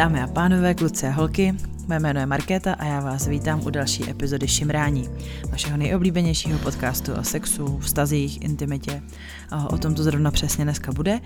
[0.00, 1.54] Dámy a pánové, kluci a holky,
[1.88, 5.08] mé jméno je Markéta a já vás vítám u další epizody Šimrání,
[5.50, 9.02] vašeho nejoblíbenějšího podcastu o sexu, vztazích, intimitě.
[9.70, 11.20] O tom to zrovna přesně dneska bude,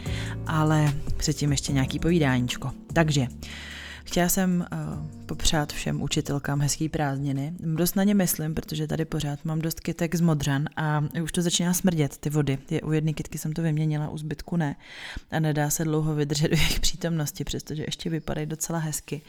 [0.47, 2.71] ale předtím ještě nějaký povídáníčko.
[2.93, 3.27] Takže,
[4.05, 7.55] Chtěla jsem uh, popřát všem učitelkám hezký prázdniny.
[7.59, 11.43] Dost na ně myslím, protože tady pořád mám dost kytek z modřan a už to
[11.43, 12.59] začíná smrdět, ty vody.
[12.71, 14.77] Je, u jedné kytky jsem to vyměnila, u zbytku ne.
[15.31, 19.23] A nedá se dlouho vydržet v jejich přítomnosti, přestože ještě vypadají docela hezky.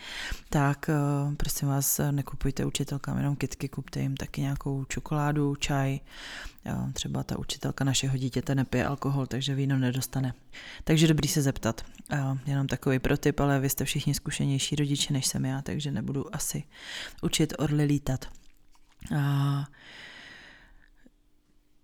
[0.49, 0.89] Tak
[1.27, 5.99] uh, prosím vás, nekupujte učitelkám jenom kytky, kupte jim taky nějakou čokoládu, čaj,
[6.93, 10.33] třeba ta učitelka našeho dítěte nepije alkohol, takže víno nedostane.
[10.83, 11.81] Takže dobrý se zeptat.
[12.17, 16.35] Jo, jenom takový protyp, ale vy jste všichni zkušenější rodiče než jsem já, takže nebudu
[16.35, 16.63] asi
[17.21, 18.25] učit orly lítat.
[19.17, 19.65] A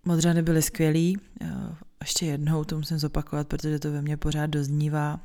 [0.06, 1.18] Modřany byly skvělý,
[2.02, 5.20] ještě jednou to musím zopakovat, protože to ve mně pořád doznívá.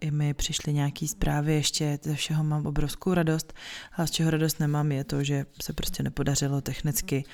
[0.00, 3.52] I mi přišly nějaké zprávy, ještě ze všeho mám obrovskou radost.
[3.92, 7.24] A z čeho radost nemám je to, že se prostě nepodařilo technicky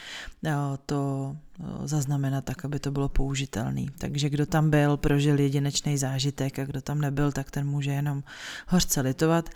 [0.87, 1.37] to
[1.85, 3.87] zaznamenat tak, aby to bylo použitelné.
[3.99, 8.23] Takže kdo tam byl, prožil jedinečný zážitek a kdo tam nebyl, tak ten může jenom
[8.69, 9.51] hořce litovat.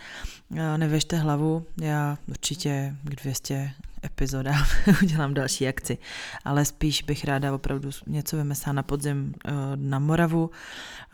[0.76, 3.70] Nevěžte hlavu, já určitě k 200
[4.04, 4.64] epizodám
[5.02, 5.98] udělám další akci,
[6.44, 10.50] ale spíš bych ráda opravdu něco vymyslela na podzim eh, na Moravu.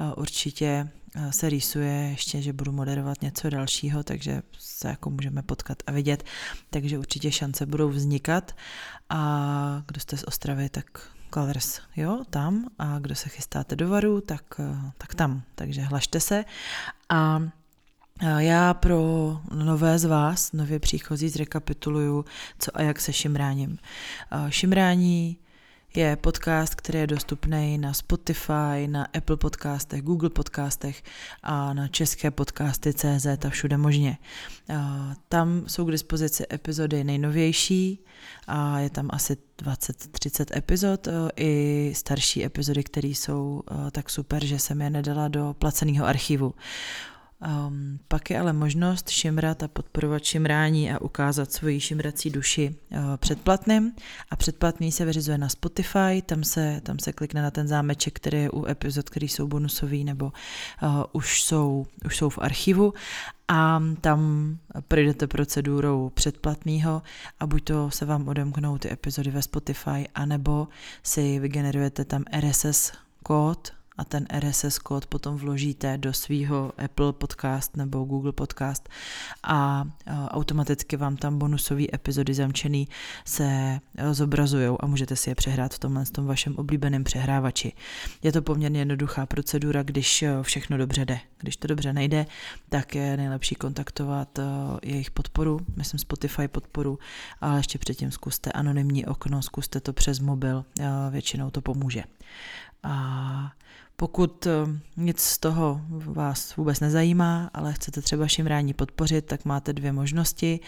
[0.00, 0.88] Eh, určitě eh,
[1.30, 6.25] se rýsuje ještě, že budu moderovat něco dalšího, takže se jako můžeme potkat a vidět,
[6.70, 8.56] takže určitě šance budou vznikat.
[9.08, 12.67] A kdo jste z Ostravy, tak Colors, jo, tam.
[12.78, 14.61] A kdo se chystáte do Varu, tak,
[14.98, 16.44] tak tam, takže hlašte se.
[17.08, 17.42] A
[18.39, 22.24] já pro nové z vás, nově příchozí, zrekapituluju,
[22.58, 23.78] co a jak se šimráním.
[24.48, 25.36] Šimrání
[25.94, 31.02] je podcast, který je dostupný na Spotify, na Apple podcastech, Google podcastech
[31.42, 34.18] a na české podcasty CZ a všude možně.
[35.28, 38.05] Tam jsou k dispozici epizody nejnovější
[38.46, 43.62] a je tam asi 20-30 epizod i starší epizody, které jsou
[43.92, 46.55] tak super, že jsem je nedala do placeného archivu.
[47.40, 52.98] Um, pak je ale možnost šimrat a podporovat šimrání a ukázat svoji šimrací duši uh,
[53.17, 53.92] předplatným.
[54.30, 58.39] A předplatný se vyřizuje na Spotify, tam se, tam se klikne na ten zámeček, který
[58.39, 60.33] je u epizod, který jsou bonusový nebo
[60.83, 62.95] uh, už, jsou, už jsou v archivu.
[63.48, 64.58] A tam
[64.89, 67.02] projdete procedurou předplatného
[67.40, 70.68] a buď to se vám odemknou ty epizody ve Spotify, anebo
[71.02, 77.77] si vygenerujete tam RSS kód, a ten RSS kód potom vložíte do svého Apple Podcast
[77.77, 78.88] nebo Google Podcast
[79.42, 79.84] a
[80.28, 82.89] automaticky vám tam bonusové epizody zamčený
[83.24, 83.78] se
[84.12, 87.72] zobrazují a můžete si je přehrát v tomhle tom vašem oblíbeném přehrávači.
[88.22, 91.20] Je to poměrně jednoduchá procedura, když e, všechno dobře jde.
[91.39, 92.27] Když to dobře nejde,
[92.68, 94.42] tak je nejlepší kontaktovat e,
[94.83, 96.98] jejich podporu, myslím Spotify podporu,
[97.40, 100.64] ale ještě předtím zkuste anonymní okno, zkuste to přes mobil,
[101.10, 102.05] většinou to pomůže.
[102.83, 103.52] A
[104.00, 104.50] pokud eh,
[104.96, 110.61] nic z toho vás vůbec nezajímá, ale chcete třeba šimrání podpořit, tak máte dvě možnosti.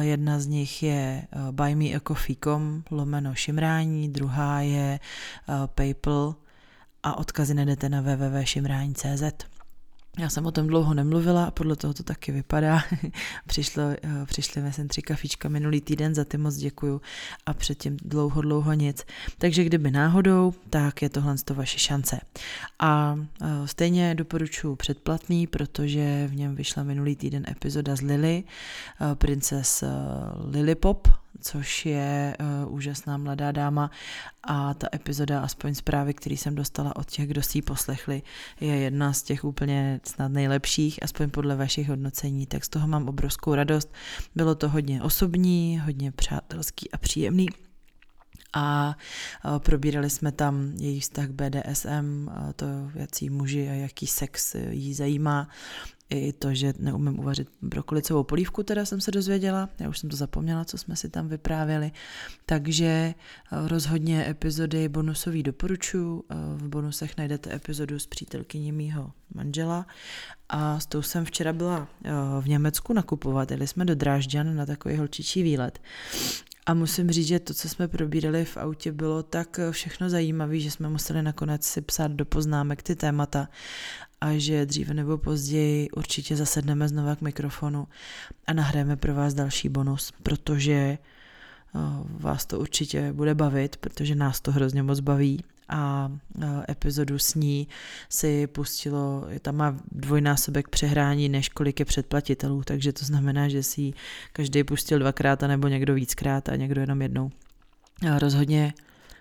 [0.00, 6.34] Jedna z nich je eh, buymeacoffee.com lomeno šimrání, druhá je eh, PayPal
[7.02, 9.59] a odkazy najdete na www.šimrání.cz.
[10.18, 12.82] Já jsem o tom dlouho nemluvila a podle toho to taky vypadá.
[13.46, 17.00] Přišlo, eh, přišly mi sem tři kafička minulý týden, za ty moc děkuju
[17.46, 19.04] a předtím dlouho, dlouho nic.
[19.38, 22.20] Takže kdyby náhodou, tak je tohle to vaše šance.
[22.78, 28.44] A eh, stejně doporučuji předplatný, protože v něm vyšla minulý týden epizoda z Lily,
[29.00, 29.84] eh, princes
[30.50, 31.08] Lily Pop,
[31.40, 33.90] což je uh, úžasná mladá dáma
[34.42, 38.22] a ta epizoda, aspoň zprávy, které jsem dostala od těch, kdo si ji poslechli,
[38.60, 43.08] je jedna z těch úplně snad nejlepších, aspoň podle vašich hodnocení, tak z toho mám
[43.08, 43.92] obrovskou radost.
[44.34, 47.46] Bylo to hodně osobní, hodně přátelský a příjemný.
[48.52, 48.96] A
[49.58, 55.48] probírali jsme tam její vztah BDSM, to, jaký muži a jaký sex jí zajímá.
[56.10, 60.16] I to, že neumím uvařit brokolicovou polívku, teda jsem se dozvěděla, já už jsem to
[60.16, 61.92] zapomněla, co jsme si tam vyprávěli,
[62.46, 63.14] takže eh,
[63.68, 69.86] rozhodně epizody bonusový doporučuji, eh, v bonusech najdete epizodu s přítelkyní mýho manžela.
[70.48, 72.10] A s tou jsem včera byla eh,
[72.40, 75.78] v Německu nakupovat, jeli jsme do Drážďan na takový holčičí výlet
[76.66, 80.70] a musím říct, že to, co jsme probírali v autě, bylo tak všechno zajímavé, že
[80.70, 83.48] jsme museli nakonec si psát do poznámek ty témata
[84.20, 87.88] a že dříve nebo později určitě zasedneme znova k mikrofonu
[88.46, 90.98] a nahrajeme pro vás další bonus, protože
[92.04, 96.10] vás to určitě bude bavit, protože nás to hrozně moc baví a
[96.68, 97.68] epizodu s ní
[98.08, 103.92] si pustilo, tam má dvojnásobek přehrání, než kolik je předplatitelů, takže to znamená, že si
[104.32, 107.30] každý pustil dvakrát, nebo někdo víckrát a někdo jenom jednou.
[108.12, 108.74] A rozhodně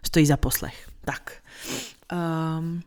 [0.04, 0.90] stojí za poslech.
[1.02, 1.34] Tak.
[2.60, 2.82] Um,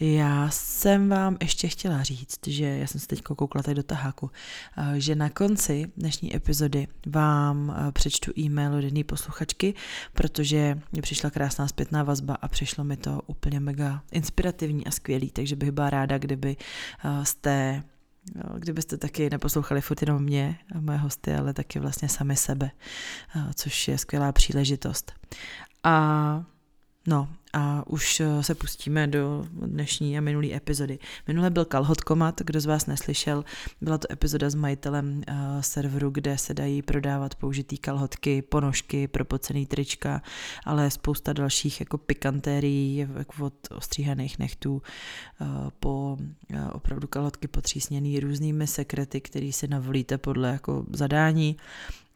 [0.00, 4.30] já jsem vám ještě chtěla říct, že já jsem se teď koukla tady do taháku,
[4.76, 9.74] eh, že na konci dnešní epizody vám eh, přečtu e-mail od jedné posluchačky,
[10.12, 15.30] protože mi přišla krásná zpětná vazba a přišlo mi to úplně mega inspirativní a skvělý,
[15.30, 16.56] takže bych byla ráda, kdyby
[17.04, 17.82] eh, jste
[18.58, 22.70] kdybyste taky neposlouchali furt jenom mě a moje hosty, ale taky vlastně sami sebe,
[23.54, 25.12] což je skvělá příležitost.
[25.84, 26.44] A
[27.06, 30.98] No a už eh, se pustíme do dnešní a minulý epizody.
[31.28, 33.44] Minule byl Kalhotkomat, kdo z vás neslyšel,
[33.80, 39.66] byla to epizoda s majitelem uh, serveru, kde se dají prodávat použitý kalhotky, ponožky, propocený
[39.66, 40.22] trička,
[40.64, 44.82] ale spousta dalších jako pikantérií, jako od ostříhaných nechtů
[45.40, 45.46] uh,
[45.80, 46.18] po
[46.50, 51.56] uh, opravdu kalhotky potřísněný různými sekrety, který si navolíte podle jako zadání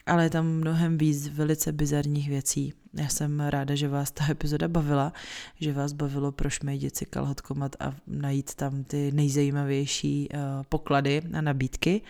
[0.07, 2.73] ale je tam mnohem víc velice bizarních věcí.
[2.95, 5.13] Já jsem ráda, že vás ta epizoda bavila,
[5.61, 12.01] že vás bavilo prošmejdit si kalhotkomat a najít tam ty nejzajímavější uh, poklady a nabídky.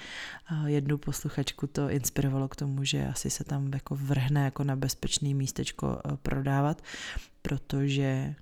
[0.53, 4.77] Uh, jednu posluchačku to inspirovalo k tomu, že asi se tam jako vrhne jako na
[4.77, 6.83] bezpečný místečko uh, prodávat,
[7.43, 8.35] protože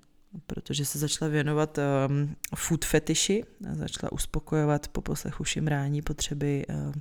[0.47, 6.93] protože se začala věnovat um, food fetiši, začala uspokojovat po poslechu šimrání potřeby uh,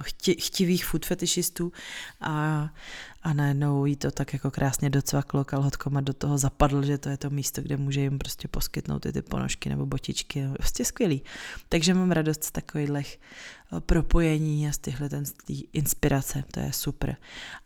[0.00, 1.72] chti, chtivých food fetishistů
[2.20, 2.68] a,
[3.22, 7.08] a najednou jí to tak jako krásně docvaklo kalhotkom a do toho zapadl, že to
[7.08, 10.48] je to místo, kde může jim prostě poskytnout ty, ty ponožky nebo botičky.
[10.52, 11.22] Prostě skvělý.
[11.68, 15.34] Takže mám radost z takových eh, propojení a z tyhle ten, z
[15.72, 16.44] inspirace.
[16.50, 17.16] To je super.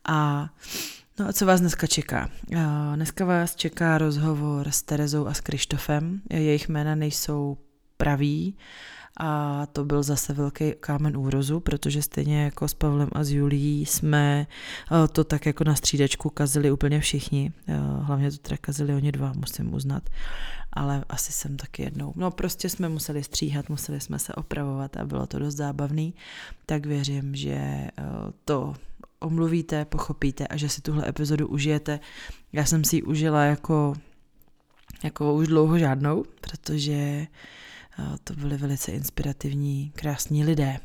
[0.04, 0.49] A
[1.19, 2.31] No a co vás dneska čeká?
[2.52, 6.20] Eh, dneska vás čeká rozhovor s Terezou a s Krištofem.
[6.31, 7.58] Jejich jména nejsou
[7.96, 8.56] praví,
[9.16, 13.86] a to byl zase velký kámen úrozu, protože stejně jako s Pavlem a s Julií
[13.86, 14.46] jsme
[14.92, 17.52] eh, to tak jako na střídačku kazili úplně všichni.
[17.68, 20.02] Eh, hlavně to teda kazili oni dva, musím uznat.
[20.72, 22.12] Ale asi jsem taky jednou.
[22.16, 26.14] No prostě jsme museli stříhat, museli jsme se opravovat a bylo to dost zábavný.
[26.66, 27.90] Tak věřím, že eh,
[28.44, 28.74] to
[29.20, 32.00] omluvíte, pochopíte a že si tuhle epizodu užijete.
[32.52, 33.94] Já jsem si ji užila jako,
[35.04, 37.26] jako už dlouho žádnou, protože
[38.25, 40.78] to byli velice inspirativní, krásní lidé.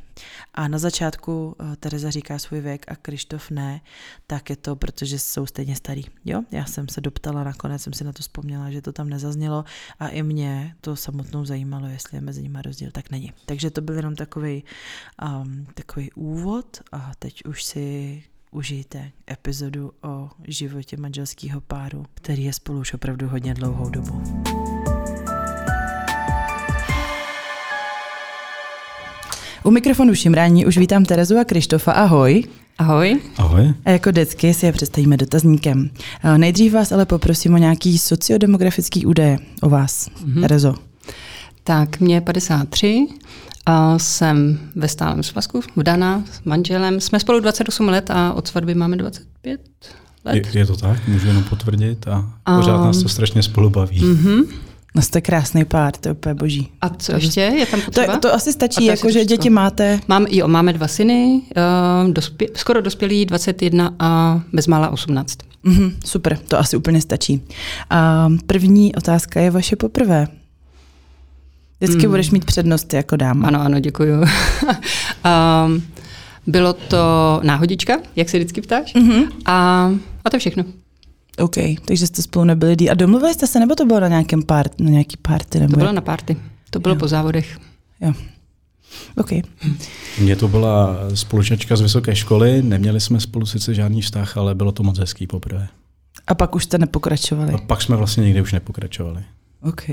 [0.54, 3.82] A na začátku Tereza říká svůj věk a Krištof ne,
[4.28, 6.04] tak je to, protože jsou stejně starý.
[6.26, 9.66] Jo, já jsem se doptala, nakonec jsem si na to vzpomněla, že to tam nezaznělo
[10.00, 13.34] a i mě to samotnou zajímalo, jestli je mezi nimi rozdíl, tak není.
[13.46, 14.64] Takže to byl jenom takový
[15.42, 22.54] um, takový úvod a teď už si užijte epizodu o životě manželského páru, který je
[22.54, 24.22] spolu už opravdu hodně dlouhou dobu.
[29.64, 31.92] U mikrofonu Šimrání už vítám Terezu a Krištofa.
[31.92, 32.44] Ahoj.
[32.78, 33.20] Ahoj.
[33.38, 33.74] Ahoj.
[33.86, 35.90] A jako vždycky si je představíme dotazníkem.
[36.38, 40.42] Nejdřív vás ale poprosím o nějaký sociodemografický údaje o vás, mm-hmm.
[40.42, 40.76] Terezo.
[41.64, 43.08] Tak, mě je 53,
[43.66, 47.02] a jsem ve stálem svazku, vdaná s manželem.
[47.02, 49.62] Jsme spolu 28 let a od svatby máme 25
[50.26, 50.36] let.
[50.36, 54.02] Je, je to tak, můžu jenom potvrdit a pořád um, nás to strašně spolu baví.
[54.02, 54.46] Mm-hmm.
[54.96, 56.70] No jste krásný pár, to je úplně boží.
[56.82, 57.42] A co ještě?
[57.42, 58.14] Je tam potřeba?
[58.14, 60.00] To, to asi stačí, jako že děti máte.
[60.08, 61.42] Mám, jo, máme dva syny,
[62.06, 65.38] uh, dospě, skoro dospělí 21 a bezmála 18.
[65.66, 67.42] Mm-hmm, super, to asi úplně stačí.
[67.90, 70.28] A první otázka je vaše poprvé.
[71.80, 72.12] Vždycky mm.
[72.12, 73.48] budeš mít přednost jako dáma.
[73.48, 74.22] Ano, ano, děkuju.
[74.22, 75.84] um,
[76.48, 78.96] bylo to náhodička, jak se vždycky ptáš.
[78.96, 79.28] Mm-hmm.
[79.46, 79.92] A,
[80.26, 80.64] a to všechno.
[81.38, 82.90] OK, takže jste spolu nebyli dý.
[82.90, 85.60] A domluvili jste se, nebo to bylo na nějakém part, na nějaký party?
[85.60, 86.38] Nebo to bylo na party.
[86.70, 87.00] To bylo jo.
[87.00, 87.60] po závodech.
[88.02, 88.14] Jo.
[89.18, 89.30] OK.
[90.20, 94.72] Mně to byla spolužačka z vysoké školy, neměli jsme spolu sice žádný vztah, ale bylo
[94.72, 95.68] to moc hezký poprvé.
[96.28, 97.54] A pak už jste nepokračovali?
[97.54, 99.24] A pak jsme vlastně nikdy už nepokračovali.
[99.62, 99.84] OK,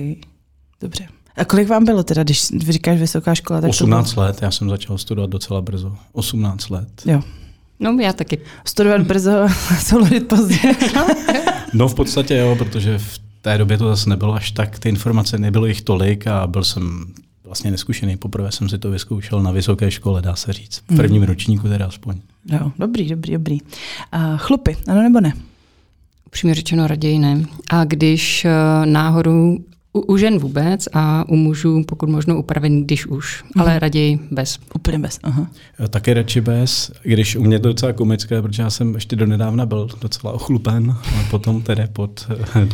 [0.80, 1.08] dobře.
[1.36, 3.60] A kolik vám bylo teda, když říkáš vysoká škola?
[3.60, 5.96] Tak 18 let, já jsem začal studovat docela brzo.
[6.12, 7.02] 18 let.
[7.06, 7.22] Jo,
[7.80, 8.38] No, já taky.
[8.64, 9.30] Studovat brzo,
[9.78, 10.58] souložit pozdě.
[11.74, 15.38] no v podstatě jo, protože v té době to zase nebylo až tak, ty informace
[15.38, 18.16] nebylo jich tolik a byl jsem vlastně neskušený.
[18.16, 20.82] Poprvé jsem si to vyzkoušel na vysoké škole, dá se říct.
[20.90, 21.28] V prvním hmm.
[21.28, 22.16] ročníku teda aspoň.
[22.52, 23.58] Jo, dobrý, dobrý, dobrý.
[24.12, 25.32] A chlupy, ano nebo ne?
[26.26, 27.44] Upřímně řečeno raději ne.
[27.70, 29.58] A když uh, náhodou
[29.98, 33.62] U, u žen vůbec a u mužů pokud možno upravený, když už, mm.
[33.62, 34.58] ale raději bez.
[34.74, 35.46] Úplně bez, aha.
[35.90, 39.88] Taky radši bez, když u mě to docela komické, protože já jsem ještě donedávna byl
[40.00, 42.26] docela ochlupen, ale potom tedy pod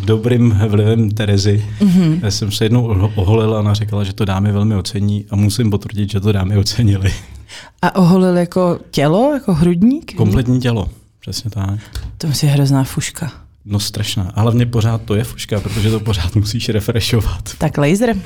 [0.04, 2.26] dobrým vlivem Terezy mm-hmm.
[2.26, 6.11] jsem se jednou oholil a ona říkala, že to dámy velmi ocení a musím potvrdit,
[6.11, 7.12] že to dámy ocenili.
[7.83, 10.14] A oholil jako tělo, jako hrudník?
[10.14, 10.88] Kompletní tělo,
[11.21, 11.81] přesně tak.
[12.19, 13.43] To musí hrozná fuška.
[13.64, 14.33] No strašná.
[14.35, 17.50] A hlavně pořád to je fuška, protože to pořád musíš refreshovat.
[17.59, 18.16] Tak laser?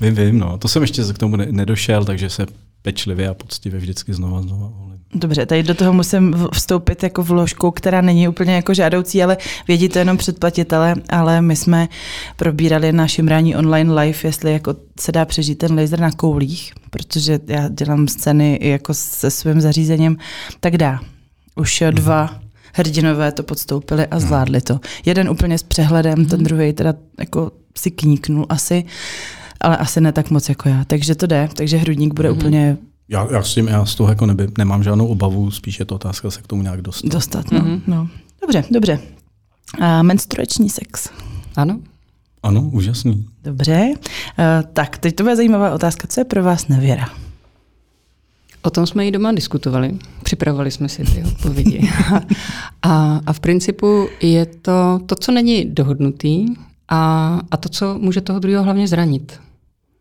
[0.00, 0.58] Vím, vím, no.
[0.58, 2.46] To jsem ještě k tomu nedošel, takže se
[2.82, 4.96] pečlivě a poctivě vždycky znova znova volím.
[5.14, 9.36] Dobře, tady do toho musím vstoupit jako vložkou, která není úplně jako žádoucí, ale
[9.68, 11.88] vědí to jenom předplatitele, ale my jsme
[12.36, 17.40] probírali na šimrání online live, jestli jako se dá přežít ten laser na koulích, protože
[17.46, 20.16] já dělám scény jako se svým zařízením,
[20.60, 21.00] tak dá.
[21.56, 22.40] Už dva
[22.76, 24.80] hrdinové to podstoupili a zvládli to.
[25.04, 28.84] Jeden úplně s přehledem, ten druhý teda jako si kníknul asi,
[29.60, 30.84] ale asi ne tak moc jako já.
[30.84, 32.36] Takže to jde, takže hrudník bude mm-hmm.
[32.36, 32.76] úplně
[33.08, 35.94] já, já s tím, já z toho jako neby, nemám žádnou obavu, spíš je to
[35.94, 37.08] otázka se k tomu nějak dostat.
[37.08, 37.60] Dostat, no.
[37.60, 37.80] Mm-hmm.
[37.86, 38.08] no.
[38.40, 38.98] Dobře, dobře.
[39.80, 41.10] A menstruační sex.
[41.56, 41.78] Ano.
[42.42, 43.26] Ano, úžasný.
[43.44, 43.92] Dobře.
[43.94, 46.08] Uh, tak, teď to bude zajímavá otázka.
[46.08, 47.08] Co je pro vás nevěra?
[48.66, 49.94] O tom jsme i doma diskutovali.
[50.22, 51.90] Připravovali jsme si ty odpovědi.
[52.82, 56.46] a, a v principu je to to, co není dohodnutý
[56.88, 59.40] a, a to, co může toho druhého hlavně zranit.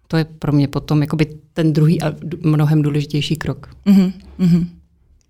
[0.07, 3.69] To je pro mě potom jakoby ten druhý a mnohem důležitější krok.
[3.87, 4.13] Mm-hmm.
[4.39, 4.67] Mm-hmm.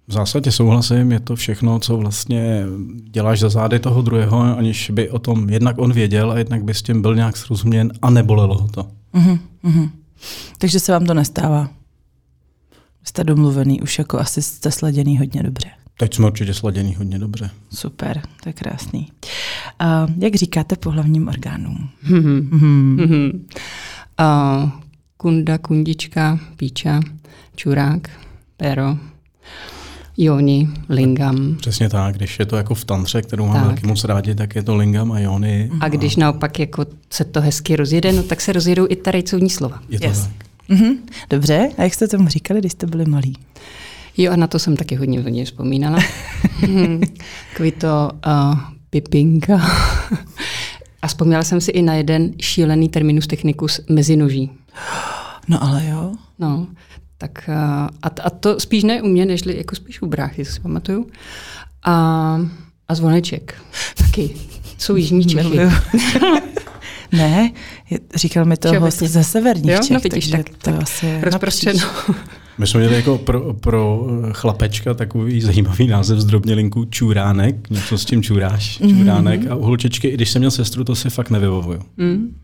[0.08, 2.63] V zásadě souhlasím, je to všechno, co vlastně
[3.12, 6.74] děláš za zády toho druhého, aniž by o tom jednak on věděl a jednak by
[6.74, 8.88] s tím byl nějak srozuměn a nebolelo ho to.
[9.13, 9.89] Mm-hmm.
[10.58, 11.70] Takže se vám to nestává?
[13.05, 15.67] Jste domluvený, už jako asi jste sladěný hodně dobře.
[15.97, 17.50] Teď jsme určitě sladěný hodně dobře.
[17.74, 19.12] Super, to je krásný.
[19.81, 21.89] Uh, jak říkáte pohlavním orgánům?
[22.09, 23.39] Mm-hmm.
[24.19, 24.69] Uh,
[25.17, 27.00] kunda, kundička, píča,
[27.55, 28.09] čurák,
[28.57, 28.97] pero,
[30.17, 31.55] joni, lingam.
[31.55, 34.63] Přesně tak, když je to jako v tantře, kterou mám taky moc rádi, tak je
[34.63, 35.71] to lingam a joni.
[35.79, 36.19] A když a...
[36.19, 39.79] naopak jako se to hezky rozjede, no tak se rozjedou i ta rejcovní slova.
[39.89, 40.21] Je to yes.
[40.21, 40.45] tak.
[40.69, 40.98] Mm-hmm.
[41.29, 43.38] Dobře, a jak jste tomu říkali, když jste byli malí?
[44.17, 46.00] Jo, a na to jsem taky hodně, hodně vzpomínala.
[47.50, 49.62] Takový to uh, pipinka.
[51.01, 54.51] a vzpomněla jsem si i na jeden šílený terminus technicus mezinoží.
[55.48, 56.12] No ale jo.
[56.39, 56.67] No,
[57.17, 57.55] tak uh,
[58.01, 61.07] a, a to spíš ne u mě, nežli jako spíš u bráchy, si pamatuju.
[61.84, 62.39] A,
[62.88, 63.55] a zvoneček
[63.98, 64.36] taky.
[64.77, 65.60] Jsou jižní Čechy.
[67.12, 67.51] Ne,
[68.15, 69.79] říkal mi to host ze severních jo?
[69.83, 71.79] Čech, no, vidíš, tak, to tak asi rozprostřeno.
[72.57, 78.24] My jsme měli jako pro, pro chlapečka takový zajímavý název zdrobnělinku čuránek, něco s tím
[78.24, 79.51] čuráš, čuránek mm-hmm.
[79.51, 81.79] a u holčičky, i když jsem měl sestru, to si fakt nevybavuju.
[81.97, 82.35] Mm.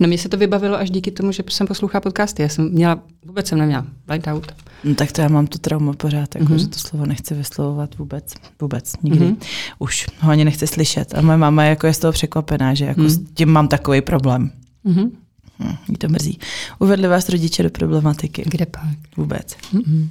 [0.00, 2.42] No mně se to vybavilo až díky tomu, že jsem poslouchala podcasty.
[2.42, 4.52] Já jsem měla, vůbec jsem neměla light out.
[4.84, 6.58] No, tak to já mám to trauma pořád, jako, mm-hmm.
[6.58, 9.26] že to slovo nechci vyslovovat vůbec, vůbec, nikdy.
[9.26, 9.46] Mm-hmm.
[9.78, 11.14] Už ho ani nechci slyšet.
[11.14, 13.30] A moje máma jako je z toho překvapená, že jako mm-hmm.
[13.30, 14.50] s tím mám takový problém.
[14.86, 15.10] Mm-hmm.
[15.58, 16.38] Hm, to mrzí.
[16.78, 18.42] Uvedli vás rodiče do problematiky?
[18.46, 18.82] Kde pak?
[19.16, 19.56] Vůbec.
[19.74, 20.08] Mm-hmm.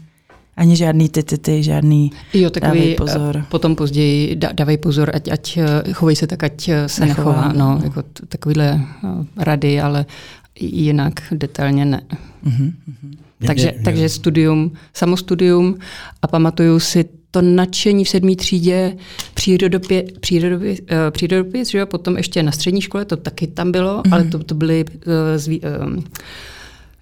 [0.57, 3.45] Ani žádný ty, ty, ty, žádný jo, takový, dávej pozor.
[3.49, 7.31] Potom později dávej pozor, ať, ať eh, chovej se tak, ať eh, se nechová.
[7.31, 7.81] nechová no, no.
[7.83, 10.05] Jako t- takovýhle eh, rady, ale
[10.59, 12.01] jinak detailně ne.
[12.45, 12.71] Mm-hmm.
[13.47, 15.77] Takže, je, je, takže studium, samostudium
[16.21, 18.97] a pamatuju si to nadšení v sedmé třídě,
[19.33, 20.75] přírodopě, přírodopě,
[21.11, 21.85] přírodopě že jo?
[21.85, 24.13] potom ještě na střední škole, to taky tam bylo, mm-hmm.
[24.13, 26.03] ale to, to byly uh, zví, uh,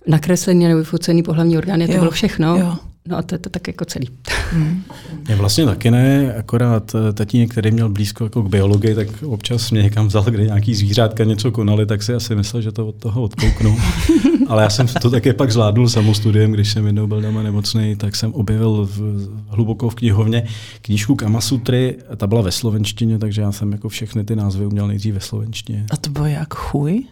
[0.08, 2.00] nakreslené nebo vyfocené pohlavní orgány, to jo.
[2.00, 2.58] bylo všechno.
[2.58, 2.76] Jo.
[3.08, 4.10] No a to je to tak jako celý.
[4.52, 4.84] Hmm.
[5.30, 9.72] Já vlastně taky ne, akorát eh, tatínek, který měl blízko jako k biologii, tak občas
[9.72, 12.96] mě někam vzal, kde nějaký zvířátka něco konali, tak si asi myslel, že to od
[12.96, 13.78] toho odkouknu.
[14.48, 18.16] Ale já jsem to také pak zvládl samostudiem, když jsem jednou byl doma nemocný, tak
[18.16, 20.44] jsem objevil v, hluboko v knihovně
[20.82, 25.14] knížku Kamasutry, ta byla ve slovenštině, takže já jsem jako všechny ty názvy uměl nejdřív
[25.14, 25.86] ve slovenštině.
[25.92, 27.04] A to bylo jak chuj?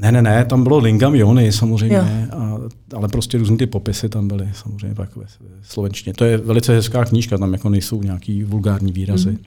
[0.00, 2.58] Ne, ne, ne, tam bylo Lingam Jony samozřejmě, a,
[2.96, 5.24] ale prostě různé ty popisy tam byly samozřejmě pak ve
[5.62, 6.14] slovenštině.
[6.14, 9.30] To je velice hezká knížka, tam jako nejsou nějaký vulgární výrazy.
[9.30, 9.38] Mm.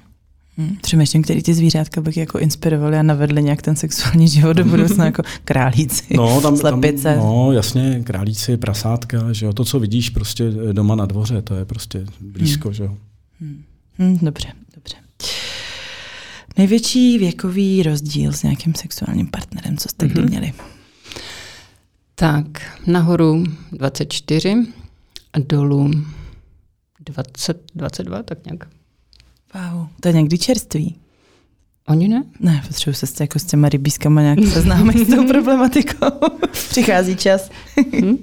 [0.57, 0.77] Hmm.
[0.81, 5.05] Přemýšlím, který ty zvířátka bych jako inspirovali a navedli nějak ten sexuální život do budoucna,
[5.05, 7.03] jako králíci, no, tam, slepice.
[7.03, 11.55] Tam, no, jasně, králíci, prasátka, že jo, to, co vidíš prostě doma na dvoře, to
[11.55, 12.73] je prostě blízko, hmm.
[12.73, 12.97] že jo.
[13.41, 13.63] Hmm.
[13.97, 14.47] Hmm, dobře.
[16.57, 20.11] Největší věkový rozdíl s nějakým sexuálním partnerem, co jste mm-hmm.
[20.11, 20.29] kdy mhm.
[20.29, 20.53] měli?
[22.15, 22.45] Tak,
[22.87, 24.55] nahoru 24
[25.33, 25.91] a dolů
[26.99, 28.67] 20, 22, tak nějak.
[29.53, 30.95] Wow, to je někdy čerstvý.
[31.87, 32.23] Oni ne?
[32.39, 36.05] Ne, potřebuji se s, jako s těma rybískama nějak seznámit s tou problematikou.
[36.69, 37.49] Přichází čas.
[37.93, 38.17] hmm.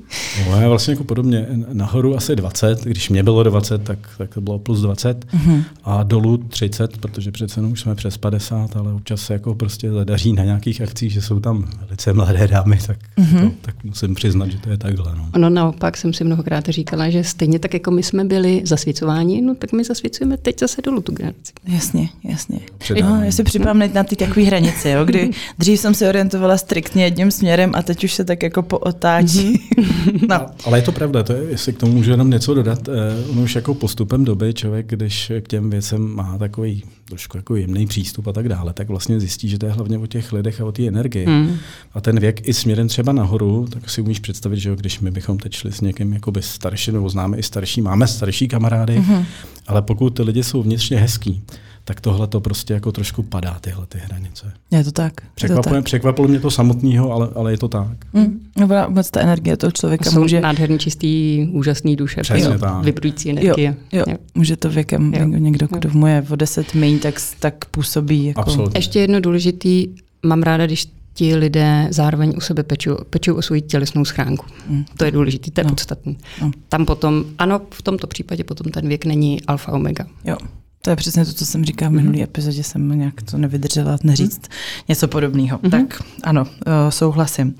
[0.47, 1.47] no, já vlastně jako podobně.
[1.73, 5.25] Nahoru asi 20, když mě bylo 20, tak, tak to bylo plus 20.
[5.25, 5.65] Mm-hmm.
[5.85, 10.33] A dolů 30, protože přece už jsme přes 50, ale občas se jako prostě zadaří
[10.33, 13.51] na nějakých akcích, že jsou tam velice mladé dámy, tak, mm-hmm.
[13.51, 15.13] to, tak musím přiznat, že to je takhle.
[15.17, 15.29] No.
[15.39, 19.55] no naopak jsem si mnohokrát říkala, že stejně tak, jako my jsme byli zasvěcováni, no
[19.55, 21.53] tak my zasvěcujeme teď zase dolů tu generaci.
[21.67, 22.61] Jasně, jasně.
[23.03, 27.31] No, si připadám na ty takové hranice, jo, kdy dřív jsem se orientovala striktně jedním
[27.31, 29.69] směrem a teď už se tak jako pootáčí.
[29.77, 30.21] Mhm.
[30.29, 30.47] no.
[30.65, 32.93] Ale je to pravda, to je, jestli k tomu můžu jenom něco dodat, eh,
[33.31, 37.87] on už jako postupem doby člověk, když k těm věcem má takový trošku jako jemný
[37.87, 40.65] přístup a tak dále, tak vlastně zjistí, že to je hlavně o těch lidech a
[40.65, 41.27] o té energii.
[41.27, 41.57] Mm.
[41.95, 45.11] A ten věk i směrem třeba nahoru, tak si umíš představit, že jo, když my
[45.11, 49.25] bychom teď šli s někým jakoby starší, nebo známe i starší, máme starší kamarády, mm-hmm.
[49.67, 51.43] ale pokud ty lidi jsou vnitřně hezký,
[51.85, 54.53] tak tohle to prostě jako trošku padá, tyhle ty hranice.
[54.71, 55.13] Je to tak.
[55.35, 55.85] Překvapilo, to tak.
[55.85, 57.97] překvapilo mě to samotného, ale, ale je to tak.
[58.13, 58.41] Mm,
[58.89, 60.41] moc ta energie toho člověka jsou může...
[60.41, 62.21] nádherný, čistý, úžasný duše.
[62.21, 62.85] Přesně tak.
[62.85, 63.77] Vybrující energie.
[63.93, 64.05] Jo, jo.
[64.09, 64.17] jo.
[64.35, 65.27] Může to věkem jo.
[65.27, 68.27] někdo, kdo mu je o deset méně, tak, tak působí.
[68.27, 68.41] Jako...
[68.41, 68.79] Absolutně.
[68.79, 69.89] Ještě jedno důležitý,
[70.23, 74.47] mám ráda, když ti lidé zároveň u sebe pečou, pečou o svou tělesnou schránku.
[74.69, 74.85] Mm.
[74.97, 75.71] To je důležité, to je no.
[75.71, 76.15] podstatné.
[76.43, 76.51] No.
[76.69, 80.07] Tam potom, ano, v tomto případě potom ten věk není alfa omega.
[80.25, 80.37] Jo.
[80.83, 82.25] To je přesně to, co jsem říkala v minulý mhm.
[82.25, 84.85] epizodě, jsem nějak to nevydržela neříct mm.
[84.89, 85.59] něco podobného.
[85.59, 85.71] Mm-hmm.
[85.71, 86.47] Tak ano,
[86.89, 87.55] souhlasím.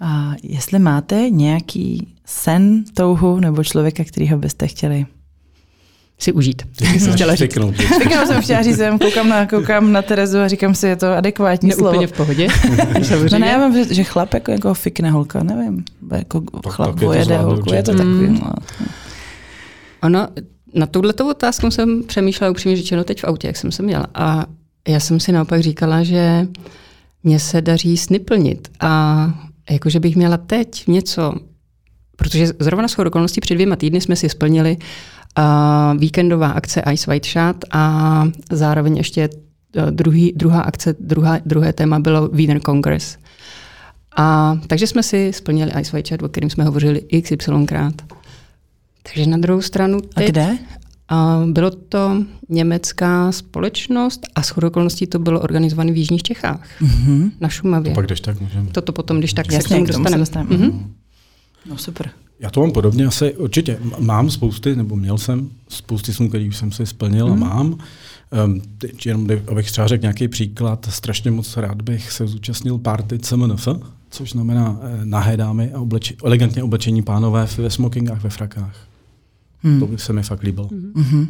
[0.00, 5.06] A jestli máte nějaký sen, touhu nebo člověka, kterýho byste chtěli
[6.20, 6.62] si užít.
[7.12, 7.54] chtěla říct.
[7.98, 11.12] Fiknout jsem chtěla říct, jsem koukám na, koukám na Terezu a říkám si, je to
[11.12, 11.90] adekvátní ne, slovo.
[11.90, 12.48] úplně v pohodě.
[13.32, 15.84] no ne, já mám, že, že chlap jako, jako fikne holka, nevím.
[16.12, 18.26] Jako tak, chlap tak vojede holku, je to takový.
[18.26, 18.34] Mm.
[18.34, 18.52] No.
[20.02, 20.28] Ono,
[20.74, 24.06] na touhletou otázku jsem přemýšlela upřímně řečeno teď v autě, jak jsem se měla.
[24.14, 24.46] A
[24.88, 26.48] já jsem si naopak říkala, že
[27.24, 28.68] mě se daří sny plnit.
[28.80, 29.34] A
[29.70, 31.34] jakože bych měla teď něco,
[32.16, 34.76] protože zrovna s okolností před dvěma týdny jsme si splnili
[35.38, 41.72] uh, víkendová akce Ice White Shot a zároveň ještě uh, druhý, druhá akce, druhá, druhé
[41.72, 43.16] téma bylo Wiener Congress.
[44.16, 47.94] A, takže jsme si splnili Ice White Shot, o kterém jsme hovořili xykrát.
[49.02, 50.58] Takže na druhou stranu teď, A kde?
[51.08, 57.30] A bylo to německá společnost a s okolností to bylo organizované v Jižních Čechách, mm-hmm.
[57.40, 57.90] na Šumavě.
[57.90, 58.70] To pak když tak můžeme.
[58.72, 60.18] Toto potom, když tak Jasně, se k tomu dostaneme.
[60.18, 60.56] dostaneme.
[60.56, 60.84] Mm-hmm.
[61.66, 62.10] No super.
[62.40, 66.56] Já to mám podobně, asi určitě mám spousty, nebo měl jsem spousty snů, který už
[66.56, 67.32] jsem si splnil mm.
[67.32, 67.78] a mám.
[68.46, 73.18] Um, teď jenom abych třeba řekl nějaký příklad, strašně moc rád bych se zúčastnil party
[73.18, 73.68] CMNF,
[74.10, 78.89] což znamená eh, nahé dámy a obleči, elegantně oblečení pánové ve smokingách, ve frakách.
[79.62, 79.80] Hmm.
[79.80, 80.68] To by se mi fakt líbilo.
[80.68, 81.26] Mm-hmm.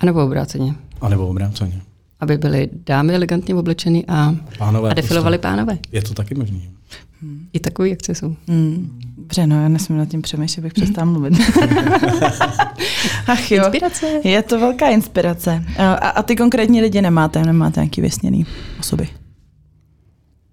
[0.00, 0.74] A nebo obráceně.
[1.00, 1.80] A nebo obráceně.
[2.20, 5.56] Aby byly dámy elegantně oblečeny a, pánové a defilovali prostě.
[5.56, 5.78] pánové.
[5.92, 6.58] Je to taky možné.
[7.22, 7.46] Hmm.
[7.52, 8.36] I takový akce jsou.
[8.48, 8.98] Hmm.
[9.16, 11.34] Dobře, no já nesmím nad tím přemýšlet, bych přestala mluvit.
[13.26, 14.06] Ach jo, inspirace.
[14.24, 15.64] je to velká inspirace.
[15.78, 18.46] A, a ty konkrétní lidi nemáte, nemáte nějaký vysněný
[18.80, 19.08] osoby?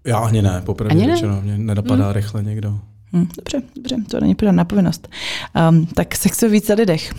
[0.05, 1.15] Já ani ne, popravdě ani ne?
[1.15, 2.13] řečeno, mě nedopadá hmm.
[2.13, 2.79] rychle někdo.
[3.13, 5.09] Hmm, dobře, dobře, to není na povinnost.
[5.69, 7.13] Um, tak sex o více lidech.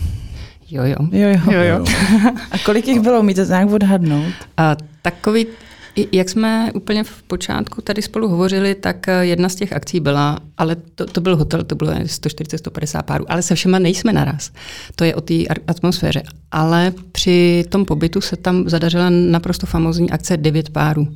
[0.69, 0.95] Jo, jo.
[1.11, 1.51] Jo, jo.
[1.51, 1.85] jo, jo.
[2.51, 3.19] A kolik jich bylo?
[3.19, 4.33] Umíte to nějak odhadnout?
[4.57, 5.47] A takový,
[6.11, 10.39] jak jsme úplně v počátku tady spolu hovořili, tak eh, jedna z těch akcí byla,
[10.57, 14.51] ale to, to byl hotel, to bylo 140-150 párů, ale se všema nejsme naraz.
[14.95, 15.33] To je o té
[15.67, 16.23] atmosféře.
[16.51, 21.07] Ale při tom pobytu se tam zadařila naprosto famózní akce 9 párů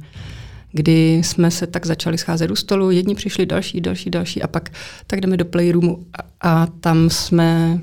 [0.77, 4.69] kdy jsme se tak začali scházet u stolu, jedni přišli, další, další, další a pak
[5.07, 7.79] tak jdeme do playroomu a, a tam jsme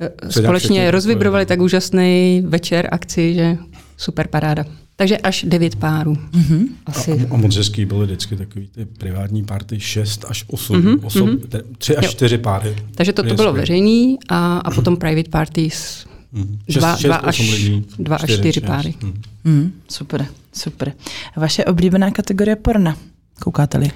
[0.00, 3.56] eh, společně rozvibrovali tak úžasný večer, akci, že
[3.96, 4.64] super paráda.
[4.96, 6.14] Takže až devět párů.
[6.14, 6.68] Mm-hmm.
[6.86, 7.26] Asi.
[7.30, 11.06] A, a moc hezký byly vždycky takový ty privátní párty, šest až osm mm-hmm.
[11.06, 11.62] osob, mm-hmm.
[11.78, 12.10] tři až jo.
[12.10, 12.76] čtyři páry.
[12.94, 16.58] Takže to, to bylo veřejný a, a potom private parties Mm.
[16.68, 18.94] Dva, šest, dva, až, lidí, dva čtyři, až čtyři páry.
[19.02, 19.22] Mm.
[19.44, 20.92] Mm, super, super.
[21.36, 22.96] Vaše oblíbená kategorie porna?
[23.42, 23.90] Koukáte-li?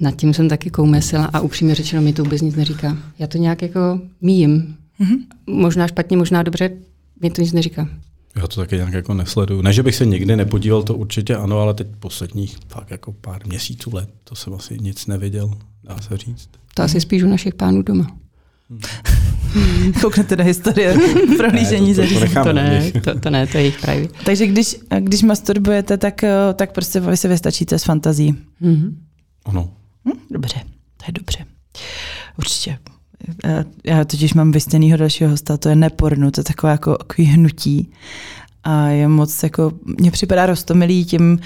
[0.00, 2.98] Nad tím jsem taky koumesila a upřímně řečeno mi to vůbec nic neříká.
[3.18, 4.76] Já to nějak jako míjím.
[5.00, 5.18] Mm-hmm.
[5.46, 6.70] Možná špatně, možná dobře,
[7.20, 7.88] mě to nic neříká.
[8.36, 9.62] Já to taky nějak jako nesleduju.
[9.62, 13.46] Ne, že bych se nikdy nepodíval, to určitě ano, ale teď posledních fakt jako pár
[13.46, 16.48] měsíců let, to jsem asi nic neviděl, dá se říct.
[16.74, 18.16] To asi spíš u našich pánů doma.
[20.00, 20.98] Kouknete na historie
[21.36, 24.24] prohlížení ne, to, to, to, to, ne, to, to ne, to je jejich private.
[24.24, 28.34] Takže když, když masturbujete, tak, eh, tak prostě vy se vystačíte s fantazí.
[28.62, 28.94] Mm-hmm.
[29.44, 29.70] Ano.
[30.04, 30.60] Hm, dobře,
[30.96, 31.44] to je dobře.
[32.38, 32.78] Určitě.
[33.44, 37.92] Eh, já totiž mám vystěnýho dalšího hosta, to je neporno, to je takové jako hnutí.
[38.64, 41.38] A je moc jako, mně připadá rostomilý tím,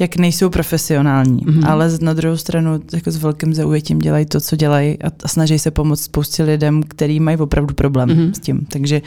[0.00, 1.68] jak nejsou profesionální, mm-hmm.
[1.68, 5.58] ale na druhou stranu jako s velkým zaujetím dělají to, co dělají a, a snaží
[5.58, 8.32] se pomoct spoustě lidem, který mají opravdu problém mm-hmm.
[8.32, 9.02] s tím, takže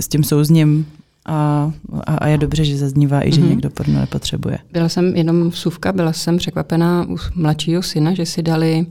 [0.00, 0.86] s tím souzním
[1.26, 1.72] a,
[2.06, 3.48] a, a je dobře, že zaznívá i, že mm-hmm.
[3.48, 4.58] někdo porno nepotřebuje.
[4.72, 8.86] Byla jsem jenom vsuvka, byla jsem překvapená u mladšího syna, že si dali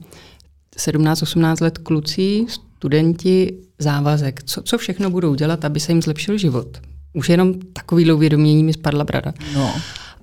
[0.77, 6.77] 17-18 let kluci, studenti závazek, co, co všechno budou dělat, aby se jim zlepšil život.
[7.13, 9.33] Už jenom takový uvědomění mi spadla brada.
[9.55, 9.75] No.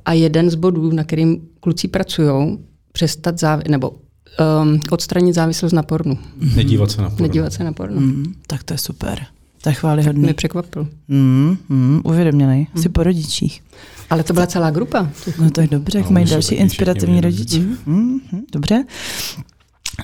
[0.05, 2.59] A jeden z bodů, na kterým kluci pracují,
[2.92, 6.18] přestat závi- nebo um, odstranit závislost na pornu.
[6.57, 7.23] Nedívat se na porno.
[7.27, 8.01] Nedívat se na porno.
[8.01, 9.27] Mm, tak to je super.
[9.62, 10.23] To je chválihodný.
[10.23, 10.88] Mě překvapil.
[11.09, 12.66] Mm, mm, uvědoměný.
[12.75, 12.83] Mm.
[12.83, 13.62] Jsi po rodičích.
[14.11, 15.11] Ale to byla celá grupa.
[15.40, 17.59] No to je dobře, jak No, mají další inspirativní rodiče.
[17.59, 17.77] Mm.
[17.87, 18.20] Mm,
[18.53, 18.85] dobře.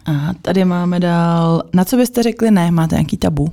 [0.06, 1.62] A tady máme dál.
[1.74, 2.70] Na co byste řekli ne?
[2.70, 3.48] Máte nějaký tabu?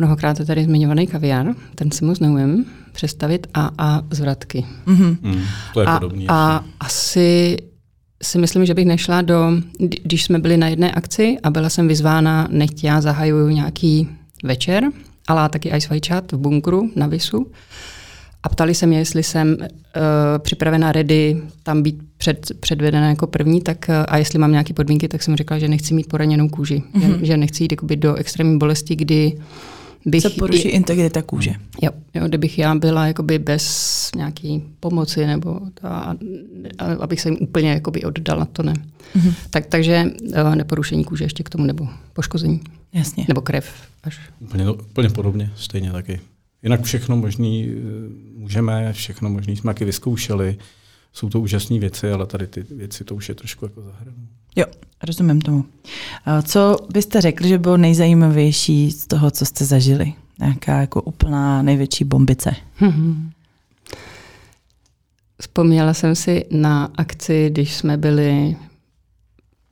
[0.00, 4.64] Mnohokrát je tady zmiňovaný kaviár, ten si moc neumím představit, a, a zvratky.
[4.86, 5.16] Mm-hmm.
[5.22, 5.42] Mm,
[5.74, 6.26] to je a, podobný.
[6.28, 7.56] a asi
[8.22, 11.68] si myslím, že bych nešla do, kdy- když jsme byli na jedné akci a byla
[11.68, 14.08] jsem vyzvána, nechť já zahajuju nějaký
[14.44, 14.84] večer,
[15.28, 17.46] ale taky Ice White Chat v bunkru na Visu.
[18.42, 19.66] A ptali se mě, jestli jsem uh,
[20.38, 25.08] připravena ready tam být před, předvedena jako první, tak uh, a jestli mám nějaké podmínky,
[25.08, 26.82] tak jsem řekla, že nechci mít poraněnou kůži.
[26.94, 27.18] Mm-hmm.
[27.18, 29.38] Že, že nechci jít jakoby, do extrémní bolesti, kdy
[30.06, 30.22] bych...
[30.22, 31.54] Se poruší integrita kůže.
[31.82, 36.16] Jo, jo, kdybych já byla jakoby bez nějaký pomoci, nebo to, a,
[36.78, 38.72] a, abych se jim úplně jakoby oddala, to ne.
[38.72, 39.34] Mm-hmm.
[39.50, 42.60] Tak, takže uh, neporušení kůže ještě k tomu, nebo poškození,
[42.92, 43.24] Jasně.
[43.28, 43.72] nebo krev
[44.04, 44.20] až.
[44.40, 46.20] Úplně, úplně podobně, stejně taky.
[46.62, 47.80] Jinak všechno možný eh,
[48.36, 50.56] můžeme, všechno možný jsme taky vyzkoušeli.
[51.12, 54.18] Jsou to úžasné věci, ale tady ty věci to už je trošku jako za hranou.
[54.56, 54.64] Jo,
[55.02, 55.64] rozumím tomu.
[56.24, 60.12] A Co byste řekli, že bylo nejzajímavější z toho, co jste zažili?
[60.38, 62.54] Nějaká jako úplná největší bombice.
[65.40, 68.56] Vzpomněla jsem si na akci, když jsme byli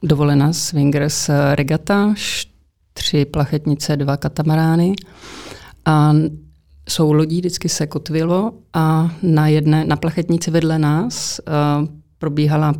[0.03, 2.15] dovolena Swingers Regata,
[2.93, 4.95] tři plachetnice, dva katamarány.
[5.85, 6.13] A
[6.89, 11.41] jsou lodí, vždycky se kotvilo a na jedné, na plachetnici vedle nás
[11.81, 12.77] uh, probíhala uh,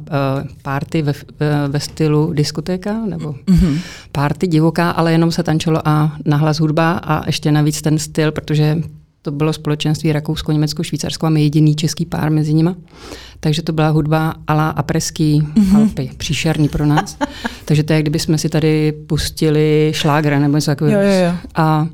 [0.63, 3.79] party ve, ve, ve stylu diskotéka, nebo mm-hmm.
[4.13, 8.79] party divoká, ale jenom se tančilo a nahlas hudba a ještě navíc ten styl, protože
[9.23, 12.75] to bylo společenství Rakousko, Německo, Švýcarsko a my jediný český pár mezi nima.
[13.41, 15.77] Takže to byla hudba ala apreský mm-hmm.
[15.77, 17.19] Alpy, příšerný pro nás.
[17.65, 21.03] Takže to je, kdyby jsme si tady pustili šlágre nebo něco takového.
[21.03, 21.33] Jo, jo, jo.
[21.55, 21.87] A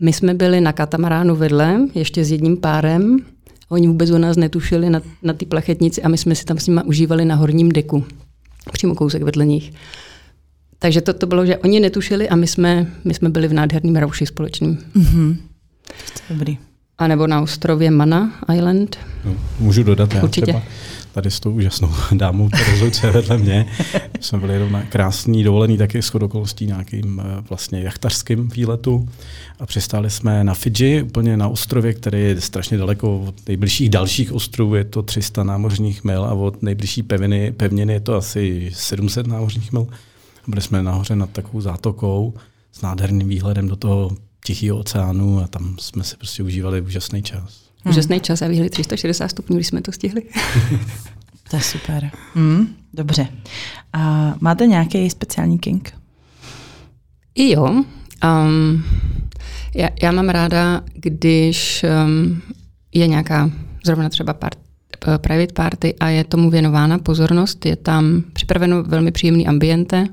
[0.00, 3.16] my jsme byli na katamaránu vedle, ještě s jedním párem.
[3.68, 6.66] Oni vůbec o nás netušili na, na ty plachetnici a my jsme si tam s
[6.66, 8.04] nimi užívali na horním deku.
[8.72, 9.72] Přímo kousek vedle nich.
[10.78, 13.96] Takže to, to bylo, že oni netušili a my jsme, my jsme byli v nádherném
[13.96, 14.78] rauši společným.
[14.96, 15.36] Mm-hmm.
[16.30, 16.58] Dobrý.
[16.98, 18.98] A nebo na ostrově Mana Island.
[19.24, 20.46] No, můžu dodat, já Určitě.
[20.46, 20.62] třeba
[21.12, 22.50] tady s tou úžasnou dámou
[23.02, 23.66] je vedle mě.
[24.20, 29.08] Jsme byli jenom na krásný dovolený taky s okolností nějakým eh, vlastně jachtařským výletu
[29.58, 34.32] a přistáli jsme na Fidži, úplně na ostrově, který je strašně daleko od nejbližších dalších
[34.32, 39.26] ostrovů, je to 300 námořních mil a od nejbližší pevniny, pevniny je to asi 700
[39.26, 39.86] námořních mil.
[40.46, 42.34] Byli jsme nahoře nad takovou zátokou
[42.72, 44.10] s nádherným výhledem do toho
[44.44, 47.70] Tichého oceánu a tam jsme si prostě užívali úžasný čas.
[47.84, 47.92] Hmm.
[47.92, 50.22] Úžasný čas a výhled 360 stupňů, když jsme to stihli.
[51.50, 52.10] To je super.
[52.34, 53.28] Mm, dobře.
[53.92, 55.94] A máte nějaký speciální king?
[57.34, 57.84] I jo.
[58.24, 58.84] Um,
[59.74, 62.42] já, já mám ráda, když um,
[62.94, 63.50] je nějaká
[63.84, 64.58] zrovna třeba part,
[65.08, 70.06] eh, private party a je tomu věnována pozornost, je tam připraveno velmi příjemný ambiente,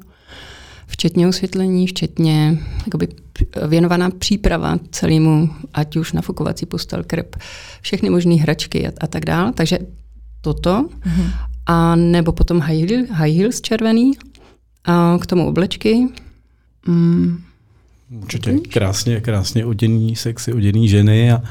[0.88, 3.08] včetně osvětlení, včetně jakoby,
[3.67, 7.36] věnovaná příprava celému, ať už nafukovací postel, krep,
[7.82, 9.54] všechny možné hračky a, a tak dále.
[9.54, 9.80] Takže
[10.41, 10.69] toto.
[10.71, 11.30] Mm-hmm.
[11.65, 14.13] A nebo potom high, heel, high heels červený,
[14.86, 16.08] a k tomu oblečky.
[16.88, 17.43] Mm,
[18.21, 21.41] Určitě krásně, krásně oděný, sexy oděný ženy a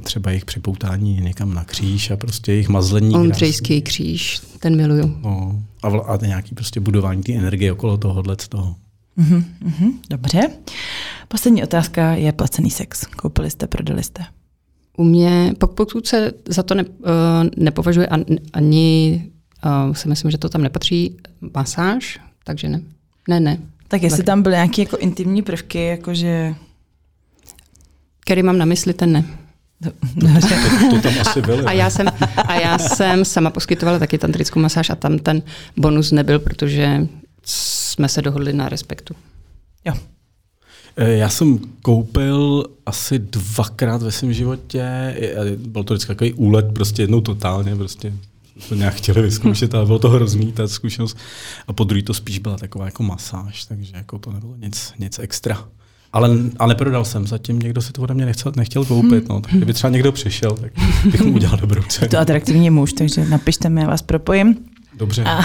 [0.00, 3.14] třeba jejich připoutání někam na kříž a prostě jejich mazlení.
[3.14, 5.18] Ondřejský kříž, ten miluju.
[5.22, 8.76] No, a, vl- a nějaký prostě budování té energie okolo tohohle z toho.
[9.18, 10.50] Mm-hmm, mm-hmm, dobře.
[11.28, 13.06] Poslední otázka je placený sex.
[13.06, 14.24] Koupili jste, prodali jste?
[14.96, 17.04] U mě, pok- pokud se za to ne, uh,
[17.56, 19.24] nepovažuje an, ani,
[19.88, 21.16] uh, si myslím, že to tam nepatří,
[21.54, 22.80] masáž, takže ne.
[23.28, 23.58] Ne, ne.
[23.88, 26.54] Tak jestli tam byly nějaké jako intimní prvky, jakože...
[28.20, 29.24] Který mám na mysli, ten ne.
[29.82, 29.90] To,
[30.90, 31.64] to tam asi byly.
[31.64, 35.42] A já, jsem, a já jsem sama poskytovala taky tantrickou masáž a tam ten
[35.76, 37.06] bonus nebyl, protože
[37.44, 39.14] jsme se dohodli na respektu.
[39.84, 39.94] Jo.
[40.96, 45.14] Eh, já jsem koupil asi dvakrát ve svém životě.
[45.56, 48.12] Byl to vždycky takový úlet, prostě jednou totálně, prostě
[48.68, 51.16] to nějak chtěli vyzkoušet, ale bylo to hrozný, ta zkušenost.
[51.66, 55.18] A po druhý to spíš byla taková jako masáž, takže jako to nebylo nic, nic
[55.18, 55.68] extra.
[56.12, 59.52] Ale, ale neprodal jsem zatím, někdo si to ode mě nechcel, nechtěl koupit, no, tak
[59.52, 60.72] kdyby třeba někdo přišel, tak
[61.10, 62.08] bych mu udělal dobrou cenu.
[62.08, 64.56] To atraktivní muž, takže napište mi, já vás propojím.
[64.98, 65.24] Dobře.
[65.24, 65.44] A,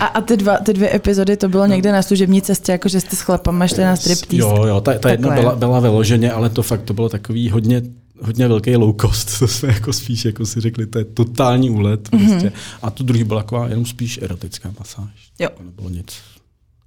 [0.00, 3.00] a, a ty, dva, ty dvě epizody, to bylo někde na služební cestě, jako že
[3.00, 4.36] jste s chlapama šli na striptease.
[4.36, 7.82] Jo, jo, ta, ta jedna byla, byla vyloženě, ale to fakt to bylo takový hodně
[8.22, 12.08] hodně velký low cost, to jsme jako spíš jako si řekli, to je totální úlet.
[12.08, 12.30] Mm-hmm.
[12.30, 12.52] Prostě.
[12.82, 15.30] A tu druhý byla taková jenom spíš erotická masáž.
[15.38, 15.48] Jo.
[15.56, 16.06] To nebylo nic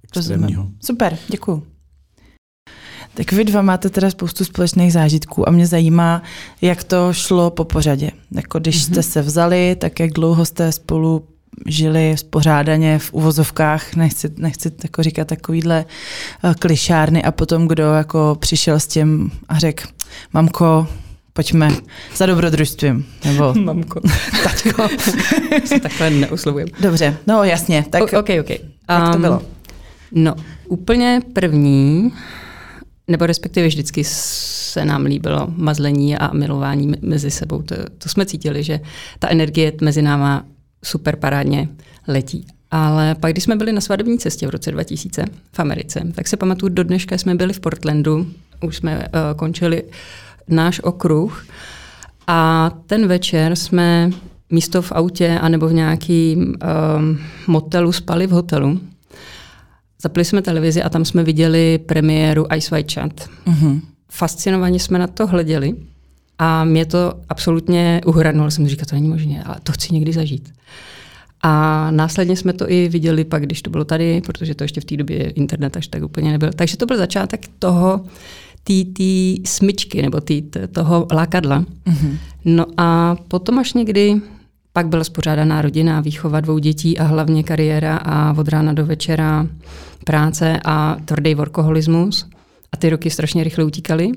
[0.04, 0.68] extrémního.
[0.84, 1.62] Super, děkuju.
[3.16, 6.22] Tak vy dva máte teda spoustu společných zážitků a mě zajímá,
[6.62, 8.10] jak to šlo po pořadě.
[8.32, 8.92] Jako když mm-hmm.
[8.92, 11.28] jste se vzali, tak jak dlouho jste spolu
[11.66, 15.84] žili spořádaně v uvozovkách, nechci, nechci jako říkat takovýhle
[16.44, 19.88] eh, klišárny a potom kdo jako přišel s tím a řekl,
[20.32, 20.86] mamko,
[21.32, 21.70] pojďme
[22.16, 23.06] za dobrodružstvím.
[23.24, 24.00] Nebo mamko.
[24.44, 24.88] Taťko.
[25.64, 26.68] se takhle neuslovujem.
[26.80, 27.84] Dobře, no jasně.
[27.90, 28.58] Tak, o, okay, okay.
[28.88, 29.42] Jak um, to bylo?
[30.12, 30.34] No,
[30.68, 32.12] úplně první,
[33.08, 37.62] nebo respektive vždycky se nám líbilo mazlení a milování mezi sebou.
[37.62, 38.80] To, to jsme cítili, že
[39.18, 40.44] ta energie mezi náma
[40.84, 41.68] super parádně
[42.08, 42.46] letí.
[42.70, 46.36] Ale pak, když jsme byli na svadební cestě v roce 2000 v Americe, tak se
[46.36, 48.26] pamatuju, do dneška jsme byli v Portlandu,
[48.64, 49.04] už jsme uh,
[49.36, 49.82] končili
[50.48, 51.46] náš okruh
[52.26, 54.10] a ten večer jsme
[54.50, 58.80] místo v autě anebo v nějakým um, motelu spali v hotelu.
[60.02, 63.28] Zapli jsme televizi a tam jsme viděli premiéru Ice White Chat.
[63.46, 63.80] Uh-huh.
[64.10, 65.74] Fascinovaně jsme na to hleděli
[66.38, 68.50] a mě to absolutně uhradnulo.
[68.50, 70.52] Jsem říkal, to není možné, ale to chci někdy zažít.
[71.42, 74.84] A následně jsme to i viděli pak, když to bylo tady, protože to ještě v
[74.84, 76.50] té době internet až tak úplně nebyl.
[76.56, 78.04] Takže to byl začátek toho,
[78.64, 79.04] té
[79.44, 81.60] smyčky nebo tý, toho lákadla.
[81.60, 82.16] Mm-hmm.
[82.44, 84.20] No a potom až někdy
[84.76, 89.46] pak byla spořádaná rodina, výchova dvou dětí a hlavně kariéra a od rána do večera
[90.04, 92.26] práce a tvrdý workoholismus.
[92.72, 94.12] A ty roky strašně rychle utíkaly.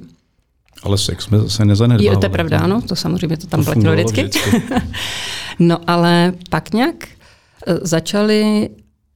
[0.84, 2.16] Ale sex jsme zase nezanedbávali.
[2.16, 4.24] Jo, to je pravda, ano, to samozřejmě to tam to platilo vždycky.
[4.24, 4.64] vždycky.
[5.60, 8.70] no ale pak nějak eh, začaly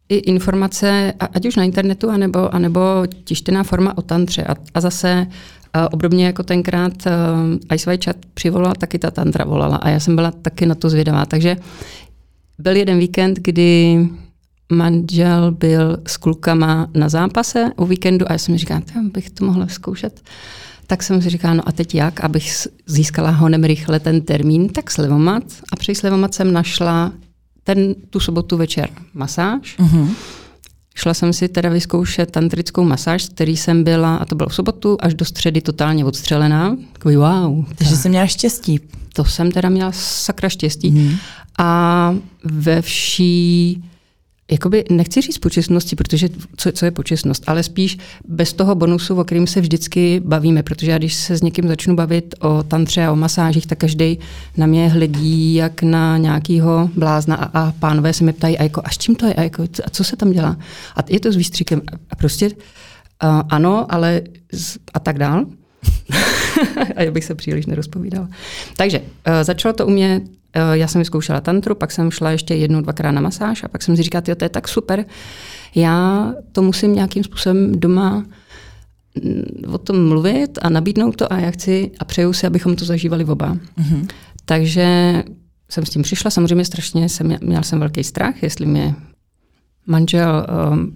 [0.10, 2.79] i informace, ať už na internetu, anebo, anebo
[3.23, 4.43] tištěná forma o tantře.
[4.43, 5.27] A, a zase
[5.91, 10.31] obdobně jako tenkrát uh, Ice Chat přivolala, taky ta tantra volala a já jsem byla
[10.31, 11.25] taky na to zvědavá.
[11.25, 11.57] Takže
[12.59, 13.99] byl jeden víkend, kdy
[14.71, 18.81] manžel byl s klukama na zápase o víkendu a já jsem říkala,
[19.13, 20.21] bych to mohla zkoušet.
[20.88, 24.91] Tak jsem si říkala, no a teď jak, abych získala honem rychle ten termín, tak
[24.91, 25.43] slevomat.
[25.73, 27.12] A při slevomat jsem našla
[27.63, 29.77] ten, tu sobotu večer masáž.
[29.79, 30.09] Uh-huh.
[30.95, 34.97] Šla jsem si teda vyzkoušet tantrickou masáž, který jsem byla, a to bylo v sobotu,
[34.99, 36.77] až do středy totálně odstřelená.
[36.93, 37.65] Takový wow.
[37.75, 38.79] Takže jsem měla štěstí.
[39.13, 40.91] To jsem teda měla sakra štěstí.
[40.91, 41.17] Uh-huh.
[41.58, 43.84] A ve vší
[44.54, 49.24] jakoby nechci říct počestnosti, protože co, co je počestnost, ale spíš bez toho bonusu, o
[49.24, 53.12] kterým se vždycky bavíme, protože já když se s někým začnu bavit o tantře a
[53.12, 54.20] o masážích, tak každý
[54.58, 58.82] na mě hledí jak na nějakýho blázna a, a pánové se mi ptají, a, jako,
[58.86, 60.58] a s čím to je, a, jako, a co se tam dělá.
[60.96, 61.82] A je to s výstřikem.
[62.10, 62.50] A prostě
[63.20, 64.22] a, ano, ale
[64.94, 65.46] a tak dál.
[66.96, 68.30] a já bych se příliš nerozpovídala.
[68.78, 69.06] Takže uh,
[69.42, 70.22] začalo to u mě
[70.74, 73.96] já jsem vyzkoušela tantru, pak jsem šla ještě jednou, dvakrát na masáž a pak jsem
[73.96, 75.06] si říkala, to je tak super,
[75.76, 78.26] já to musím nějakým způsobem doma
[79.24, 82.86] mm, o tom mluvit a nabídnout to a já chci a přeju si, abychom to
[82.86, 83.54] zažívali oba.
[83.54, 84.08] Mm-hmm.
[84.46, 85.24] Takže
[85.70, 88.96] jsem s tím přišla, samozřejmě strašně jsem, měl jsem velký strach, jestli mě
[89.88, 90.96] manžel um,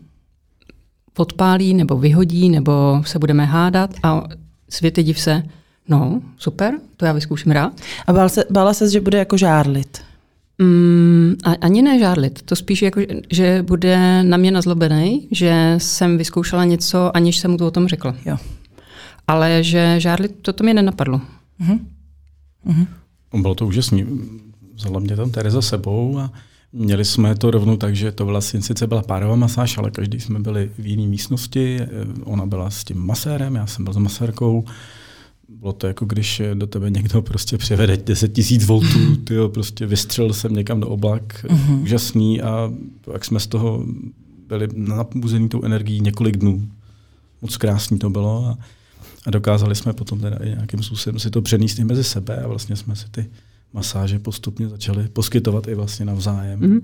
[1.13, 4.23] podpálí nebo vyhodí, nebo se budeme hádat a
[4.69, 5.43] světy div se,
[5.89, 7.81] No, super, to já vyzkouším rád.
[8.07, 10.01] A bála se, bála se že bude jako žárlit?
[10.57, 16.65] Mm, ani ne žárlit, to spíš jako, že bude na mě nazlobený, že jsem vyzkoušela
[16.65, 18.15] něco, aniž jsem mu to o tom řekla.
[18.25, 18.37] Jo.
[19.27, 21.21] Ale že žárlit, to, to mě nenapadlo.
[21.61, 21.79] Uh-huh.
[22.67, 22.87] Uh-huh.
[23.41, 24.05] Bylo to úžasné.
[24.75, 26.31] Vzala mě tam Tereza sebou a
[26.73, 30.39] měli jsme to rovnou tak, že to vlastně sice byla párová masáž, ale každý jsme
[30.39, 31.79] byli v jiné místnosti.
[32.23, 34.65] Ona byla s tím masérem, já jsem byl s masérkou
[35.49, 40.33] bylo to jako když do tebe někdo prostě přivede 10 tisíc voltů, tyjo, prostě vystřelil
[40.33, 41.81] jsem někam do oblak, uh-huh.
[41.81, 42.71] úžasný a
[43.13, 43.85] jak jsme z toho
[44.47, 46.67] byli napuzený tou energií několik dnů.
[47.41, 48.57] Moc krásný to bylo a,
[49.25, 52.47] a dokázali jsme potom teda i nějakým způsobem si to přenést i mezi sebe a
[52.47, 53.25] vlastně jsme si ty
[53.73, 56.59] masáže postupně začali poskytovat i vlastně navzájem.
[56.59, 56.81] Uh-huh.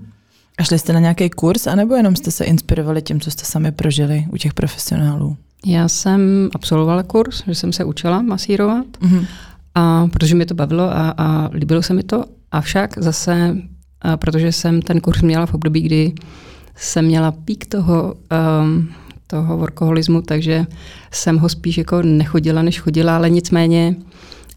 [0.58, 3.72] A šli jste na nějaký kurz, anebo jenom jste se inspirovali tím, co jste sami
[3.72, 5.36] prožili u těch profesionálů?
[5.66, 9.26] Já jsem absolvovala kurz, že jsem se učila masírovat, mm-hmm.
[9.74, 12.24] a, protože mi to bavilo a, a líbilo se mi to.
[12.52, 13.56] Avšak zase,
[14.00, 16.12] a protože jsem ten kurz měla v období, kdy
[16.76, 18.14] jsem měla pík toho,
[18.62, 18.88] um,
[19.26, 20.66] toho workoholismu, takže
[21.10, 23.96] jsem ho spíš jako nechodila, než chodila, ale nicméně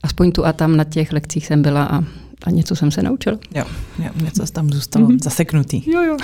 [0.04, 2.04] aspoň tu a tam na těch lekcích jsem byla a,
[2.44, 3.38] a něco jsem se naučila.
[3.56, 3.64] Jo,
[4.00, 5.24] jo něco tam zůstalo mm-hmm.
[5.24, 5.92] zaseknutý.
[5.92, 6.18] Jo, jo.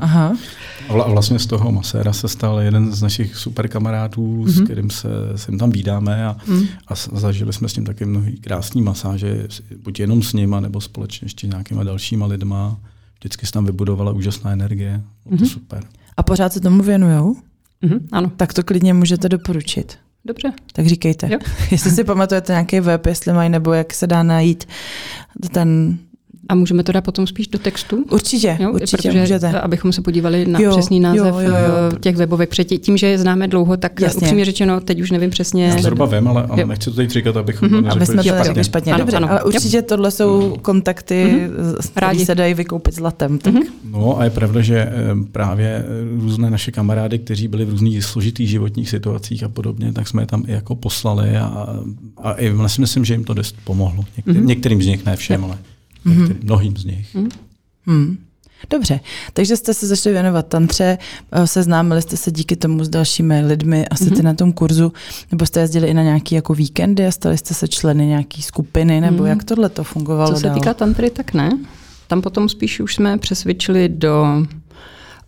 [0.00, 0.36] Aha.
[0.88, 4.48] A vlastně z toho maséra se stal jeden z našich super kamarádů, mm-hmm.
[4.48, 6.62] s kterým se, se tam vídáme a, mm.
[6.88, 9.48] a zažili jsme s ním taky mnohý krásný masáže,
[9.82, 12.78] buď jenom s ním, nebo společně ještě nějakýma dalšíma lidma.
[13.18, 15.02] Vždycky se tam vybudovala úžasná energie.
[15.24, 15.38] Bylo mm-hmm.
[15.38, 15.52] to mhm.
[15.52, 15.84] super.
[16.16, 17.36] A pořád se tomu věnujou?
[17.82, 18.32] Mm-hmm, ano.
[18.36, 19.98] Tak to klidně můžete doporučit.
[20.24, 20.52] Dobře.
[20.72, 21.28] Tak říkejte.
[21.32, 21.38] Jo.
[21.70, 24.68] jestli si pamatujete nějaký web, jestli mají, nebo jak se dá najít
[25.52, 25.98] ten
[26.48, 28.04] a můžeme to dát potom spíš do textu?
[28.10, 28.72] Určitě, jo?
[28.72, 29.60] určitě Protože, můžete.
[29.60, 31.54] Abychom se podívali na jo, přesný název jo, jo, jo.
[31.94, 32.48] Eh, těch webovek.
[32.50, 34.20] Předtím, tím, že je známe dlouho, tak Jasně.
[34.20, 35.66] upřímně řečeno, teď už nevím přesně.
[35.66, 37.84] Já zhruba vím, ale, ale nechci to teď říkat, abychom mm-hmm.
[37.84, 38.64] to Aby jsme to špatně.
[38.64, 38.92] špatně.
[38.92, 39.30] Ano, Dobře, ano.
[39.30, 41.90] ale určitě tohle jsou kontakty, mm-hmm.
[41.90, 43.38] které se dají vykoupit zlatem.
[43.38, 43.54] Tak.
[43.54, 43.66] Mm-hmm.
[43.90, 44.92] No a je pravda, že eh,
[45.32, 45.84] právě eh,
[46.20, 50.26] různé naše kamarády, kteří byli v různých složitých životních situacích a podobně, tak jsme je
[50.26, 51.68] tam i jako poslali a,
[52.16, 54.04] a i vlastně myslím, že jim to dost pomohlo.
[54.16, 54.46] Některým, mm-hmm.
[54.46, 55.58] některým z nich, ne všem, ale
[56.06, 56.36] mm-hmm.
[56.42, 57.14] mnohým z nich.
[57.14, 57.30] Mm-hmm.
[57.86, 58.18] Hmm.
[58.70, 59.00] Dobře,
[59.32, 60.98] takže jste se začali věnovat tantře,
[61.32, 64.16] eh, seznámili jste se díky tomu s dalšími lidmi, asi mm-hmm.
[64.16, 64.92] ty na tom kurzu,
[65.30, 69.00] nebo jste jezdili i na nějaké jako víkendy a stali jste se členy nějaké skupiny,
[69.00, 69.26] nebo mm-hmm.
[69.26, 70.54] jak tohle to fungovalo Co se dál?
[70.54, 71.58] týká tantry, tak ne.
[72.06, 74.24] Tam potom spíš už jsme přesvědčili do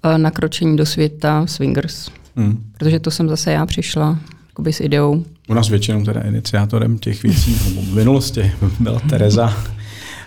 [0.05, 2.65] uh, nakročení do světa swingers, mm.
[2.79, 5.25] protože to jsem zase já přišla jakoby s ideou.
[5.49, 9.57] U nás většinou teda iniciátorem těch věcí v minulosti byla Tereza,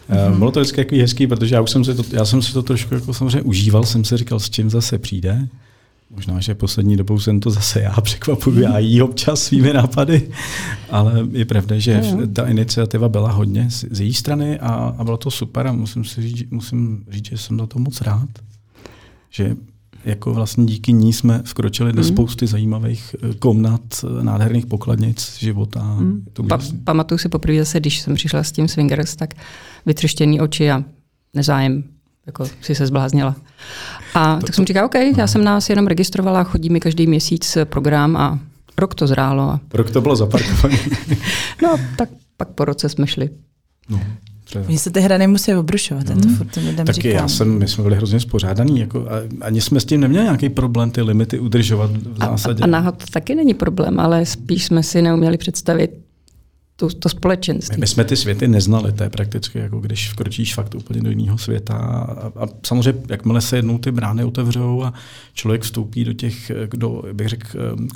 [0.09, 0.37] Mm-hmm.
[0.37, 2.63] Bylo to vždycky takový hezký, protože já už jsem si to, já jsem si to
[2.63, 5.47] trošku jako samozřejmě užíval, jsem si říkal, s čím zase přijde.
[6.15, 10.29] Možná, že poslední dobou jsem to zase já překvapuju, já jí občas svými nápady,
[10.89, 12.01] ale je pravda, že
[12.33, 16.05] ta iniciativa byla hodně z, z její strany a, a bylo to super a musím,
[16.05, 18.29] si říct, musím říct, že jsem za to moc rád,
[19.29, 19.55] že
[20.05, 21.95] jako vlastně díky ní jsme vkročili mm.
[21.95, 22.11] do mhm.
[22.11, 25.83] spousty zajímavých eh, komnat, eh, nádherných pokladnic života.
[25.83, 26.25] Mm.
[26.33, 29.33] To pa, pamatuju si poprvé zase, když jsem přišla s tím Swingers, tak
[29.85, 30.83] vytřeštěný oči a
[31.33, 31.83] nezájem,
[32.25, 33.35] jako si se zbláznila.
[34.13, 35.13] A to, tak jsem říkala, OK, no.
[35.17, 38.39] já jsem nás jenom registrovala, chodí mi každý měsíc program a
[38.77, 39.43] rok to zrálo.
[39.43, 39.59] A...
[39.73, 40.77] Rok to bylo zaparkované.
[41.63, 43.29] no, tak pak po roce jsme šli.
[43.89, 43.99] No.
[44.67, 46.21] Oni se ty hra nemusí obrušovat, hmm.
[46.21, 47.11] to furt lidem Taky říkám.
[47.11, 50.49] já jsem, my jsme byli hrozně spořádaný, jako, a, ani jsme s tím neměli nějaký
[50.49, 52.61] problém ty limity udržovat v zásadě.
[52.61, 56.03] A, a náhod to taky není problém, ale spíš jsme si neuměli představit
[56.75, 57.75] to, to společenství.
[57.75, 61.09] My, my jsme ty světy neznali, to je prakticky jako když vkročíš fakt úplně do
[61.09, 64.93] jiného světa a, a samozřejmě jakmile se jednou ty brány otevřou a
[65.33, 67.47] člověk vstoupí do těch, do, bych řekl,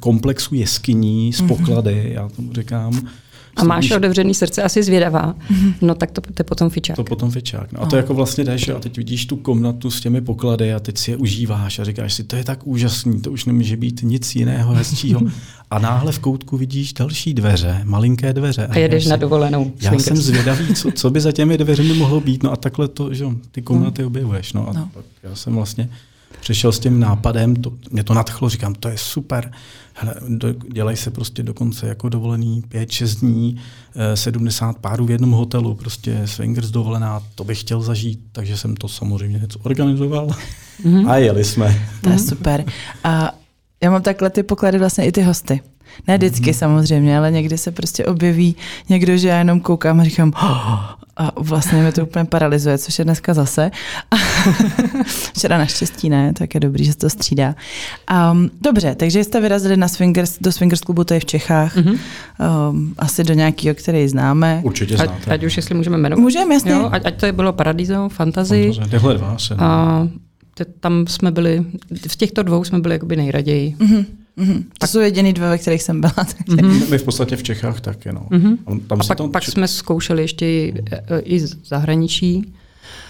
[0.02, 1.48] komplexu jeskyní z mhm.
[1.48, 2.13] poklady, mm-hmm.
[2.13, 3.10] já tomu říkám,
[3.58, 5.74] a máš otevřený srdce, asi zvědavá, mm-hmm.
[5.82, 6.96] no tak to, to je potom fičák.
[6.96, 7.72] To potom fičák.
[7.72, 10.80] No a to jako vlastně jdeš a teď vidíš tu komnatu s těmi poklady a
[10.80, 14.02] teď si je užíváš a říkáš si, to je tak úžasný, to už nemůže být
[14.04, 15.22] nic jiného hezčího.
[15.72, 18.67] a náhle v koutku vidíš další dveře, malinké dveře.
[18.67, 19.72] A, a jedeš si, na dovolenou.
[19.82, 22.43] Já jsem zvědavý, co, co by za těmi dveřmi mohlo být.
[22.43, 24.08] No a takhle to, že ty komnaty no.
[24.08, 24.54] objevuješ.
[24.54, 24.89] No a no.
[25.24, 25.89] já jsem vlastně
[26.39, 29.52] přišel s tím nápadem, to, mě to nadchlo, říkám, to je super,
[30.00, 33.58] hele, do, dělají se prostě dokonce jako dovolený 5-6 dní,
[34.16, 38.76] 70 eh, párů v jednom hotelu, prostě swingers dovolená, to bych chtěl zažít, takže jsem
[38.76, 40.28] to samozřejmě něco organizoval
[40.84, 41.10] mm-hmm.
[41.10, 41.82] a jeli jsme.
[42.02, 42.66] To je super.
[43.04, 43.32] A
[43.84, 45.62] já mám takhle ty poklady vlastně i ty hosty.
[46.08, 46.58] Ne vždycky mm-hmm.
[46.58, 48.56] samozřejmě, ale někdy se prostě objeví
[48.90, 50.80] někdo, že já jenom koukám a říkám, oh,
[51.17, 53.71] a vlastně mě to úplně paralyzuje, což je dneska zase.
[55.06, 57.56] Včera naštěstí ne, tak je dobrý, že se to střídá.
[58.32, 61.99] Um, dobře, takže jste vyrazili na swingers, do swingers klubu tady v Čechách, mm-hmm.
[62.69, 64.62] um, asi do nějakého, který známe.
[64.63, 65.13] Určitě znáte.
[65.13, 66.21] Ať, ať už jestli můžeme jmenovat.
[66.21, 66.71] Můžeme, jasně.
[66.71, 68.71] Jo, ať, ať to bylo Paradiso, Fantasy.
[68.89, 69.56] Tyhle dva se.
[69.56, 70.08] A
[70.80, 71.65] tam jsme byli,
[72.08, 73.75] v těchto dvou jsme byli jakoby nejraději.
[73.80, 74.06] Mm-hmm.
[74.38, 74.63] Mm-hmm.
[74.78, 76.13] To jsou jediný dva, ve kterých jsem byla.
[76.47, 76.89] Mm-hmm.
[76.89, 78.12] My v podstatě v Čechách taky.
[78.12, 78.28] No.
[78.32, 78.58] Mm-hmm.
[78.88, 79.32] Tam a pak, tam...
[79.32, 80.73] pak jsme zkoušeli ještě i,
[81.23, 82.54] i zahraničí.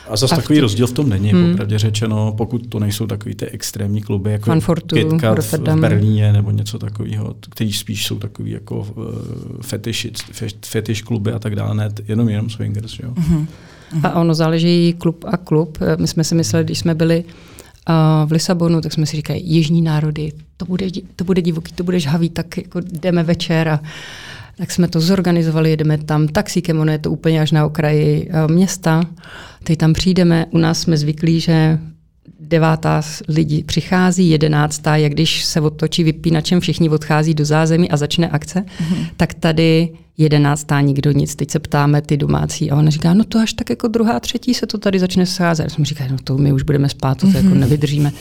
[0.10, 0.62] A zase a takový v...
[0.62, 1.52] rozdíl v tom není, hmm.
[1.52, 6.34] popravdě řečeno, pokud to nejsou takový ty extrémní kluby, jako Frankfurtu, Kitka v, v Berlíně
[6.34, 9.06] nebo něco takového, který spíš jsou takový jako uh,
[9.62, 10.08] fetish,
[10.66, 13.00] fetish kluby a tak dále, ne jenom jenom swingers.
[13.00, 13.14] Jo.
[13.18, 13.48] Hmm.
[14.04, 15.78] A ono záleží klub a klub.
[15.98, 17.24] My jsme si mysleli, když jsme byli
[18.26, 22.00] v Lisabonu, tak jsme si říkali, jižní národy, to bude, to bude divoký, to bude
[22.00, 23.80] žhavý, tak jako jdeme večer a
[24.58, 29.04] tak jsme to zorganizovali, jedeme tam taxíkem, ono je to úplně až na okraji města,
[29.64, 31.80] teď tam přijdeme, u nás jsme zvyklí, že
[32.48, 38.30] devátá lidí přichází, jedenáctá, jak když se otočí vypínačem, všichni odchází do zázemí a začne
[38.30, 39.08] akce, mm-hmm.
[39.18, 41.36] tak tady jedenáctá nikdo nic.
[41.36, 44.54] Teď se ptáme ty domácí a ona říká, no to až tak jako druhá, třetí
[44.54, 45.72] se to tady začne scházet.
[45.72, 47.36] Jsme říkali, no to my už budeme spát, to, to mm-hmm.
[47.36, 47.60] jako mhm.
[47.60, 48.12] nevydržíme.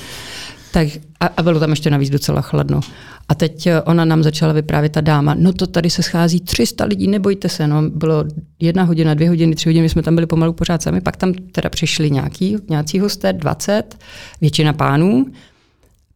[0.73, 0.89] Tak,
[1.21, 2.81] a, a bylo tam ještě navíc docela chladno.
[3.29, 6.85] A teď eh, ona nám začala vyprávět ta dáma, no to tady se schází 300
[6.85, 8.25] lidí, nebojte se, no bylo
[8.61, 11.33] jedna hodina, dvě hodiny, tři hodiny, my jsme tam byli pomalu pořád sami, pak tam
[11.33, 13.99] teda přišli nějaký, nějací hosté, 20,
[14.41, 15.27] většina pánů,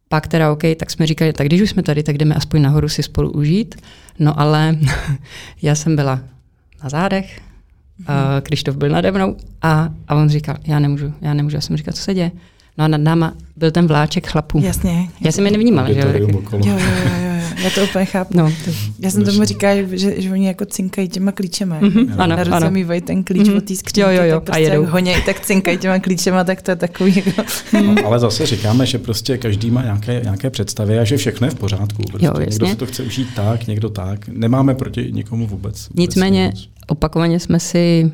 [0.09, 2.89] pak teda OK, tak jsme říkali, tak když už jsme tady, tak jdeme aspoň nahoru
[2.89, 3.75] si spolu užít.
[4.19, 4.77] No ale
[5.61, 6.19] já jsem byla
[6.83, 7.41] na zádech,
[8.01, 8.41] mm-hmm.
[8.41, 11.57] Krištof byl nade mnou a, a on říkal, já nemůžu, já nemůžu.
[11.57, 12.31] Já jsem říkal, co se děje?
[12.77, 14.59] No a nad náma byl ten vláček chlapů.
[14.63, 15.09] Jasně.
[15.21, 15.93] Já jsem je nevnímala.
[15.93, 15.99] Že?
[15.99, 16.77] Jo, jo, jo, jo,
[17.63, 18.37] já to úplně chápu.
[18.37, 18.71] No, to...
[18.99, 21.79] Já jsem tomu říkala, že, že oni jako cinkají těma klíčema.
[21.79, 22.71] Mm-hmm, ano, na ruce ano.
[22.71, 23.57] mývají ten klíč mm-hmm.
[23.57, 24.85] od té skřínky, jo, jo, jo, tak prostě a jedou.
[24.85, 27.43] honěj, tak cinkají těma klíčema, tak to je takový jako...
[27.81, 31.51] no, ale zase říkáme, že prostě každý má nějaké, nějaké představy a že všechno je
[31.51, 32.03] v pořádku.
[32.03, 34.27] Prostě jo, někdo si to chce užít tak, někdo tak.
[34.27, 35.89] Nemáme proti nikomu vůbec.
[35.95, 38.11] Nicméně vůbec opakovaně jsme si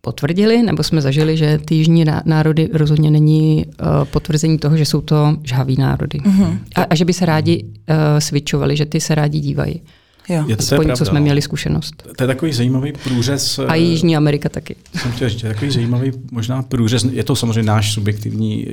[0.00, 5.00] potvrdili, nebo jsme zažili, že ty jižní národy rozhodně není uh, potvrzení toho, že jsou
[5.00, 6.18] to žhaví národy.
[6.18, 6.58] Uh-huh.
[6.74, 9.82] A, a že by se rádi uh, switchovali, že ty se rádi dívají.
[10.28, 10.44] Jo.
[10.48, 11.24] Je to, Aspoň, je co jsme no.
[11.24, 12.02] měli zkušenost.
[12.16, 13.58] To je takový zajímavý průřez.
[13.58, 14.76] A Jižní Amerika taky.
[14.96, 17.04] Jsem chtěl říct, takový zajímavý možná průřez.
[17.12, 18.66] Je to samozřejmě náš subjektivní,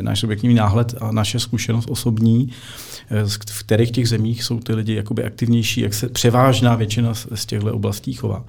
[0.00, 2.52] náš subjektivní náhled a naše zkušenost osobní,
[3.50, 7.74] v kterých těch zemích jsou ty lidi jakoby aktivnější, jak se převážná většina z těchto
[7.74, 8.44] oblastí chová.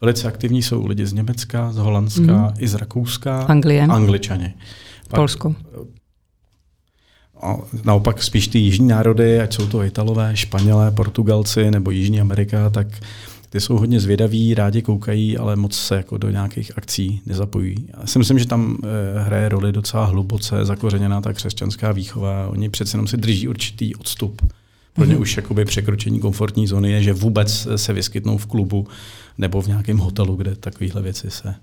[0.00, 2.52] Velice aktivní jsou lidi z Německa, z Holandska, mm.
[2.58, 3.42] i z Rakouska.
[3.42, 3.82] Anglie.
[3.82, 4.54] Angličani.
[5.14, 5.54] Polsko.
[7.42, 12.70] A naopak spíš ty jižní národy, ať jsou to Italové, Španělé, Portugalci nebo Jižní Amerika,
[12.70, 12.86] tak
[13.50, 17.88] ty jsou hodně zvědaví, rádi koukají, ale moc se jako do nějakých akcí nezapojí.
[18.00, 22.48] Já si myslím, že tam eh, hraje roli docela hluboce zakořeněná ta křesťanská výchova.
[22.48, 24.42] Oni přece jenom si drží určitý odstup
[24.98, 28.86] pro ně už jakoby překročení komfortní zóny je, že vůbec se vyskytnou v klubu
[29.38, 31.54] nebo v nějakém hotelu, kde takovéhle věci se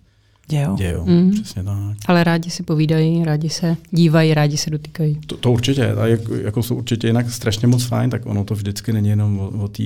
[0.47, 0.75] dějou.
[0.75, 1.05] dějou.
[1.05, 1.31] Mm.
[1.31, 1.75] Přesně tak.
[2.05, 5.19] Ale rádi si povídají, rádi se dívají, rádi se dotýkají.
[5.27, 5.91] To, to určitě.
[5.91, 9.39] A jak, jako jsou určitě jinak strašně moc fajn, tak ono to vždycky není jenom
[9.39, 9.83] o, o té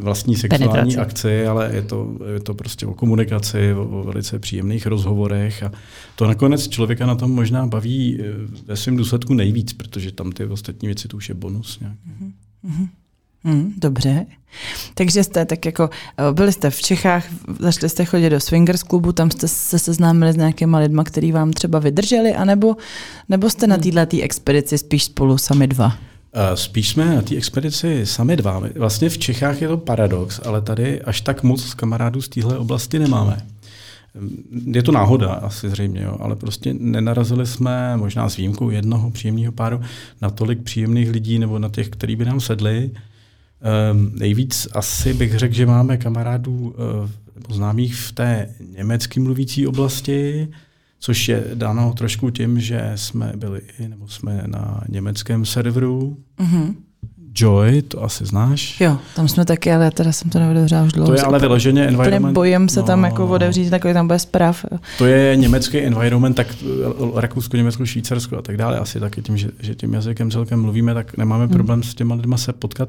[0.00, 0.96] vlastní sexuální Penetraci.
[0.96, 5.62] akci, ale je to, je to prostě o komunikaci, o, o velice příjemných rozhovorech.
[5.62, 5.72] A
[6.16, 8.24] to nakonec člověka na tom možná baví eh,
[8.66, 11.80] ve svém důsledku nejvíc, protože tam ty ostatní věci to už je bonus.
[11.80, 11.96] Nějak.
[11.96, 12.32] Mm-hmm.
[12.64, 12.88] Mm-hmm.
[13.44, 14.26] Hmm, dobře.
[14.94, 17.24] Takže jste tak jako, eh, byli jste v Čechách,
[17.58, 21.52] začali jste chodit do swingers klubu, tam jste se seznámili s nějakýma lidma, který vám
[21.52, 22.76] třeba vydrželi, anebo
[23.28, 23.92] nebo jste na hmm.
[23.92, 25.96] této expedici spíš spolu sami dva?
[26.32, 28.62] Eh, spíš jsme na té expedici sami dva.
[28.76, 32.98] Vlastně v Čechách je to paradox, ale tady až tak moc kamarádů z téhle oblasti
[32.98, 33.46] nemáme.
[34.66, 39.52] Je to náhoda asi zřejmě, jo, ale prostě nenarazili jsme, možná s výjimkou jednoho příjemného
[39.52, 39.80] páru,
[40.22, 42.90] na tolik příjemných lidí nebo na těch, kteří by nám sedli.
[43.92, 50.48] Um, nejvíc asi bych řekl, že máme kamarádů uh, známých v té německy mluvící oblasti,
[50.98, 56.16] což je dáno trošku tím, že jsme byli nebo jsme na německém serveru.
[56.38, 56.74] Mm-hmm.
[57.34, 58.80] Joy, to asi znáš.
[58.80, 61.10] Jo, tam jsme taky, ale já teda jsem to neodevřel už dlouho.
[61.10, 62.34] To je ale vyloženě environment.
[62.34, 64.64] Bojím se no, tam jako odevřít, takový tam bude zpráv.
[64.98, 66.46] To je německý environment, tak
[67.14, 68.78] Rakousko, Německo, Švýcarsko a tak dále.
[68.78, 71.52] Asi taky tím, že, že tím jazykem celkem mluvíme, tak nemáme hmm.
[71.52, 72.88] problém s těma lidma se potkat.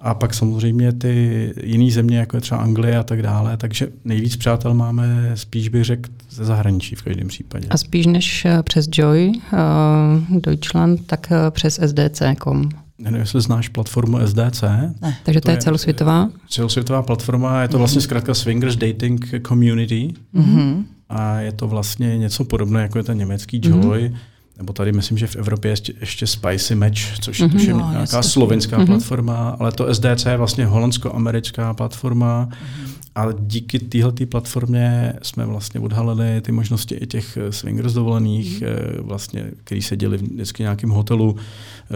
[0.00, 3.56] A pak samozřejmě ty jiné země, jako je třeba Anglie a tak dále.
[3.56, 7.66] Takže nejvíc přátel máme spíš bych řekl ze zahraničí v každém případě.
[7.70, 12.68] A spíš než eh, přes Joy, uh, Deutschland, tak uh, přes SDC.com.
[13.00, 14.62] Nevím, jestli znáš platformu SDC.
[15.02, 15.16] Ne.
[15.24, 16.28] Takže to, to je celosvětová?
[16.48, 20.12] Celosvětová platforma, je to vlastně zkrátka Swingers Dating Community.
[20.34, 20.84] Mm-hmm.
[21.08, 24.08] A je to vlastně něco podobné, jako je ten německý Joy.
[24.08, 24.16] Mm-hmm.
[24.60, 27.68] Nebo tady myslím, že v Evropě je ještě, ještě Spicy Match, což mm-hmm.
[27.68, 28.86] je no, nějaká slovenská mm-hmm.
[28.86, 32.48] platforma, ale to SDC je vlastně holandsko-americká platforma.
[32.50, 32.90] Mm-hmm.
[33.14, 38.68] A díky téhle platformě jsme vlastně odhalili ty možnosti i těch swingers dovolených, mm.
[39.06, 41.36] vlastně, který se děli vždycky v nějakém hotelu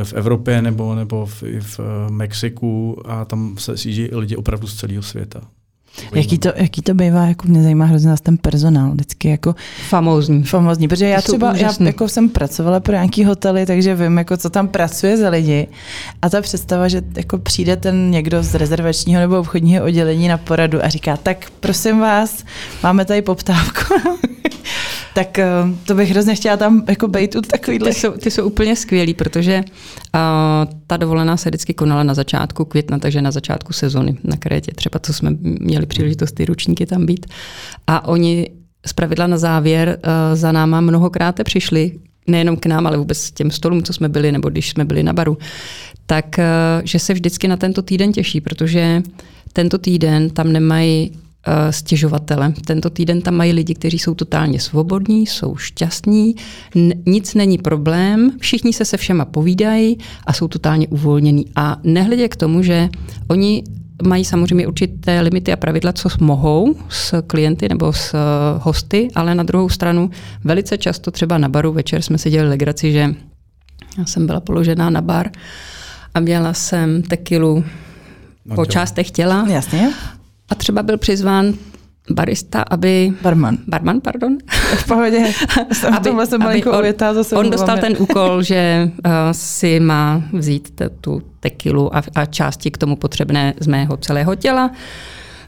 [0.04, 5.02] v Evropě nebo, nebo v, v Mexiku a tam se sjíždí lidi opravdu z celého
[5.02, 5.40] světa.
[6.14, 9.54] Jaký to, jaký to bývá, jako mě zajímá hrozně nás ten personál, vždycky jako
[9.88, 10.42] famózní.
[10.42, 14.50] Famózní, protože já třeba, já jako jsem pracovala pro nějaký hotely, takže vím, jako co
[14.50, 15.66] tam pracuje za lidi.
[16.22, 20.84] A ta představa, že jako přijde ten někdo z rezervačního nebo obchodního oddělení na poradu
[20.84, 22.44] a říká, tak prosím vás,
[22.82, 23.94] máme tady poptávku
[25.14, 25.46] tak eh,
[25.86, 27.88] to bych hrozně chtěla tam jako bejt u takovýhle.
[27.88, 30.20] Ty jsou, ty jsou úplně skvělí, protože uh,
[30.86, 34.72] ta dovolená se vždycky konala na začátku května, takže na začátku sezony na Krétě.
[34.74, 37.26] Třeba co jsme měli příležitost ty ručníky tam být.
[37.86, 38.50] A oni
[38.86, 41.92] z pravidla na závěr uh, za náma mnohokrát přišli,
[42.26, 45.12] nejenom k nám, ale vůbec těm stolům, co jsme byli, nebo když jsme byli na
[45.12, 45.38] baru,
[46.06, 46.40] tak
[46.84, 49.02] že se vždycky na tento týden těší, protože
[49.52, 51.12] tento týden tam nemají
[51.46, 52.52] uh, stěžovatele.
[52.64, 56.34] Tento týden tam mají lidi, kteří jsou totálně svobodní, jsou šťastní,
[56.76, 61.46] n- nic není problém, všichni se se všema povídají a jsou totálně uvolnění.
[61.56, 62.88] A nehledě k tomu, že
[63.28, 63.64] oni
[64.06, 68.20] mají samozřejmě určité limity a pravidla, co mohou s klienty nebo s uh,
[68.62, 70.10] hosty, ale na druhou stranu
[70.44, 73.14] velice často třeba na baru večer jsme si dělali legraci, že
[73.98, 75.30] já jsem byla položená na bar
[76.14, 77.64] a měla jsem tekilu
[78.44, 79.46] no, po částech těla.
[79.48, 79.92] Jasně.
[80.48, 81.54] A třeba byl přizván
[82.10, 83.12] barista, aby...
[83.22, 83.58] Barman.
[83.66, 84.38] Barman, pardon.
[84.76, 85.32] V pohodě.
[85.72, 87.36] Jsem aby, tomhle jsem malinko on, ovětá zase.
[87.36, 92.70] On dostal ten úkol, že uh, si má vzít t- tu tekilu a, a části
[92.70, 94.70] k tomu potřebné z mého celého těla,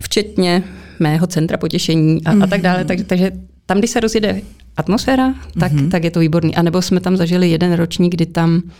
[0.02, 0.62] včetně
[0.98, 2.44] mého centra potěšení a, mm-hmm.
[2.44, 2.84] a tak dále.
[2.84, 3.30] Tak, takže
[3.66, 4.40] tam, když se rozjede
[4.76, 5.90] atmosféra, tak, mm-hmm.
[5.90, 6.56] tak je to výborný.
[6.56, 8.70] A nebo jsme tam zažili jeden ročník, kdy tam uh,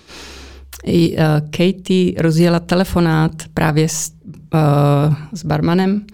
[1.51, 4.13] Katie rozjela telefonát právě s,
[4.55, 6.05] uh, s barmanem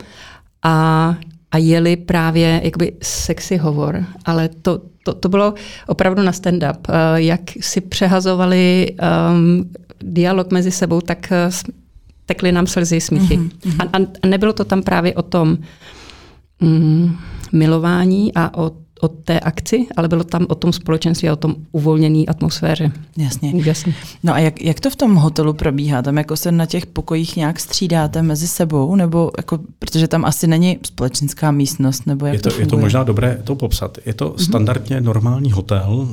[0.63, 1.17] a
[1.53, 5.55] a jeli právě jakoby sexy hovor, ale to, to, to bylo
[5.87, 6.89] opravdu na stand-up.
[6.89, 8.97] Uh, jak si přehazovali
[9.33, 9.71] um,
[10.03, 11.73] dialog mezi sebou, tak uh,
[12.27, 13.39] tekly nám slzy smíchy.
[13.39, 13.89] Mm-hmm.
[13.93, 15.59] A, a nebylo to tam právě o tom
[16.61, 17.17] mm,
[17.53, 18.71] milování a o
[19.03, 22.93] o té akci, ale bylo tam o tom společenství a o tom uvolněné atmosféře.
[23.17, 23.53] Jasně.
[23.53, 23.95] Úžasně.
[24.23, 26.03] No a jak, jak to v tom hotelu probíhá?
[26.03, 30.47] Tam jako se na těch pokojích nějak střídáte mezi sebou, nebo jako, protože tam asi
[30.47, 33.99] není společenská místnost, nebo jak je to, to je to možná dobré to popsat.
[34.07, 34.45] Je to mm-hmm.
[34.45, 36.09] standardně normální hotel,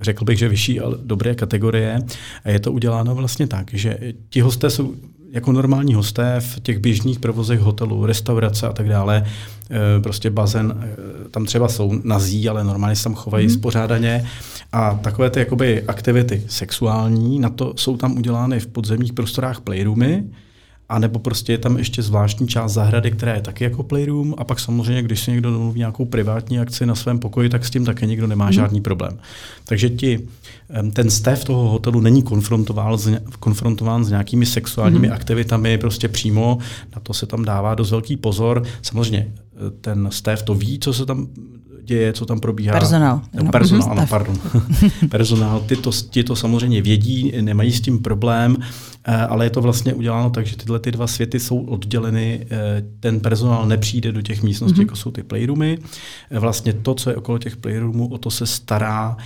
[0.00, 1.98] řekl bych, že vyšší, ale dobré kategorie.
[2.44, 3.98] A je to uděláno vlastně tak, že
[4.30, 4.94] ti hosté jsou
[5.34, 9.24] jako normální hosté v těch běžných provozech hotelů, restaurace a tak dále,
[9.70, 13.52] e, prostě bazén, e, tam třeba jsou nazí, ale normálně se tam chovají mm.
[13.52, 14.26] spořádaně
[14.72, 20.24] a takové ty jakoby aktivity sexuální, na to jsou tam udělány v podzemních prostorách playroomy,
[20.88, 24.44] a nebo prostě je tam ještě zvláštní část zahrady, která je taky jako playroom a
[24.44, 27.84] pak samozřejmě, když si někdo domluví nějakou privátní akci na svém pokoji, tak s tím
[27.84, 28.52] také nikdo nemá mm.
[28.52, 29.18] žádný problém.
[29.64, 30.28] Takže ti,
[30.92, 35.12] ten stav toho hotelu není konfrontován s, konfrontován s nějakými sexuálními mm.
[35.12, 36.58] aktivitami prostě přímo,
[36.94, 38.62] na to se tam dává dost velký pozor.
[38.82, 41.28] Samozřejmě e, ten stav to ví, co se tam
[41.84, 42.78] děje, co tam probíhá.
[42.78, 43.20] Personál.
[43.42, 44.38] No, personál, ano, pardon.
[45.10, 48.56] personál, ty to, ty to samozřejmě vědí, nemají s tím problém,
[49.04, 52.84] eh, ale je to vlastně uděláno tak, že tyhle ty dva světy jsou odděleny, eh,
[53.00, 54.82] ten personál nepřijde do těch místností, mm-hmm.
[54.82, 55.78] jako jsou ty playroomy.
[56.30, 59.16] Eh, vlastně to, co je okolo těch playroomů, o to se stará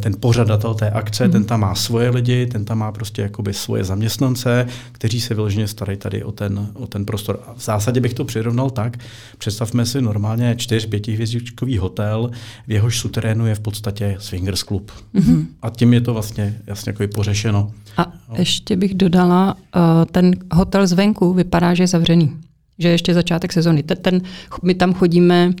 [0.00, 1.32] ten pořadatel té akce, mm-hmm.
[1.32, 5.68] ten tam má svoje lidi, ten tam má prostě jakoby svoje zaměstnance, kteří se vyloženě
[5.68, 7.40] starají tady o ten, o ten prostor.
[7.46, 8.96] A v zásadě bych to přirovnal tak,
[9.38, 12.30] představme si normálně čtyř, pěti hvězdičkový hotel,
[12.66, 14.90] v jehož suterénu je v podstatě swingers club.
[15.14, 15.46] Mm-hmm.
[15.62, 17.70] A tím je to vlastně jasně jako pořešeno.
[17.96, 18.34] A no.
[18.38, 22.36] ještě bych dodala, uh, ten hotel zvenku vypadá, že je zavřený.
[22.78, 23.82] Že je ještě začátek sezony.
[23.82, 24.20] Ten, ten,
[24.62, 25.54] my tam chodíme uh,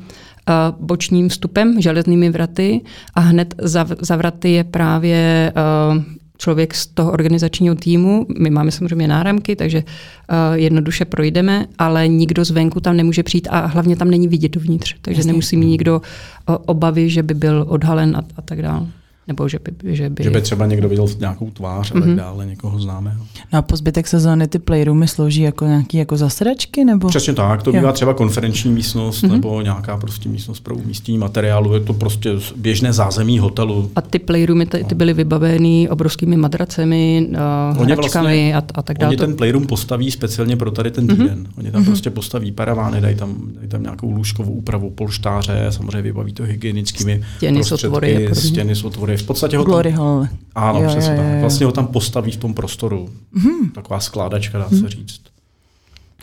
[0.86, 2.80] bočním vstupem, železnými vraty
[3.14, 5.52] a hned za, za vraty je právě
[5.96, 6.02] uh,
[6.40, 8.26] člověk z toho organizačního týmu.
[8.38, 13.66] My máme samozřejmě náramky, takže uh, jednoduše projdeme, ale nikdo zvenku tam nemůže přijít a
[13.66, 14.96] hlavně tam není vidět dovnitř.
[15.02, 15.32] Takže Jasně.
[15.32, 16.02] nemusí mít nikdo
[16.48, 18.86] uh, obavy, že by byl odhalen a, a tak dále.
[19.30, 20.24] Nebo že by, že by...
[20.24, 21.96] Že by třeba někdo viděl nějakou tvář mm-hmm.
[21.96, 22.16] a tak mhm.
[22.16, 23.24] dále, někoho známého.
[23.52, 26.84] No a po zbytek sezóny ty playroomy slouží jako nějaký jako zasedačky?
[26.84, 27.08] Nebo?
[27.08, 29.32] Přesně tak, to bývá třeba konferenční místnost mm-hmm.
[29.32, 33.90] nebo nějaká prostě místnost pro umístění materiálu, je to prostě běžné zázemí hotelu.
[33.96, 37.28] A ty playroomy ty, ty byly vybaveny obrovskými madracemi,
[37.76, 39.08] uh, hračkami vlastně, a, a tak dále.
[39.08, 41.16] Oni ten playroom postaví speciálně pro tady ten mhm.
[41.16, 41.38] týden.
[41.38, 41.58] Mm-hmm.
[41.58, 41.86] Oni tam mm-hmm.
[41.86, 47.22] prostě postaví paravany, dají tam, dají tam nějakou lůžkovou úpravu, polštáře, samozřejmě vybaví to hygienickými
[47.36, 50.28] stěny prostředky, stěny s otvory v podstatě ho tam, Glory Hall.
[50.54, 51.40] Ano, jo, přesně jo, jo, jo.
[51.40, 53.08] Vlastně ho tam postaví v tom prostoru.
[53.36, 53.72] Mm-hmm.
[53.72, 54.80] Taková skládačka, dá mm-hmm.
[54.80, 55.20] se říct.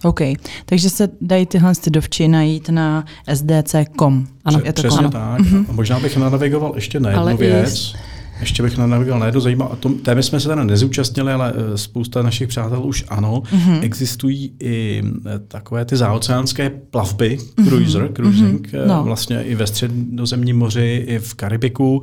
[0.03, 0.19] OK,
[0.65, 4.27] takže se dají tyhle ty dovči najít na sdc.com.
[4.45, 5.09] Ano, je to přesně ano.
[5.09, 5.41] tak.
[5.41, 5.65] Mm-hmm.
[5.69, 7.93] A možná bych navigoval ještě na jednu Ale věc.
[7.95, 11.53] I ještě bych navigoval na jednu zajímavou, a tom, témy jsme se teda nezúčastnili, ale
[11.55, 13.41] eh, spousta našich přátel už ano.
[13.45, 13.79] Mm-hmm.
[13.81, 17.67] Existují i eh, takové ty záoceánské plavby, mm-hmm.
[17.67, 18.87] cruiser, cruising, mm-hmm.
[18.87, 19.03] no.
[19.03, 22.01] vlastně i ve středozemním moři, i v Karibiku,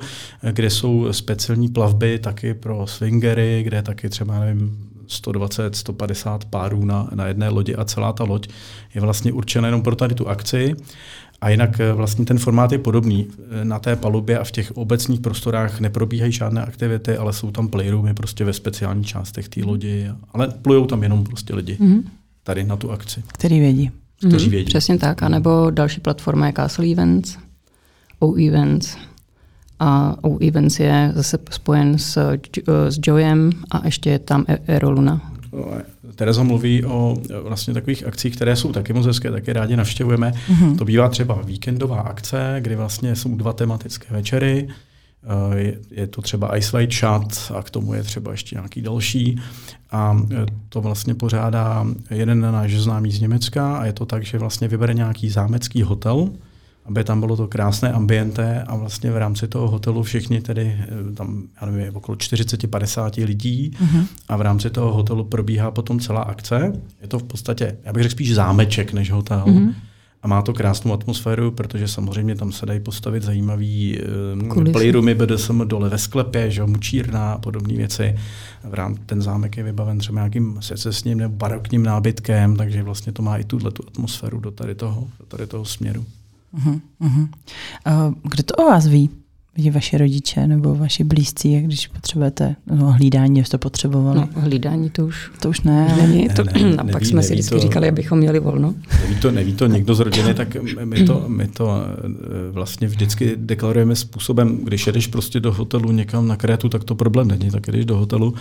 [0.53, 7.09] kde jsou speciální plavby taky pro swingery, kde taky třeba, nevím, 120, 150 párů na,
[7.15, 8.49] na jedné lodi a celá ta loď
[8.95, 10.75] je vlastně určena jenom pro tady tu akci.
[11.45, 13.27] A jinak eh, vlastně ten formát je podobný.
[13.61, 17.69] Eh, na té palubě a v těch obecních prostorách neprobíhají žádné aktivity, ale jsou tam
[17.69, 20.11] playroomy prostě ve speciálních částech té lodi.
[20.33, 22.03] Ale plujou tam jenom prostě lidi mm-hmm.
[22.43, 23.23] tady na tu akci.
[23.27, 23.91] Který vědí.
[24.19, 24.51] Kteří mm-hmm.
[24.51, 24.67] vědí.
[24.67, 25.23] Přesně tak.
[25.23, 27.37] A nebo další platforma je Castle Events,
[28.19, 28.97] O Events.
[29.81, 32.39] a u Events je zase spojen s,
[32.89, 35.33] s Joyem a ještě je tam Aeroluna.
[36.15, 40.33] Tereza mluví o vlastně takových akcích, které jsou taky moc hezké, taky rádi navštěvujeme.
[40.33, 40.77] Mm-hmm.
[40.77, 44.69] To bývá třeba víkendová akce, kdy vlastně jsou dva tematické večery.
[45.25, 48.83] Eh, je, je to třeba Ice White Chat a k tomu je třeba ještě nějaký
[48.83, 49.41] další.
[49.91, 54.39] A eh, to vlastně pořádá jeden náš známý z Německa a je to tak, že
[54.39, 56.29] vlastně vybere nějaký zámecký hotel,
[56.85, 61.15] aby tam bylo to krásné ambiente a vlastně v rámci toho hotelu všichni tedy, eh,
[61.15, 64.07] tam já nevím, okolo 40-50 lidí uh-huh.
[64.29, 66.73] a v rámci toho hotelu probíhá potom celá akce.
[67.03, 69.45] Je to v podstatě, já bych řekl spíš zámeček než hotel.
[69.47, 69.75] Uh-huh.
[70.23, 73.99] A má to krásnou atmosféru, protože samozřejmě tam se dají postavit zajímavý
[74.57, 78.17] uh, playroomy BDSM dole ve sklepě, že mučírna a podobné věci.
[78.65, 83.23] V rám, ten zámek je vybaven třeba nějakým secesním nebo barokním nábytkem, takže vlastně to
[83.23, 86.05] má i tuhle tu atmosféru do tady toho, do tady toho směru.
[86.59, 87.29] Uh-huh, uh-huh.
[87.87, 89.11] Uh, kdo to o vás ví?
[89.57, 94.21] Vidí vaši rodiče nebo vaši blízcí, když potřebujete no, hlídání, jestli to potřebovali?
[94.21, 95.97] No, hlídání to už, to už ne.
[96.03, 98.75] Není, to, ne, ne, a pak neví, jsme si vždycky to, říkali, abychom měli volno.
[99.03, 103.33] Neví to, neví to někdo z rodiny, tak my to, my to eh, vlastně vždycky
[103.37, 107.51] deklarujeme způsobem, když jedeš prostě do hotelu někam na Krétu, tak to problém není.
[107.51, 108.35] Tak jdeš do hotelu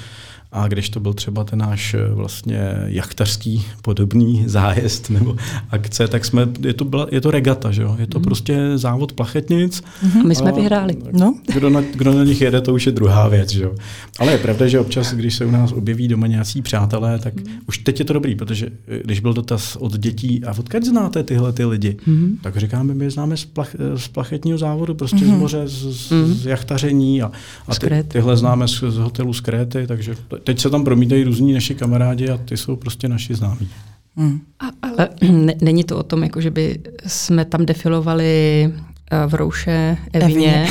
[0.53, 5.35] a když to byl třeba ten náš eh, vlastně jachtařský podobný zájezd nebo
[5.69, 7.95] akce, tak jsme, je to, byla, je to regata, že jo?
[7.99, 8.23] je to mm.
[8.23, 9.81] prostě závod plachetnic.
[9.81, 10.27] Mm-hmm.
[10.27, 10.97] My jsme a, vyhráli.
[11.11, 11.35] No.
[11.53, 13.49] Kdo, na, kdo na nich jede, to už je druhá věc.
[13.49, 13.75] Že jo?
[14.19, 17.43] Ale je pravda, že občas, když se u nás objeví doma nějací přátelé, tak mm.
[17.67, 21.23] už teď je to dobrý, protože eh, když byl dotaz od dětí, a odkud znáte
[21.23, 22.37] tyhle ty lidi, mm.
[22.41, 25.35] tak říkáme, my známe z, plach, eh, z plachetního závodu, prostě mm.
[25.35, 26.33] z moře, z, mm.
[26.33, 27.31] z jachtaření a,
[27.67, 31.53] a ty, tyhle známe z, z hotelu z Kréty, takže teď se tam promítají různí
[31.53, 33.69] naši kamarádi a ty jsou prostě naši známí.
[34.15, 34.39] Hmm.
[34.59, 39.33] A, ale ne, není to o tom, jako že by jsme tam defilovali uh, v
[39.33, 40.67] Rouše, Evině.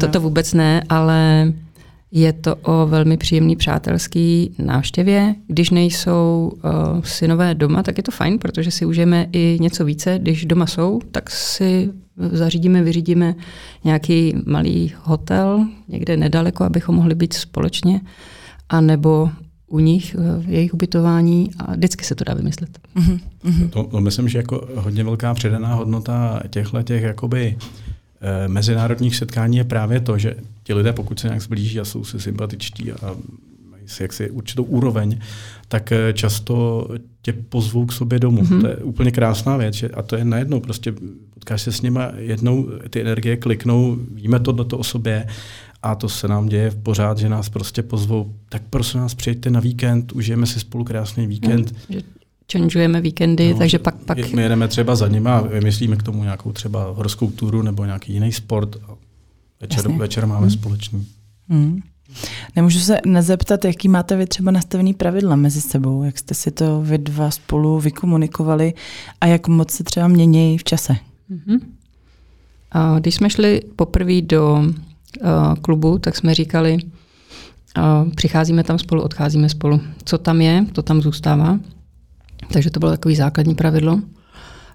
[0.00, 1.52] Toto vůbec ne, ale
[2.12, 5.34] je to o velmi příjemný přátelský návštěvě.
[5.46, 6.70] Když nejsou uh,
[7.02, 10.18] synové doma, tak je to fajn, protože si užijeme i něco více.
[10.22, 11.90] Když doma jsou, tak si
[12.32, 13.34] zařídíme, vyřídíme
[13.84, 18.04] nějaký malý hotel někde nedaleko, abychom mohli být společně a
[18.80, 19.30] nebo
[19.66, 22.78] u nich, v jejich ubytování a vždycky se to dá vymyslet.
[22.96, 23.70] Mm-hmm.
[23.70, 27.56] To, to myslím, že jako hodně velká předaná hodnota těchto těch jakoby
[28.20, 32.04] e, mezinárodních setkání je právě to, že ti lidé, pokud se nějak zblíží a jsou
[32.04, 33.14] si sympatičtí a
[33.70, 35.18] mají si jaksi určitou úroveň,
[35.68, 36.88] tak eh, často
[37.22, 38.42] tě pozvou k sobě domů.
[38.42, 38.60] Mm-hmm.
[38.60, 39.74] To je úplně krásná věc.
[39.74, 40.94] Že, a to je najednou, prostě
[41.34, 45.26] potkáš se s nima jednou, ty energie kliknou, víme to o sobě
[45.82, 49.50] a to se nám děje v pořád, že nás prostě pozvou, tak prosím nás přijďte
[49.50, 51.70] na víkend, užijeme si spolu krásný víkend.
[51.70, 52.00] Hmm, že
[52.52, 54.32] changeujeme víkendy, no, takže pak, pak...
[54.32, 58.12] My jedeme třeba za nimi a vymyslíme k tomu nějakou třeba horskou túru nebo nějaký
[58.12, 58.94] jiný sport a
[59.60, 60.50] večer, večer máme hmm.
[60.50, 61.06] společný.
[61.48, 61.80] Hmm.
[62.56, 66.82] Nemůžu se nezeptat, jaký máte vy třeba nastavený pravidla mezi sebou, jak jste si to
[66.82, 68.74] vy dva spolu vykomunikovali
[69.20, 70.96] a jak moc se třeba mění v čase?
[71.30, 71.60] Mm-hmm.
[72.72, 74.62] A když jsme šli poprvé do
[75.60, 76.78] klubu, tak jsme říkali,
[77.78, 79.80] uh, přicházíme tam spolu, odcházíme spolu.
[80.04, 81.58] Co tam je, to tam zůstává.
[82.52, 84.00] Takže to bylo takový základní pravidlo.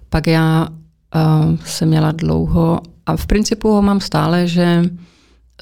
[0.08, 4.82] Pak já uh, jsem měla dlouho a v principu ho mám stále, že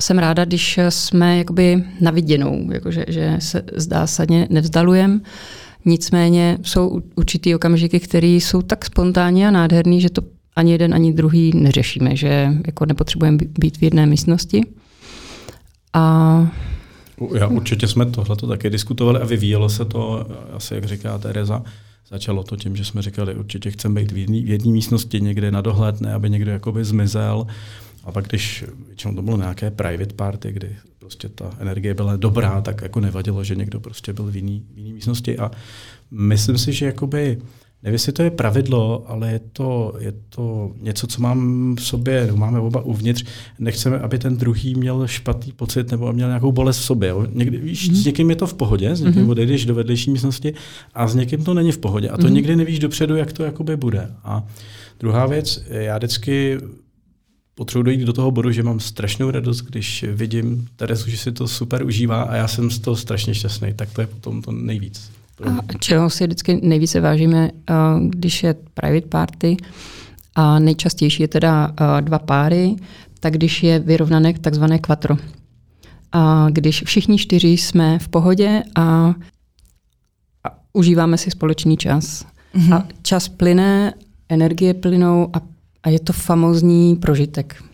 [0.00, 5.20] jsem ráda, když jsme jakoby na viděnou, jakože, že se zásadně nevzdalujeme.
[5.84, 10.22] Nicméně jsou určitý okamžiky, které jsou tak spontánní a nádherný, že to
[10.56, 14.60] ani jeden, ani druhý neřešíme, že jako nepotřebujeme být v jedné místnosti.
[15.92, 16.46] A
[17.34, 21.62] já určitě jsme tohle taky diskutovali a vyvíjelo se to, asi jak říká Tereza,
[22.10, 26.00] začalo to tím, že jsme říkali, určitě chceme být v jedné místnosti někde na dohled,
[26.00, 27.46] ne aby někdo jakoby zmizel.
[28.04, 32.60] A pak když většinou to bylo nějaké private party, kdy prostě ta energie byla dobrá,
[32.60, 35.38] tak jako nevadilo, že někdo prostě byl v jiné místnosti.
[35.38, 35.50] A
[36.10, 37.38] myslím si, že jakoby
[37.82, 42.32] Nevím, jestli to je pravidlo, ale je to, je to něco, co mám v sobě,
[42.34, 43.24] máme oba uvnitř.
[43.58, 47.08] Nechceme, aby ten druhý měl špatný pocit nebo měl nějakou bolest v sobě.
[47.08, 47.26] Jo.
[47.32, 47.94] Někdy, víš, mm-hmm.
[47.94, 49.30] s někým je to v pohodě, s někým mm-hmm.
[49.30, 50.54] odejdeš do vedlejší místnosti
[50.94, 52.08] a s někým to není v pohodě.
[52.08, 52.32] A to mm-hmm.
[52.32, 54.10] nikdy nevíš dopředu, jak to jakoby bude.
[54.24, 54.44] A
[55.00, 56.58] druhá věc, já vždycky
[57.54, 61.48] potřebuji dojít do toho bodu, že mám strašnou radost, když vidím Terezu, že si to
[61.48, 65.10] super užívá a já jsem z toho strašně šťastný, tak to je potom to nejvíc.
[65.44, 67.50] A čeho si vždycky nejvíce vážíme,
[68.08, 69.56] když je private party,
[70.34, 72.76] a nejčastější je teda dva páry,
[73.20, 75.16] tak když je vyrovnané takzvané quattro.
[76.12, 79.14] A když všichni čtyři jsme v pohodě a,
[80.44, 82.26] a užíváme si společný čas.
[82.54, 82.74] Mm-hmm.
[82.74, 83.94] A čas plyne,
[84.28, 85.40] energie plynou a,
[85.82, 87.64] a je to famózní prožitek.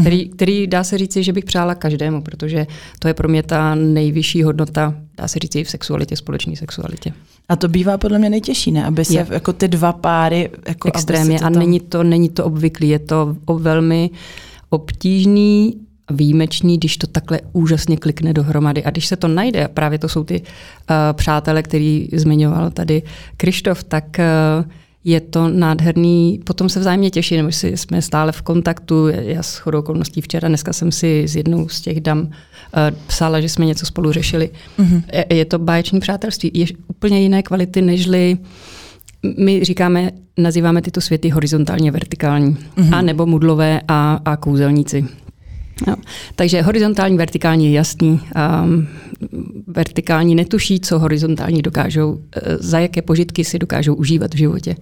[0.00, 2.66] Který, který dá se říci, že bych přála každému, protože
[2.98, 7.12] to je pro mě ta nejvyšší hodnota, dá se říci, i v sexualitě, společné sexualitě.
[7.48, 8.86] A to bývá podle mě nejtěžší, ne?
[8.86, 9.26] Aby se je.
[9.30, 10.50] jako ty dva páry...
[10.68, 11.38] Jako Extrémně.
[11.38, 11.46] Tam...
[11.46, 14.10] A není to, není to obvyklý, je to velmi
[14.70, 15.74] obtížný
[16.10, 18.84] výjimečný, když to takhle úžasně klikne dohromady.
[18.84, 20.46] A když se to najde, a právě to jsou ty uh,
[21.12, 23.02] přátelé, který zmiňoval tady
[23.36, 24.70] Krištof, tak uh,
[25.06, 29.56] je to nádherný, potom se vzájemně těší, nebo si jsme stále v kontaktu, já s
[29.56, 32.28] chodou okolností včera, dneska jsem si s jednou z těch dam uh,
[33.06, 34.50] psala, že jsme něco spolu řešili.
[34.78, 35.02] Mm-hmm.
[35.12, 38.38] Je, je to báječný přátelství, je úplně jiné kvality, nežli
[39.38, 42.94] my říkáme, nazýváme tyto světy horizontálně vertikální, mm-hmm.
[42.94, 45.04] a nebo mudlové a, a kouzelníci.
[45.86, 45.96] No.
[46.36, 48.20] Takže horizontální, vertikální je jasný.
[48.64, 48.88] Um,
[49.66, 54.76] vertikální netuší, co horizontální dokážou, eh, za jaké požitky si dokážou užívat v životě.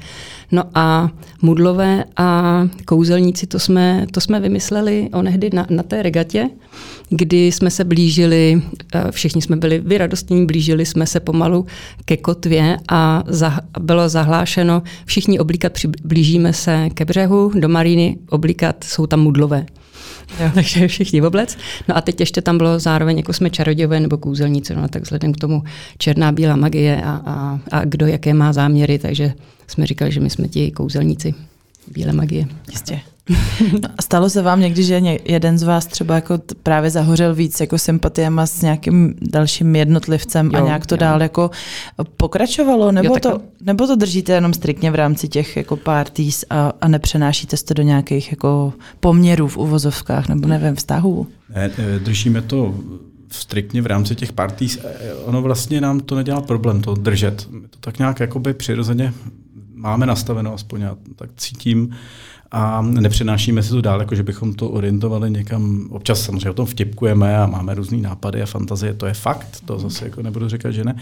[0.52, 1.10] No a
[1.42, 6.50] mudlové a kouzelníci, to jsme, to jsme vymysleli onehdy na, na té regatě,
[7.10, 8.62] kdy jsme se blížili,
[8.94, 11.66] eh, všichni jsme byli vyradostní, blížili jsme se pomalu
[12.04, 15.72] ke kotvě a za, bylo zahlášeno, všichni oblíkat,
[16.04, 19.66] blížíme se ke břehu, do maríny oblíkat, jsou tam mudlové.
[20.40, 21.58] Jo, takže všichni v oblec.
[21.88, 25.32] No a teď ještě tam bylo zároveň, jako jsme čarodějové nebo kouzelníci, no tak vzhledem
[25.32, 25.62] k tomu
[25.98, 29.34] černá bílá magie a, a, a kdo jaké má záměry, takže
[29.66, 31.34] jsme říkali, že my jsme ti kouzelníci
[31.92, 32.46] bílé magie.
[32.70, 33.00] Jistě.
[34.02, 38.46] Stalo se vám někdy, že jeden z vás třeba jako právě zahořel víc jako sympatiema
[38.46, 40.98] s nějakým dalším jednotlivcem jo, a nějak to jo.
[40.98, 41.50] dál jako
[42.16, 42.92] pokračovalo?
[42.92, 46.88] Nebo, jo, to, nebo to držíte jenom striktně v rámci těch jako parties a, a
[46.88, 51.26] nepřenášíte to do nějakých jako poměrů v uvozovkách nebo nevím, vztahů?
[51.54, 52.74] Ne, držíme to
[53.30, 54.78] striktně v rámci těch parties.
[55.24, 57.48] Ono vlastně nám to nedělá problém to držet.
[57.50, 59.12] My to tak nějak jakoby přirozeně
[59.74, 61.94] máme nastaveno, aspoň já tak cítím
[62.54, 65.88] a nepřenášíme si to dál, jako že bychom to orientovali někam.
[65.90, 69.78] Občas samozřejmě o tom vtipkujeme a máme různé nápady a fantazie, to je fakt, to
[69.78, 70.96] zase jako nebudu říkat, že ne.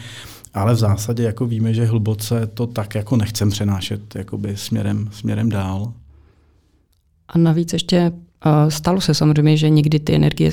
[0.55, 5.49] Ale v zásadě jako víme, že hluboce to tak jako nechcem přenášet jakoby směrem, směrem
[5.49, 5.93] dál.
[7.29, 10.53] A navíc ještě uh, stalo se samozřejmě, že někdy ty energie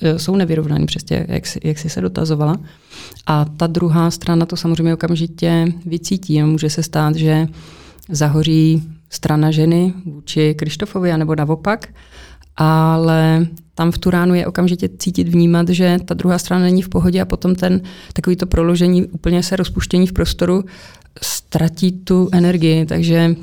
[0.00, 2.56] eh, jsou nevyrovnané, přesně jak, jak jsi se dotazovala.
[3.26, 6.42] A ta druhá strana to samozřejmě okamžitě vycítí.
[6.42, 7.46] Může se stát, že
[8.08, 11.88] zahoří strana ženy vůči Krištofovi, nebo naopak,
[12.56, 16.88] ale tam v tu ránu je okamžitě cítit, vnímat, že ta druhá strana není v
[16.88, 17.80] pohodě a potom ten
[18.12, 20.64] takový to proložení, úplně se rozpuštění v prostoru
[21.22, 23.34] ztratí tu energii, takže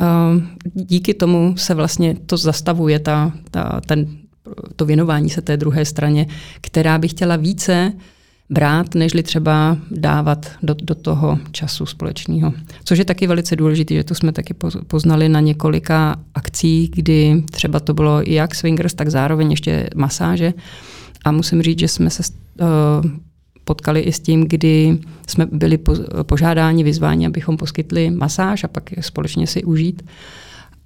[0.00, 0.42] uh,
[0.74, 4.06] díky tomu se vlastně to zastavuje, ta, ta, ten,
[4.76, 6.26] to věnování se té druhé straně,
[6.60, 7.92] která by chtěla více
[8.52, 12.52] brát, nežli třeba dávat do, do toho času společného.
[12.84, 14.54] Což je taky velice důležité, že tu jsme taky
[14.86, 20.52] poznali na několika akcích, kdy třeba to bylo jak swingers, tak zároveň ještě masáže.
[21.24, 22.22] A musím říct, že jsme se
[22.60, 22.66] uh,
[23.64, 28.90] potkali i s tím, kdy jsme byli po, požádáni, vyzváni, abychom poskytli masáž a pak
[29.00, 30.02] společně si užít.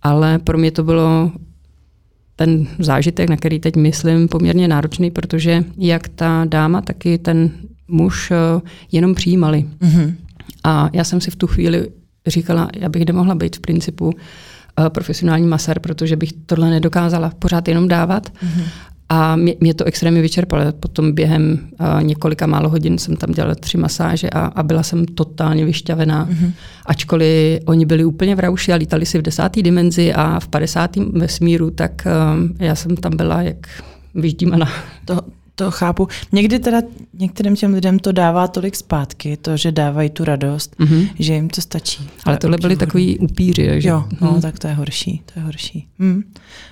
[0.02, 1.32] Ale pro mě to bylo
[2.36, 7.50] ten zážitek, na který teď myslím, poměrně náročný, protože jak ta dáma, tak i ten
[7.88, 8.60] muž eh,
[8.92, 9.64] jenom přijímali.
[9.80, 10.14] Mm-hmm.
[10.64, 11.88] A já jsem si v tu chvíli
[12.26, 14.12] říkala, já bych nemohla být v principu uh,
[14.88, 18.30] profesionální masér, protože bych tohle nedokázala pořád jenom dávat.
[18.30, 18.64] Mm-hmm.
[19.08, 20.72] A mě, mě to extrémně vyčerpalo.
[20.72, 25.04] Potom během uh, několika málo hodin jsem tam dělala tři masáže a, a byla jsem
[25.04, 26.26] totálně vyšťavená.
[26.26, 26.52] Mm-hmm.
[26.86, 31.10] Ačkoliv oni byli úplně v rauši a lítali si v desáté dimenzi a v padesátém
[31.12, 33.66] vesmíru, tak uh, já jsem tam byla jak
[34.14, 34.68] vyždímaná.
[35.04, 35.20] To,
[35.56, 36.08] to chápu.
[36.32, 36.82] Někdy teda
[37.14, 41.08] některým těm lidem to dává tolik zpátky, to, že dávají tu radost, mm-hmm.
[41.18, 42.08] že jim to stačí.
[42.24, 43.80] Ale tohle byly takový upíři.
[43.80, 43.88] Že?
[43.88, 44.40] Jo, no, hmm.
[44.40, 45.88] tak to je horší, to je horší.
[45.98, 46.22] Hmm.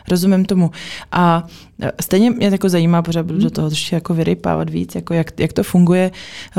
[0.09, 0.71] Rozumím tomu.
[1.13, 1.47] A
[1.83, 3.45] e, stejně mě jako zajímá, pořád budu hmm.
[3.45, 6.11] do toho trošku jako vyrypávat víc, jako jak, jak to funguje.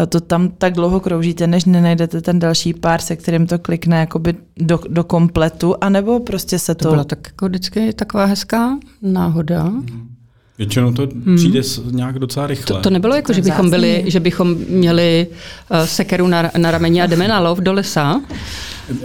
[0.04, 4.00] E, to tam tak dlouho kroužíte, než nenajdete ten další pár, se kterým to klikne
[4.00, 6.84] jakoby do, do kompletu, anebo prostě se to...
[6.84, 9.64] To byla tak jako vždycky taková hezká náhoda.
[9.64, 10.15] Hmm
[10.58, 11.36] Většinou to hmm.
[11.36, 12.76] přijde nějak docela rychle.
[12.78, 15.28] To, to nebylo jako, že bychom, byli, že bychom měli
[15.72, 18.22] uh, sekeru na, na rameni a jdeme na lov do lesa.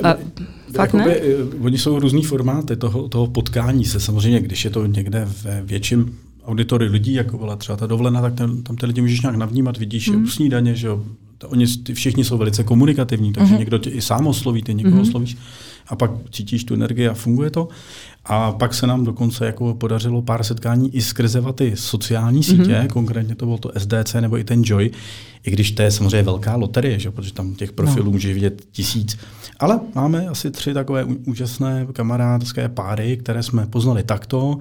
[0.02, 0.14] A,
[0.76, 1.16] fakt Jakoby, ne?
[1.16, 4.00] Eh, oni jsou různý formáty toho, toho potkání se.
[4.00, 8.34] Samozřejmě, když je to někde ve větším auditory lidí, jako byla třeba ta dovolená, tak
[8.34, 10.24] tam, tam ty lidi můžeš nějak navnímat, vidíš hmm.
[10.24, 11.04] u snídaně, že jo.
[11.46, 13.58] Oni ty všichni jsou velice komunikativní, takže hmm.
[13.58, 15.02] někdo tě i sám osloví, ty někoho hmm.
[15.02, 15.36] oslovíš
[15.90, 17.68] a pak cítíš tu energii a funguje to.
[18.24, 22.86] A pak se nám dokonce jako podařilo pár setkání i skrze ty sociální sítě, mm-hmm.
[22.86, 24.90] konkrétně to bylo to SDC nebo i ten Joy,
[25.44, 27.10] i když to je samozřejmě velká loterie, že?
[27.10, 28.10] protože tam těch profilů no.
[28.10, 29.18] může vidět tisíc.
[29.58, 34.58] Ale máme asi tři takové úžasné kamarádské páry, které jsme poznali takto.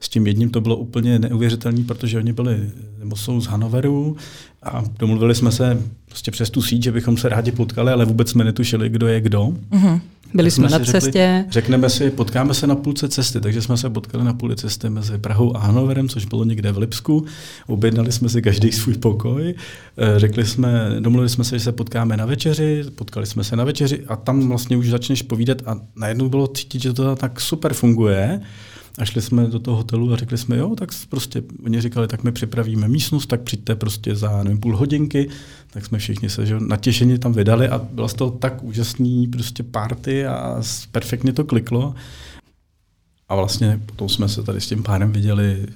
[0.00, 4.16] S tím jedním to bylo úplně neuvěřitelné, protože oni byli, nebo jsou z Hanoveru
[4.62, 8.30] a domluvili jsme se prostě přes tu síť, že bychom se rádi potkali, ale vůbec
[8.30, 9.54] jsme netušili, kdo je kdo.
[9.70, 10.00] Mm-hmm.
[10.34, 11.44] Byli jsme, jsme na řekli, cestě.
[11.50, 15.18] Řekneme si, potkáme se na půlce cesty, takže jsme se potkali na půli cesty mezi
[15.18, 17.24] Prahou a Hanoverem, což bylo někde v Lipsku.
[17.66, 19.54] Objednali jsme si každý svůj pokoj.
[19.96, 23.64] Eh, řekli jsme, domluvili jsme se, že se potkáme na večeři, potkali jsme se na
[23.64, 27.74] večeři a tam vlastně už začneš povídat a najednou bylo cítit, že to tak super
[27.74, 28.40] funguje.
[28.98, 32.24] A šli jsme do toho hotelu a řekli jsme, jo, tak prostě, oni říkali, tak
[32.24, 35.28] my připravíme místnost, tak přijďte prostě za nevím, půl hodinky,
[35.70, 39.62] tak jsme všichni se že, natěšeně tam vydali a byla z toho tak úžasný prostě
[39.62, 40.62] party a
[40.92, 41.94] perfektně to kliklo.
[43.28, 45.66] A vlastně potom jsme se tady s tím párem viděli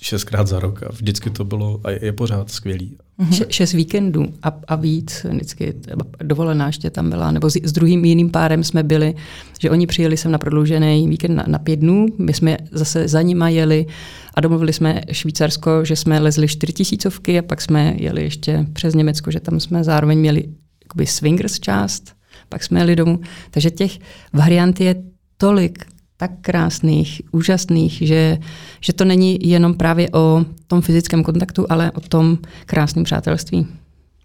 [0.00, 2.96] šestkrát za rok a vždycky to bylo a je pořád skvělý.
[3.20, 3.46] Mm-hmm.
[3.48, 5.74] šest víkendů a, a víc, vždycky
[6.22, 9.14] dovolená ještě tam byla, nebo s, s druhým jiným párem jsme byli,
[9.60, 13.22] že oni přijeli sem na prodloužený víkend na, na pět dnů, my jsme zase za
[13.22, 13.86] nima jeli
[14.34, 19.30] a domluvili jsme Švýcarsko, že jsme lezli čtyřtisícovky a pak jsme jeli ještě přes Německo,
[19.30, 20.44] že tam jsme zároveň měli
[20.84, 22.12] jakoby swingers část,
[22.48, 23.20] pak jsme jeli domů.
[23.50, 23.98] Takže těch
[24.32, 24.94] variant je
[25.36, 25.84] tolik,
[26.20, 28.38] tak krásných, úžasných, že,
[28.80, 33.66] že to není jenom právě o tom fyzickém kontaktu, ale o tom krásném přátelství.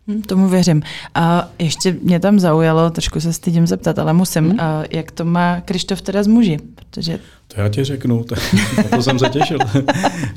[0.07, 0.81] Hm, tomu věřím.
[1.15, 4.59] A ještě mě tam zaujalo, trošku se stydím zeptat, ale musím, hmm?
[4.59, 6.57] a jak to má Krištof teda z muži?
[6.75, 7.19] Protože...
[7.47, 8.35] To já ti řeknu, to,
[8.95, 9.57] to jsem se těšil.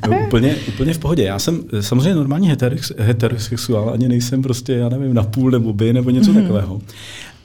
[0.09, 1.23] no, úplně, úplně v pohodě.
[1.23, 2.55] Já jsem samozřejmě normální
[2.97, 6.41] heterosexuál, ani nejsem prostě, já nevím, na půl nebo by nebo něco hmm.
[6.41, 6.81] takového.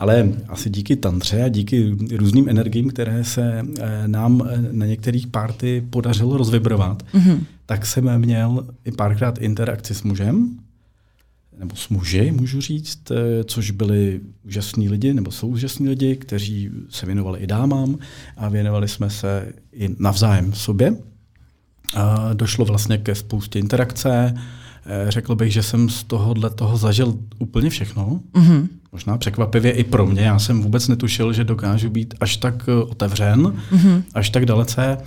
[0.03, 5.27] Ale asi díky tantře a díky různým energiím, které se eh, nám eh, na některých
[5.27, 7.41] párty podařilo rozvibrovat, mm-hmm.
[7.67, 10.59] tak jsem měl i párkrát interakci s mužem,
[11.59, 16.71] nebo s muži, můžu říct, eh, což byli úžasní lidi, nebo jsou úžasní lidi, kteří
[16.89, 17.99] se věnovali i dámám
[18.37, 20.97] a věnovali jsme se i navzájem sobě.
[21.95, 24.35] A došlo vlastně ke spoustě interakce.
[25.09, 28.21] Řekl bych, že jsem z tohohle toho zažil úplně všechno.
[28.35, 30.22] Mm-hmm možná překvapivě i pro mě.
[30.22, 34.03] Já jsem vůbec netušil, že dokážu být až tak eh, otevřen, mm-hmm.
[34.14, 34.99] až tak dalece,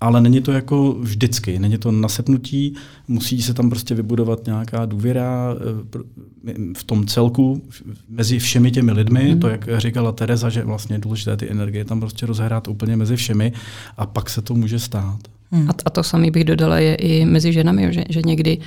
[0.00, 2.74] ale není to jako vždycky, není to nasepnutí,
[3.08, 7.62] musí se tam prostě vybudovat nějaká důvěra eh, v tom celku
[8.08, 9.40] mezi všemi těmi lidmi, mm.
[9.40, 13.16] to, jak říkala Tereza, že vlastně je důležité ty energie tam prostě rozhrát úplně mezi
[13.16, 13.52] všemi
[13.96, 15.18] a pak se to může stát.
[15.50, 15.70] Mm.
[15.70, 18.58] A, a to samý bych dodala je i mezi ženami, že, že někdy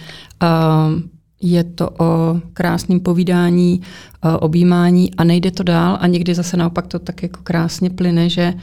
[0.44, 1.02] uh,
[1.42, 3.82] je to o krásném povídání,
[4.40, 8.54] objímání a nejde to dál a někdy zase naopak to tak jako krásně plyne, že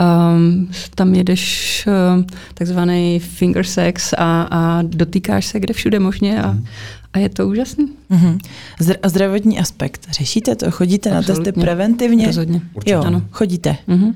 [0.00, 6.52] um, tam jedeš um, takzvaný finger sex a, a dotýkáš se kde všude možně a,
[6.52, 6.64] mm.
[7.12, 7.92] a je to úžasný.
[8.10, 8.38] Mm-hmm.
[8.80, 10.06] Zdra- zdravotní aspekt.
[10.10, 10.70] Řešíte to?
[10.70, 11.40] Chodíte Absolutně.
[11.40, 12.26] na testy preventivně?
[12.26, 12.60] Rozhodně.
[12.74, 12.92] Určitě.
[12.92, 13.22] Jo, ano.
[13.30, 13.76] chodíte.
[13.88, 14.14] Mm-hmm.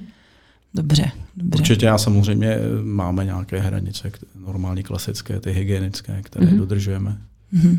[0.75, 1.61] Dobře, dobře.
[1.61, 4.13] Určitě a samozřejmě máme nějaké hranice,
[4.47, 6.59] normální klasické, ty hygienické, které mm-hmm.
[6.59, 7.17] dodržujeme.
[7.55, 7.79] Mm-hmm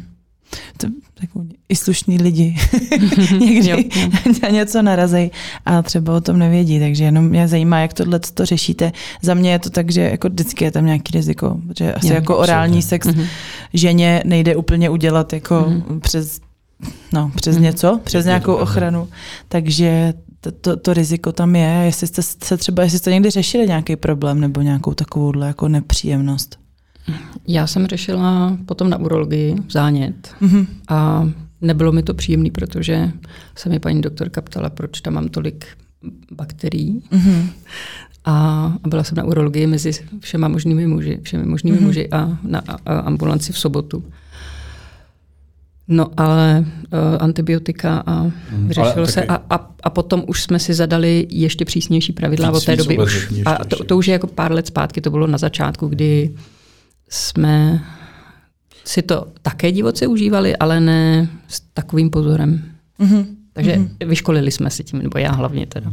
[0.78, 2.56] to, takový, i slušní lidi
[3.40, 3.78] někdy jo,
[4.44, 4.52] jo.
[4.52, 5.32] něco narazí
[5.66, 8.92] a třeba o tom nevědí, takže jenom mě zajímá, jak tohle to řešíte.
[9.22, 12.14] Za mě je to tak, že jako vždycky je tam nějaký riziko, protože asi jo,
[12.14, 13.26] jako orální sex mm-hmm.
[13.74, 16.00] ženě nejde úplně udělat jako mm-hmm.
[16.00, 16.40] přes
[17.14, 17.62] no, přes mm-hmm.
[17.62, 19.08] něco, přes nějakou ochranu,
[19.48, 21.82] takže to, to, to riziko tam je.
[21.86, 26.61] Jestli jste se třeba, jestli jste někdy řešili nějaký problém nebo nějakou takovouhle jako nepříjemnost.
[27.48, 30.66] Já jsem řešila potom na urologii zánět mm-hmm.
[30.88, 31.30] a
[31.62, 33.12] nebylo mi to příjemné, protože
[33.56, 35.66] se mi paní doktorka ptala, proč tam mám tolik
[36.32, 37.04] bakterií.
[37.12, 37.48] Mm-hmm.
[38.26, 41.86] A, byla jsem na urologii mezi všema možnými muži, všemi možnými mm-hmm.
[41.86, 44.04] muži a na a ambulanci v sobotu.
[45.88, 48.32] No ale uh, antibiotika a mm,
[48.68, 52.76] vyřešilo se a, a, a potom už jsme si zadali ještě přísnější pravidla od té
[52.76, 52.98] doby.
[52.98, 56.36] Už, a to, to už je jako pár let zpátky, to bylo na začátku, kdy
[57.12, 57.84] jsme
[58.86, 62.64] si to také divoce užívali, ale ne s takovým pozorem.
[63.00, 63.26] Mm-hmm.
[63.54, 64.08] Takže mm-hmm.
[64.08, 65.92] vyškolili jsme si tím, nebo já hlavně teda.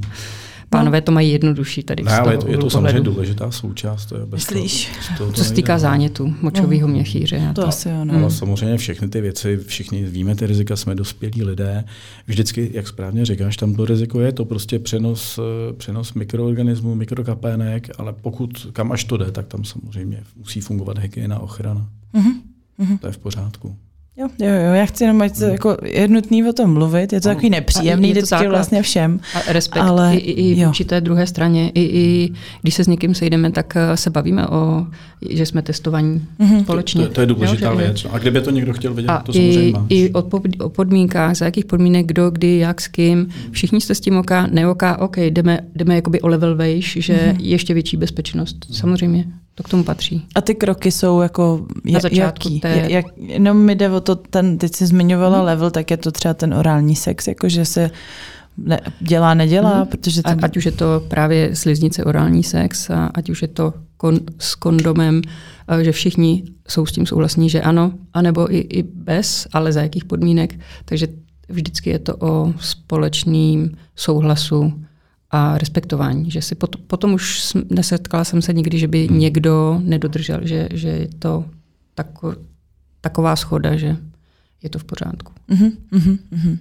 [0.71, 2.03] Pánové to mají jednodušší tady.
[2.03, 4.07] Ne, ale je to, je to samozřejmě důležitá součást.
[4.07, 4.91] To je bez Myslíš?
[5.19, 6.95] To, to, to Co se týká zánětu, močového no.
[6.95, 7.53] měchýře.
[7.55, 8.15] To, to asi ano.
[8.15, 11.85] Ale samozřejmě všechny ty věci, všichni víme ty rizika, jsme dospělí lidé.
[12.27, 15.41] Vždycky, jak správně říkáš, tam to riziko je to prostě přenos,
[15.77, 21.39] přenos mikroorganismů, mikrokapének, ale pokud kam až to jde, tak tam samozřejmě musí fungovat hygiena,
[21.39, 21.89] ochrana.
[22.15, 22.99] Mm-hmm.
[22.99, 23.77] To je v pořádku.
[24.21, 25.53] Jo, jo, jo, já chci jenom, ať to, hmm.
[25.53, 27.35] jako je nutný o tom mluvit, je to ano.
[27.35, 29.21] takový nepříjemný vždycky vlastně všem.
[29.35, 33.15] A respekt ale, i, i vůči té druhé straně, i, i když se s někým
[33.15, 34.87] sejdeme, tak eh, se bavíme o,
[35.31, 36.63] že jsme testovaní mm-hmm.
[36.63, 37.03] společně.
[37.03, 38.07] To, to, to je důležitá jo, věc.
[38.11, 40.23] A kdyby to někdo chtěl vidět, a to samozřejmě i, I o,
[40.65, 44.47] o podmínkách, za jakých podmínek, kdo, kdy, jak, s kým, všichni jste s tím oka,
[44.51, 47.37] neoká, OK, jdeme, jdeme jakoby o level vejš, že mm-hmm.
[47.41, 49.25] ještě větší bezpečnost, samozřejmě.
[49.59, 50.27] To k tomu patří.
[50.35, 52.61] A ty kroky jsou jako Na začátku jaký?
[52.61, 52.87] Té...
[52.89, 53.07] Jak,
[53.39, 55.47] no mi jde o to, ten, teď jsi zmiňovala hmm.
[55.47, 57.91] level, tak je to třeba ten orální sex, jakože se
[58.57, 59.87] ne, dělá, nedělá, hmm.
[59.87, 60.23] protože...
[60.23, 60.39] Ten...
[60.43, 64.55] Ať už je to právě sliznice orální sex, a ať už je to kon, s
[64.55, 65.23] kondomem,
[65.83, 70.05] že všichni jsou s tím souhlasní, že ano, anebo i, i bez, ale za jakých
[70.05, 70.61] podmínek.
[70.85, 71.09] Takže
[71.49, 74.73] vždycky je to o společným souhlasu
[75.31, 76.31] a respektování.
[76.31, 79.19] Že si pot, potom už nesetkala jsem se nikdy, že by hmm.
[79.19, 81.45] někdo nedodržel, že, že je to
[81.95, 82.35] tako,
[83.01, 83.97] taková schoda, že
[84.63, 85.33] je to v pořádku.
[85.51, 86.59] Uh-huh, uh-huh.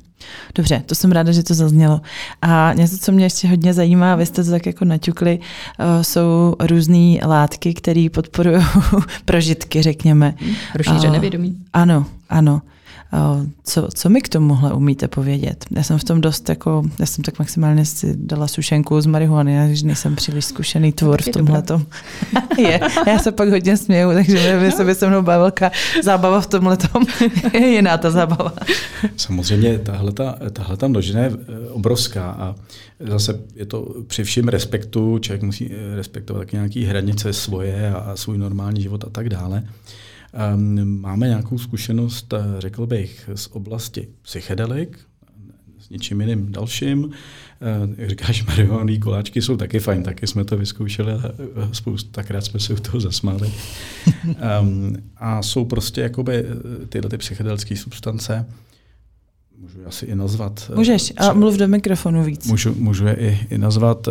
[0.55, 2.01] Dobře, to jsem ráda, že to zaznělo.
[2.41, 6.55] A něco, co mě ještě hodně zajímá, vy jste to tak jako naťukli, uh, jsou
[6.59, 8.57] různé látky, které podporují
[9.26, 10.36] prožitky, řekněme.
[10.76, 11.57] Rozšířené uh, vědomí.
[11.74, 12.61] Ano, ano.
[13.64, 15.66] Co, co mi k tomuhle umíte povědět?
[15.72, 19.55] Já jsem v tom dost jako, já jsem tak maximálně si dala sušenku z marihuany,
[19.55, 21.86] já nejsem příliš zkušený tvor v tomhle tom.
[22.58, 25.51] je, já se pak hodně směju, takže by se by se mnou bavila
[26.03, 27.05] zábava v tomhle tom.
[27.53, 28.53] je jiná ta zábava.
[29.18, 32.55] Samozřejmě tahle ta množina je eh, obrovská a
[32.99, 38.16] zase je to při všem respektu, člověk musí eh, respektovat taky nějaké hranice svoje a
[38.16, 39.58] svůj normální život a tak dále.
[39.58, 39.74] Ehm,
[40.84, 45.00] máme nějakou zkušenost, eh, řekl bych, z oblasti psychedelik,
[45.80, 47.12] s něčím jiným dalším.
[47.62, 52.10] Jak eh, říkáš, marihuany koláčky jsou taky fajn, taky jsme to vyzkoušeli a eh, spoustu,
[52.12, 53.54] takrát jsme se u toho zasmáli.
[54.62, 56.46] um, a jsou prostě jakoby
[56.90, 58.46] tyhle ty psychedelické substance,
[59.60, 60.72] můžu asi i nazvat.
[60.76, 62.48] Můžeš, a mluv do mikrofonu víc.
[62.48, 64.08] Můžu, můžu je i, i nazvat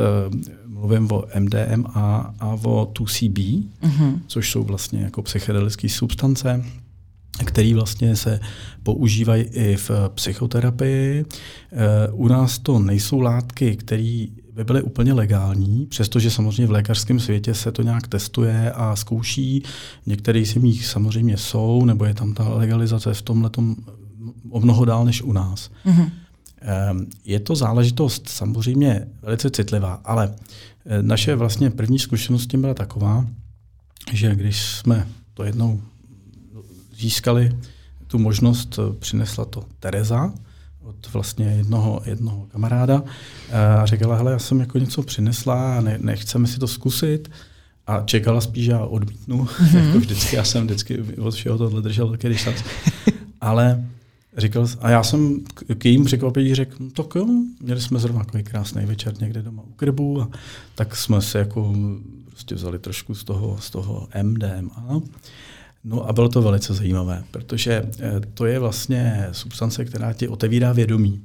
[0.77, 4.20] mluvím o MDMA a o 2CB, uh-huh.
[4.27, 6.64] což jsou vlastně jako psychedelické substance,
[7.45, 8.41] které vlastně se
[8.83, 11.24] používají i v psychoterapii.
[11.72, 17.20] Eh, u nás to nejsou látky, které by byly úplně legální, přestože samozřejmě v lékařském
[17.20, 19.62] světě se to nějak testuje a zkouší.
[20.07, 23.51] Některé z nich samozřejmě jsou, nebo je tam ta legalizace v tomhle
[24.51, 25.70] o mnoho dál než u nás.
[25.87, 26.11] Uh-huh.
[27.24, 30.34] Je to záležitost samozřejmě velice citlivá, ale
[30.86, 33.26] eh, naše vlastně první zkušenost s tím byla taková,
[34.12, 35.80] že když jsme to jednou
[36.98, 37.57] získali,
[38.07, 40.32] tu možnost eh, přinesla to Tereza
[40.82, 43.02] od vlastně jednoho, jednoho kamaráda
[43.50, 47.30] eh, a říkala, hele, já jsem jako něco přinesla ne, nechceme si to zkusit.
[47.86, 49.44] A čekala spíš, že já odmítnu.
[49.44, 49.86] Mm-hmm.
[49.86, 52.57] jako vždycky, já jsem vždycky od všeho tohle držel taky distanc.
[53.40, 53.84] Ale
[54.37, 55.41] Říkal, a já jsem
[55.78, 57.26] k jejím překvapení řekl, no, tak jo,
[57.61, 60.28] měli jsme zrovna takový krásný večer někde doma u krbu a
[60.74, 61.74] tak jsme se jako
[62.30, 65.03] prostě vzali trošku z toho, z toho MDMA.
[65.84, 70.72] No a bylo to velice zajímavé, protože eh, to je vlastně substance, která ti otevírá
[70.72, 71.22] vědomí.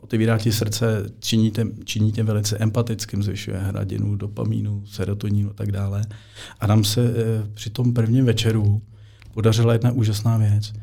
[0.00, 5.72] Otevírá ti srdce, činí tě, činí tě velice empatickým, zvyšuje hradinu, dopamínu, serotoninu a tak
[5.72, 6.02] dále.
[6.60, 8.82] A nám se eh, při tom prvním večeru
[9.34, 10.72] podařila jedna úžasná věc–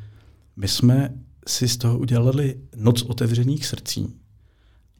[0.57, 1.13] my jsme
[1.47, 4.13] si z toho udělali noc otevřených srdcí.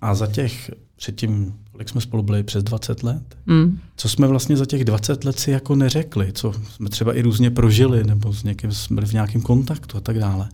[0.01, 3.79] A za těch, předtím, kolik jsme spolu byli, přes 20 let, mm.
[3.95, 7.51] co jsme vlastně za těch 20 let si jako neřekli, co jsme třeba i různě
[7.51, 10.49] prožili, nebo s někým jsme byli v nějakém kontaktu a tak dále,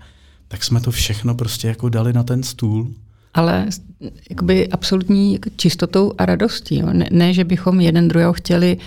[0.47, 2.93] tak jsme to všechno prostě jako dali na ten stůl.
[3.33, 3.67] Ale
[4.29, 6.79] jakoby absolutní čistotou a radostí.
[6.79, 6.87] Jo?
[6.93, 8.77] Ne, ne, že bychom jeden druhého chtěli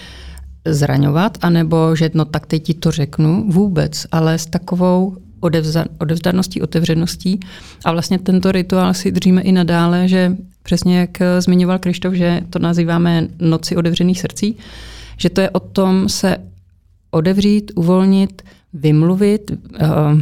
[0.66, 6.62] zraňovat, anebo že no tak teď ti to řeknu, vůbec, ale s takovou odevzda, odevzdaností,
[6.62, 7.40] otevřeností.
[7.84, 12.58] A vlastně tento rituál si držíme i nadále, že přesně jak zmiňoval Krištof, že to
[12.58, 14.56] nazýváme noci otevřených srdcí,
[15.16, 16.36] že to je o tom se
[17.10, 18.42] odevřít, uvolnit,
[18.72, 20.20] vymluvit, uh,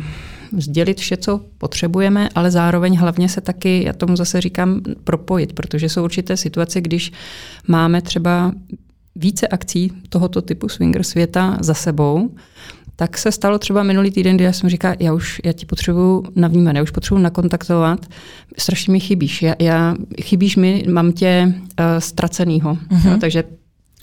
[0.58, 5.88] sdělit vše, co potřebujeme, ale zároveň hlavně se taky, já tomu zase říkám, propojit, protože
[5.88, 7.12] jsou určité situace, když
[7.68, 8.52] máme třeba
[9.16, 12.30] více akcí tohoto typu swinger světa za sebou,
[12.96, 16.24] tak se stalo třeba minulý týden, kdy já jsem říkala, já už já ti potřebuju
[16.36, 18.06] navnímat, já už potřebuji nakontaktovat,
[18.58, 23.10] strašně mi chybíš, já, já chybíš mi, mám tě uh, ztracenýho, uh-huh.
[23.10, 23.44] jo, takže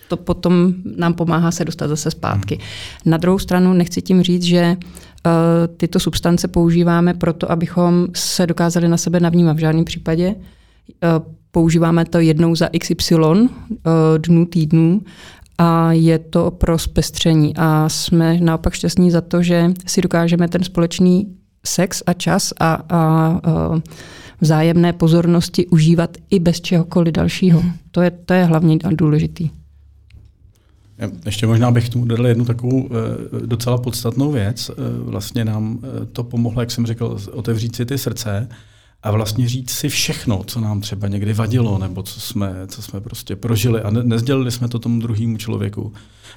[0.08, 2.56] to potom nám pomáhá se dostat zase zpátky.
[2.56, 2.62] Uh-huh.
[3.06, 5.32] Na druhou stranu nechci tím říct, že uh,
[5.78, 10.36] tyto substance používáme proto, abychom se dokázali na sebe navnímat v žádném případě.
[10.36, 13.48] Uh, používáme to jednou za XY uh,
[14.18, 15.02] dnů, týdnů
[15.60, 17.54] a je to pro zpestření.
[17.58, 21.28] A jsme naopak šťastní za to, že si dokážeme ten společný
[21.66, 23.40] sex a čas a, a, a
[24.42, 27.62] vzájemné pozornosti užívat i bez čehokoliv dalšího.
[27.62, 27.72] Mm.
[27.92, 29.50] To je, to je hlavně důležitý.
[31.26, 32.90] Ještě možná bych tomu dodal jednu takovou
[33.44, 34.70] e, docela podstatnou věc.
[34.70, 38.50] E, vlastně nám e, to pomohlo, jak jsem řekl, otevřít si ty srdce
[39.04, 43.02] a vlastně říct si všechno, co nám třeba někdy vadilo, nebo co jsme, co jsme
[43.02, 45.94] prostě prožili a ne, nezdělili jsme to tomu druhému člověku.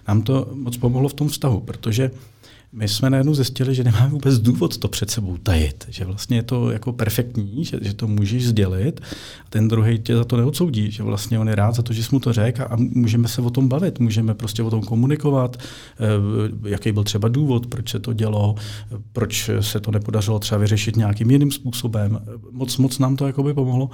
[0.09, 2.11] Nám to moc pomohlo v tom vztahu, protože
[2.75, 6.43] my jsme najednou zjistili, že nemáme vůbec důvod to před sebou tajit, že vlastně je
[6.43, 9.01] to jako perfektní, že, že to můžeš sdělit
[9.47, 12.05] a ten druhý tě za to neodsoudí, že vlastně on je rád za to, že
[12.05, 14.83] jsi mu to řekl a, a můžeme se o tom bavit, můžeme prostě o tom
[14.83, 18.55] komunikovat, e, jaký byl třeba důvod, proč se to dělo,
[19.13, 22.21] proč se to nepodařilo třeba vyřešit nějakým jiným způsobem.
[22.51, 23.91] Moc, moc nám to jakoby pomohlo.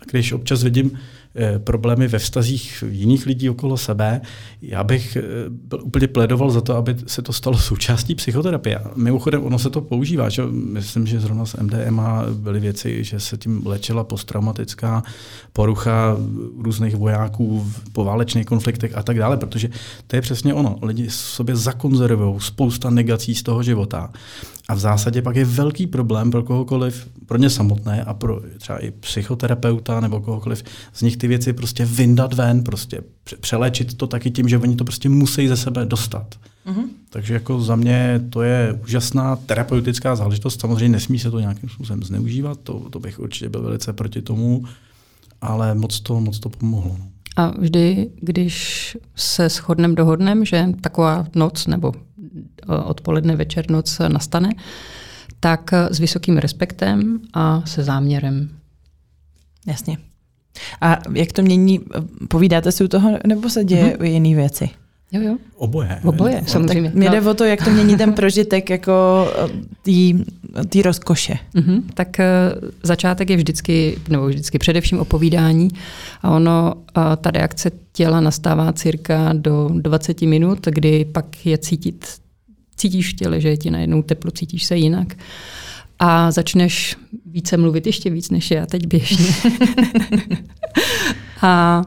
[0.00, 0.98] A když občas vidím
[1.36, 4.20] e, problémy ve vztazích jiných lidí okolo sebe,
[4.62, 8.80] já bych e, byl úplně pledoval za to, aby se to stalo součástí psychoterapie.
[8.96, 10.28] Mimochodem, ono se to používá.
[10.28, 10.42] Že?
[10.50, 15.02] Myslím, že zrovna s MDMA byly věci, že se tím léčila posttraumatická
[15.52, 16.16] porucha
[16.58, 19.68] různých vojáků v poválečných konfliktech a tak dále, protože
[20.06, 20.78] to je přesně ono.
[20.82, 24.12] Lidi sobě zakonzervují spousta negací z toho života.
[24.68, 28.78] A v zásadě pak je velký problém pro kohokoliv, pro ně samotné a pro třeba
[28.78, 33.00] i psychoterapeuta nebo kohokoliv z nich ty věci prostě vyndat ven, prostě
[33.40, 36.34] přeléčit to taky tím, že oni to prostě musí ze sebe dostat.
[36.66, 36.84] Mm-hmm.
[37.10, 40.60] Takže jako za mě to je úžasná terapeutická záležitost.
[40.60, 44.64] Samozřejmě nesmí se to nějakým způsobem zneužívat, to, to bych určitě byl velice proti tomu,
[45.40, 46.96] ale moc to, moc to pomohlo.
[46.98, 47.06] No.
[47.36, 51.92] A vždy, když se shodnem dohodnem, že taková noc nebo
[52.66, 54.50] odpoledne, večer, noc nastane,
[55.40, 58.48] tak s vysokým respektem a se záměrem.
[59.66, 59.98] Jasně.
[60.80, 61.80] A jak to mění,
[62.28, 64.04] povídáte si u toho, nebo se děje mm-hmm.
[64.04, 64.70] jiné věci?
[65.12, 65.36] Jo, jo.
[65.56, 66.00] Oboje.
[66.04, 66.90] Oboje, no, samozřejmě.
[66.90, 67.30] Tak mě jde no.
[67.30, 69.26] o to, jak to mění ten prožitek jako
[70.68, 71.38] té rozkoše.
[71.54, 71.82] Mm-hmm.
[71.94, 75.68] Tak uh, začátek je vždycky, nebo vždycky především opovídání
[76.22, 82.06] a ono, uh, ta reakce těla nastává cirka do 20 minut, kdy pak je cítit,
[82.84, 85.16] cítíš v těle, že je ti najednou teplo, cítíš se jinak
[85.98, 89.34] a začneš více mluvit ještě víc než já teď běžně.
[91.42, 91.82] a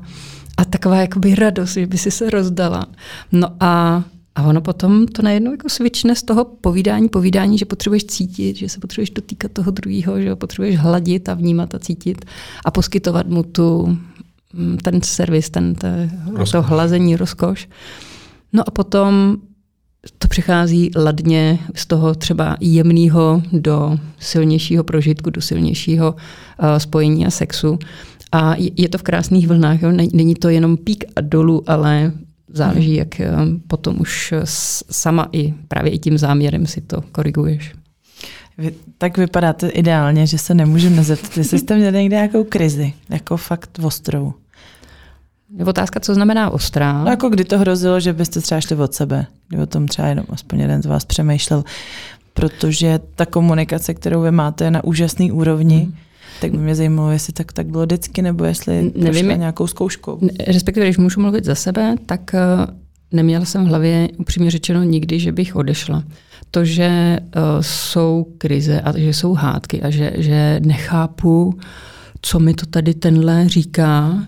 [0.58, 2.86] a taková jakoby radost, že by si se rozdala.
[3.32, 4.04] No a,
[4.36, 8.70] a ono potom to najednou jako svične z toho povídání, povídání, že potřebuješ cítit, že
[8.70, 12.26] se potřebuješ dotýkat toho druhého, že ho potřebuješ hladit a vnímat a cítit
[12.66, 13.98] a poskytovat mu tu,
[14.54, 16.10] mm, ten servis, ten, te,
[16.52, 17.70] to hlazení, rozkoš.
[18.54, 19.38] No a potom
[20.18, 27.32] to přichází ladně z toho třeba jemného do silnějšího prožitku, do silnějšího uh, spojení a
[27.32, 27.80] sexu.
[28.32, 29.92] A je to v krásných vlnách, jo?
[29.92, 32.12] není to jenom pík a dolů, ale
[32.48, 32.98] záleží, hmm.
[32.98, 33.32] jak eh,
[33.68, 34.34] potom už
[34.92, 37.74] sama i právě i tím záměrem si to koriguješ.
[38.58, 43.38] Vy, tak vypadáte ideálně, že se nemůžeme nezeptat, jestli jste měli někde nějakou krizi, jako
[43.38, 44.34] fakt ostrou.
[45.58, 47.04] Je otázka, co znamená ostrá.
[47.04, 50.08] No jako kdy to hrozilo, že byste třeba šli od sebe, kdy o tom třeba
[50.08, 51.64] jenom aspoň jeden z vás přemýšlel,
[52.34, 55.78] protože ta komunikace, kterou vy máte, je na úžasný úrovni.
[55.78, 55.94] Hmm
[56.42, 60.20] tak by mě zajímalo, jestli tak, tak bylo vždycky, nebo jestli Nevím, nějakou zkouškou.
[60.48, 62.74] Respektive, když můžu mluvit za sebe, tak uh,
[63.12, 66.04] neměla jsem v hlavě upřímně řečeno nikdy, že bych odešla.
[66.52, 71.60] To, že uh, jsou krize a že jsou hádky a že, že nechápu,
[72.22, 74.24] co mi to tady tenhle říká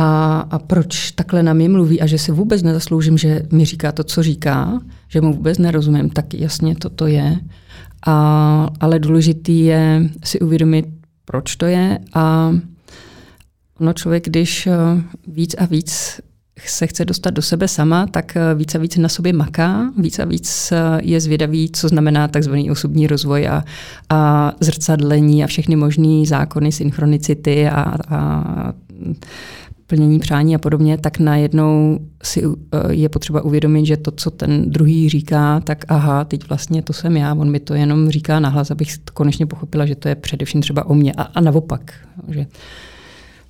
[0.00, 3.92] a, a proč takhle na mě mluví a že si vůbec nezasloužím, že mi říká
[3.92, 7.36] to, co říká, že mu vůbec nerozumím, tak jasně to to je.
[8.06, 10.86] A, ale důležitý je si uvědomit,
[11.24, 12.52] proč to je a
[13.80, 14.72] ono člověk, když eh,
[15.26, 16.20] víc a víc
[16.66, 20.18] se chce dostat do sebe sama, tak eh, víc a víc na sobě maká, víc
[20.18, 23.64] a víc eh, je zvědavý, co znamená takzvaný osobní rozvoj a,
[24.08, 28.72] a zrcadlení a všechny možné zákony synchronicity a, a
[29.90, 32.42] plnění přání a podobně, tak najednou si
[32.90, 37.16] je potřeba uvědomit, že to, co ten druhý říká, tak aha, teď vlastně to jsem
[37.16, 40.86] já, on mi to jenom říká nahlas, abych konečně pochopila, že to je především třeba
[40.86, 41.94] o mně a, a naopak.
[42.28, 42.46] Že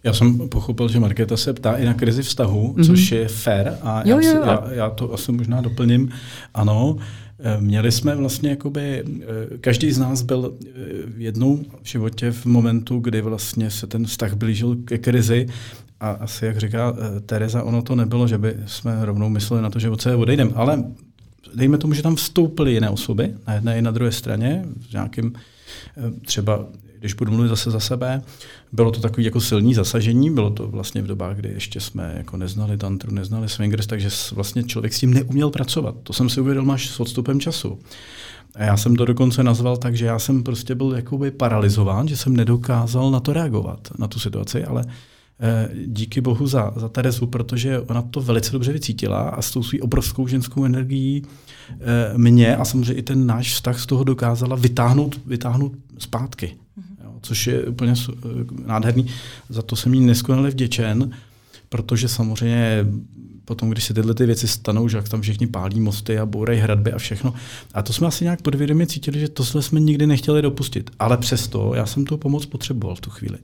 [0.04, 2.86] já jsem pochopil, že Markéta se ptá i na krizi vztahu, mm-hmm.
[2.86, 6.08] což je fair a jo, já, jo, já, já to asi možná doplním.
[6.54, 6.96] Ano,
[7.38, 10.68] eh, Měli jsme vlastně jakoby, eh, každý z nás byl eh,
[11.16, 15.46] jednou v životě v momentu, kdy vlastně se ten vztah blížil ke krizi
[16.00, 16.94] a asi, jak říká
[17.26, 20.50] Tereza, ono to nebylo, že by jsme rovnou mysleli na to, že od sebe odejdeme,
[20.54, 20.84] ale
[21.54, 25.32] dejme tomu, že tam vstoupily jiné osoby na jedné i na druhé straně, v nějakým
[26.26, 26.66] třeba
[27.00, 28.22] když budu mluvit zase za sebe,
[28.72, 32.36] bylo to takový jako silný zasažení, bylo to vlastně v dobách, kdy ještě jsme jako
[32.36, 35.94] neznali tantru, neznali swingers, takže vlastně člověk s tím neuměl pracovat.
[36.02, 37.78] To jsem si uvědomil až s odstupem času.
[38.54, 42.16] A já jsem to dokonce nazval tak, že já jsem prostě byl jakoby paralizován, že
[42.16, 44.92] jsem nedokázal na to reagovat, na tu situaci, ale eh,
[45.86, 49.78] díky bohu za, za Terezu, protože ona to velice dobře vycítila a s tou svou
[49.80, 51.22] obrovskou ženskou energií
[51.70, 56.46] eh, mě a samozřejmě i ten náš vztah z toho dokázala vytáhnout, vytáhnout zpátky.
[56.46, 57.04] Mm-hmm.
[57.04, 58.14] Jo, což je úplně eh,
[58.66, 59.06] nádherný.
[59.48, 61.10] Za to jsem jí neskonale vděčen,
[61.68, 62.86] protože samozřejmě
[63.44, 66.60] potom, když se tyhle ty věci stanou, že jak tam všichni pálí mosty a bourají
[66.60, 67.34] hradby a všechno.
[67.74, 70.90] A to jsme asi nějak podvědomě cítili, že to jsme nikdy nechtěli dopustit.
[70.98, 73.38] Ale přesto já jsem tu pomoc potřeboval v tu chvíli.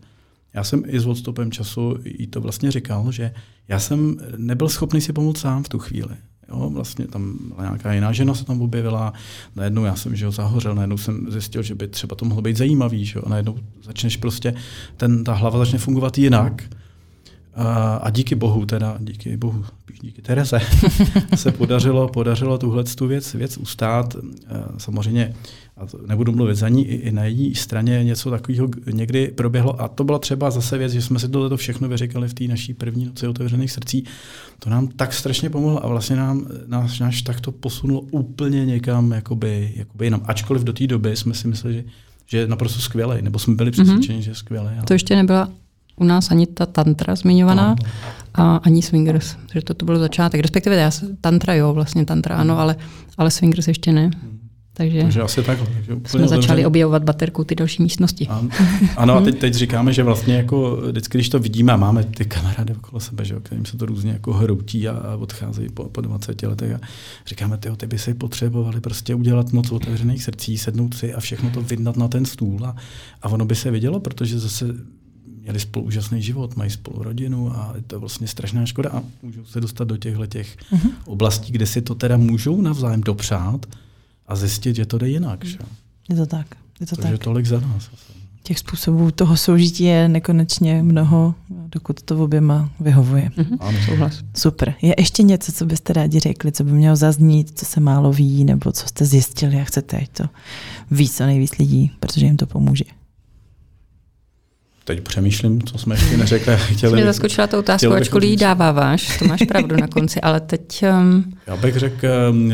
[0.56, 3.32] Já jsem i s odstupem času jí to vlastně říkal, že
[3.68, 6.16] já jsem nebyl schopný si pomoct sám v tu chvíli.
[6.48, 9.12] Jo, vlastně tam nějaká jiná žena se tam objevila,
[9.56, 12.56] najednou já jsem že ho zahořel, najednou jsem zjistil, že by třeba to mohlo být
[12.56, 14.54] zajímavý, že jo, a najednou začneš prostě,
[14.96, 16.62] ten, ta hlava začne fungovat jinak.
[17.54, 19.64] A, a díky bohu, teda díky bohu,
[20.00, 20.60] díky Tereze,
[21.34, 24.16] se podařilo, podařilo tuhle tu věc, věc ustát.
[24.78, 25.34] Samozřejmě,
[25.76, 29.82] a to nebudu mluvit za ní, i, i na její straně něco takového někdy proběhlo.
[29.82, 32.74] A to byla třeba zase věc, že jsme si tohle všechno vyříkali v té naší
[32.74, 34.04] první noci otevřených srdcí.
[34.58, 39.12] To nám tak strašně pomohlo a vlastně nám náš, náš tak to posunulo úplně někam
[39.12, 40.20] jakoby, jakoby jinam.
[40.24, 41.84] Ačkoliv do té doby jsme si mysleli, že,
[42.26, 44.22] že je naprosto skvělý, nebo jsme byli přesvědčeni, mm-hmm.
[44.22, 44.66] že je skvělý.
[44.66, 44.82] Ale...
[44.86, 45.48] To ještě nebyla
[45.96, 47.76] u nás ani ta tantra zmiňovaná no.
[48.34, 50.40] a ani swingers, že to, to byl začátek.
[50.40, 50.90] Respektive já,
[51.20, 52.76] tantra jo, vlastně tantra ano, ale,
[53.18, 54.10] ale swingers ještě ne.
[54.76, 55.66] Takže, takže asi takhle.
[55.66, 56.66] Takže jsme začali otevřen.
[56.66, 58.26] objevovat baterku ty další místnosti.
[58.26, 58.48] Ano,
[58.96, 62.24] ano a teď, teď říkáme, že vlastně jako vždycky, když to vidíme a máme ty
[62.24, 66.00] kamarády okolo sebe, že, kterým se to různě jako hroutí a, a odcházejí po, po
[66.00, 66.80] 20 letech a
[67.26, 71.50] říkáme, tyjo, ty by si potřebovali prostě udělat moc otevřených srdcí, sednout si a všechno
[71.50, 72.76] to vydat na ten stůl a,
[73.22, 74.66] a ono by se vidělo, protože zase
[75.40, 79.44] měli spolu úžasný život, mají spolu rodinu a je to vlastně strašná škoda a můžou
[79.44, 80.90] se dostat do těchto těch uh-huh.
[81.04, 83.66] oblastí, kde si to teda můžou navzájem dopřát
[84.28, 85.44] a zjistit, že to jde jinak.
[85.44, 85.58] Že?
[86.08, 86.46] Je to tak.
[86.80, 87.24] Je to Takže tak.
[87.24, 87.90] tolik za nás.
[88.42, 93.30] Těch způsobů toho soužití je nekonečně mnoho, dokud to v oběma vyhovuje.
[93.36, 93.56] Mm-hmm.
[93.60, 94.20] Ano, souhlas.
[94.36, 94.74] Super.
[94.82, 98.44] Je ještě něco, co byste rádi řekli, co by mělo zaznít, co se málo ví,
[98.44, 100.24] nebo co jste zjistili a chcete, ať to
[100.90, 102.84] ví co nejvíc lidí, protože jim to pomůže
[104.86, 106.56] teď přemýšlím, co jsme ještě neřekli.
[106.56, 110.84] Chtěli, mě zaskočila ta otázka, ačkoliv ji dáváváš, to máš pravdu na konci, ale teď...
[111.00, 111.32] Um...
[111.46, 112.52] Já bych řekl, um,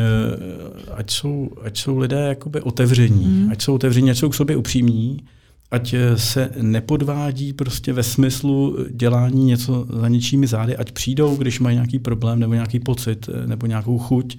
[0.94, 3.50] ať jsou, ať jsou lidé jakoby otevření, mm.
[3.52, 5.16] ať jsou otevření, ať jsou k sobě upřímní,
[5.72, 11.60] ať eh, se nepodvádí prostě ve smyslu dělání něco za něčími zády, ať přijdou, když
[11.60, 14.38] mají nějaký problém nebo nějaký pocit eh, nebo nějakou chuť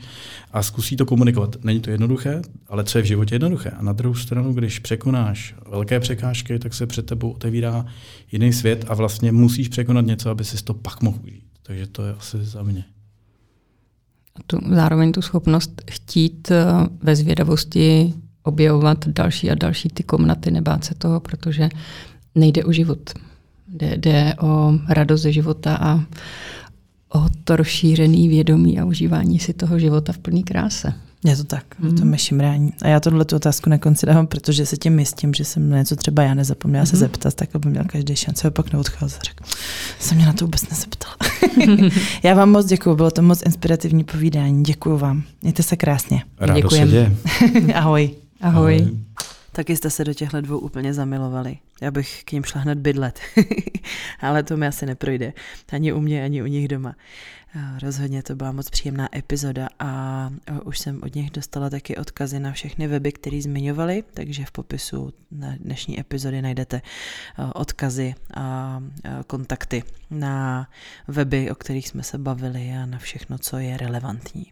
[0.52, 1.56] a zkusí to komunikovat.
[1.64, 3.70] Není to jednoduché, ale co je v životě jednoduché.
[3.70, 7.86] A na druhou stranu, když překonáš velké překážky, tak se před tebou otevírá
[8.32, 11.44] jiný svět a vlastně musíš překonat něco, aby si to pak mohl užít.
[11.64, 12.84] Takže to je asi za mě.
[14.36, 16.66] A tu, zároveň tu schopnost chtít eh,
[17.04, 21.70] ve zvědavosti objevovat další a další ty komnaty, nebát se toho, protože
[22.36, 23.14] nejde o život.
[23.68, 26.04] Jde, jde o radost ze života a
[27.14, 30.94] o to rozšířený vědomí a užívání si toho života v plný kráse.
[31.26, 31.98] Je to tak, mm.
[31.98, 32.74] to mešimrání.
[32.82, 35.96] A já tohle tu otázku na konci dávám, protože se tím jistím, že jsem něco
[35.96, 36.86] třeba já nezapomněla mm.
[36.86, 37.00] se mhm.
[37.00, 39.24] zeptat, tak aby měl každý šanci, pak neodcházet.
[39.24, 39.44] Řekl,
[40.00, 41.16] jsem mě na to vůbec nezeptala.
[42.24, 44.64] já vám moc děkuji, bylo to moc inspirativní povídání.
[44.64, 45.24] Děkuji vám.
[45.42, 46.24] Mějte se krásně.
[46.56, 47.18] Děkujem.
[47.74, 48.23] Ahoj.
[48.44, 48.76] Ahoj.
[48.76, 48.98] Ahoj.
[49.52, 51.58] Taky jste se do těchto dvou úplně zamilovali.
[51.82, 53.20] Já bych k ním šla hned bydlet.
[54.20, 55.34] Ale to mi asi neprojde.
[55.74, 56.96] Ani u mě, ani u nich doma.
[57.82, 60.30] Rozhodně to byla moc příjemná epizoda a
[60.64, 65.14] už jsem od nich dostala taky odkazy na všechny weby, které zmiňovali, takže v popisu
[65.32, 66.82] na dnešní epizody najdete
[67.54, 68.80] odkazy a
[69.28, 70.68] kontakty na
[71.08, 74.46] weby, o kterých jsme se bavili a na všechno, co je relevantní.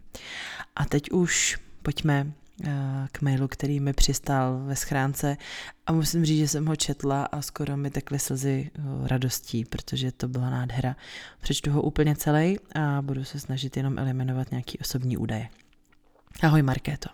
[0.76, 2.41] A teď už pojďme Eh,
[3.12, 5.36] k mailu, který mi přistál ve schránce
[5.86, 10.12] a musím říct, že jsem ho četla a skoro mi tekly slzy eh, radostí, protože
[10.12, 10.96] to byla nádhera.
[11.40, 15.48] Přečtu ho úplně celý a budu se snažit jenom eliminovat nějaký osobní údaje.
[16.42, 17.08] Ahoj Markéto.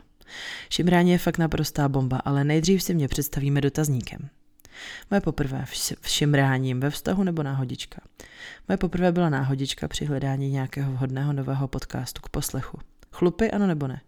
[0.70, 4.28] Šimrání je fakt naprostá bomba, ale nejdřív si mě představíme dotazníkem.
[5.10, 5.64] Moje poprvé
[6.00, 8.00] v šimráním ve vztahu nebo náhodička.
[8.68, 12.78] Moje poprvé byla náhodička při hledání nějakého vhodného nového podcastu k poslechu.
[13.12, 14.00] Chlupy, ano nebo ne?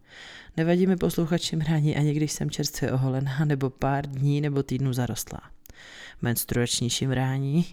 [0.56, 5.40] Nevadí mi poslouchat šimrání ani když jsem čerstvě oholená nebo pár dní nebo týdnů zarostlá.
[6.22, 7.66] Menstruační šimrání?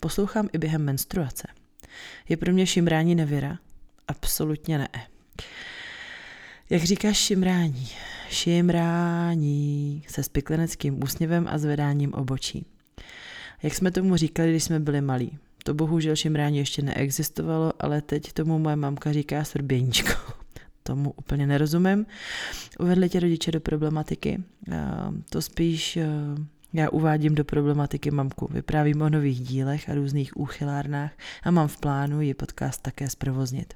[0.00, 1.48] Poslouchám i během menstruace.
[2.28, 3.58] Je pro mě šimrání nevěra?
[4.08, 4.88] Absolutně ne.
[6.70, 7.88] Jak říkáš šimrání?
[8.28, 12.66] Šimrání se spikleneckým úsměvem a zvedáním obočí.
[13.62, 15.38] Jak jsme tomu říkali, když jsme byli malí.
[15.64, 20.35] To bohužel šimrání ještě neexistovalo, ale teď tomu moje mamka říká srběníčko.
[20.86, 22.06] Tomu úplně nerozumím.
[22.78, 24.42] Uvedli tě rodiče do problematiky,
[25.30, 25.98] to spíš
[26.72, 31.76] já uvádím do problematiky mamku, vyprávím o nových dílech a různých úchylárnách a mám v
[31.76, 33.74] plánu ji podcast také zprovoznit.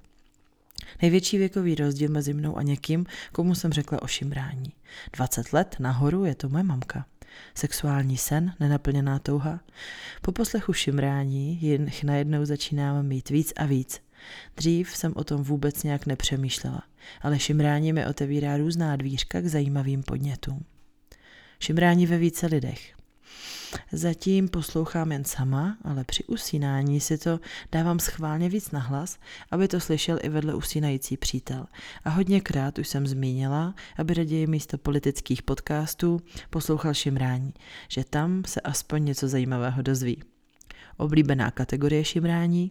[1.02, 4.72] Největší věkový rozdíl mezi mnou a někým, komu jsem řekla o šimrání.
[5.12, 7.06] 20 let nahoru je to moje mamka.
[7.54, 9.60] Sexuální sen, nenaplněná touha.
[10.22, 14.00] Po poslechu šimrání jich najednou začínám mít víc a víc.
[14.56, 16.82] Dřív jsem o tom vůbec nějak nepřemýšlela,
[17.22, 20.64] ale šimrání mi otevírá různá dvířka k zajímavým podnětům.
[21.60, 22.94] Šimrání ve více lidech.
[23.92, 27.40] Zatím poslouchám jen sama, ale při usínání si to
[27.72, 29.18] dávám schválně víc na hlas,
[29.50, 31.66] aby to slyšel i vedle usínající přítel.
[32.04, 36.20] A hodněkrát už jsem zmínila, aby raději místo politických podcastů
[36.50, 37.54] poslouchal šimrání,
[37.88, 40.22] že tam se aspoň něco zajímavého dozví.
[40.96, 42.68] Oblíbená kategorie šimrání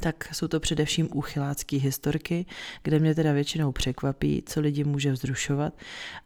[0.00, 2.46] tak jsou to především úchylácké historky,
[2.82, 5.74] kde mě teda většinou překvapí, co lidi může vzrušovat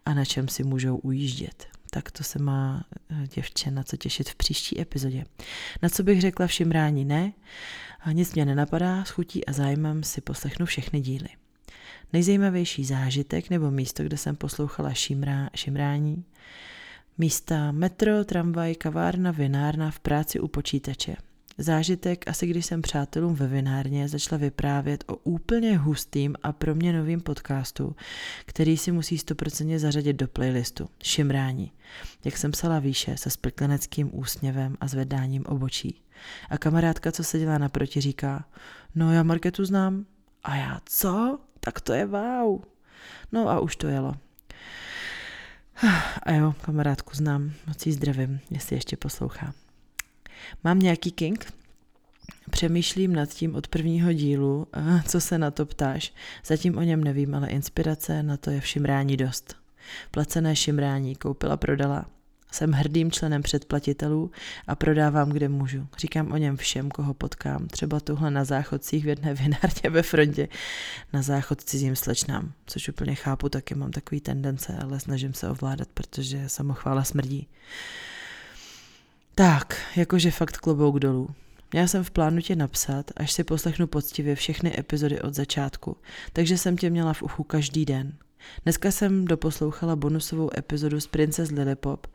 [0.05, 4.31] a na čem si můžou ujíždět tak to se má eh, děvče na co těšit
[4.31, 5.24] v příští epizodě.
[5.82, 7.32] Na co bych řekla všim rání ne,
[8.01, 11.28] a nic mě nenapadá, s chutí a zájmem si poslechnu všechny díly.
[12.12, 16.24] Nejzajímavější zážitek nebo místo, kde jsem poslouchala šimrá, šimrání,
[17.19, 21.16] místa metro, tramvaj, kavárna, vinárna v práci u počítače–
[21.59, 26.93] Zážitek asi když jsem přátelům ve vinárně začala vyprávět o úplně hustým a pro mě
[26.93, 27.97] novým podcastu,
[28.47, 30.89] který si musí stoprocentně zařadit do playlistu.
[31.02, 31.72] Šimrání.
[32.24, 36.02] Jak jsem psala výše se splkleneckým úsměvem a zvedáním obočí.
[36.51, 38.44] A kamarádka, co seděla naproti, říká,
[38.94, 40.06] no já Marketu znám.
[40.44, 41.39] A já, co?
[41.60, 42.62] Tak to je wow.
[43.32, 44.14] No a už to jelo.
[46.22, 49.55] A jo, kamarádku znám, moc jí zdravím, jestli ještě poslouchá.
[50.65, 51.52] Mám nějaký king?
[52.51, 54.66] Přemýšlím nad tím od prvního dílu,
[55.09, 56.12] co se na to ptáš.
[56.47, 59.56] Zatím o něm nevím, ale inspirace na to je v šimrání dost.
[60.11, 62.06] Placené šimrání koupila, prodala.
[62.52, 64.31] Jsem hrdým členem předplatitelů
[64.66, 65.86] a prodávám, kde můžu.
[65.98, 67.66] Říkám o něm všem, koho potkám.
[67.69, 70.48] Třeba tuhle na záchodcích v jedné vinárně ve frontě.
[71.12, 75.89] Na záchod cizím slečnám, což úplně chápu, taky mám takový tendence, ale snažím se ovládat,
[75.94, 77.48] protože samochvála smrdí.
[79.36, 81.28] Tak, jakože fakt klobouk dolů.
[81.74, 85.97] Já jsem v plánu tě napsat, až si poslechnu poctivě všechny epizody od začátku,
[86.32, 88.12] takže jsem tě měla v uchu každý den.
[88.65, 92.06] Dneska jsem doposlouchala bonusovou epizodu z Princess Lilipop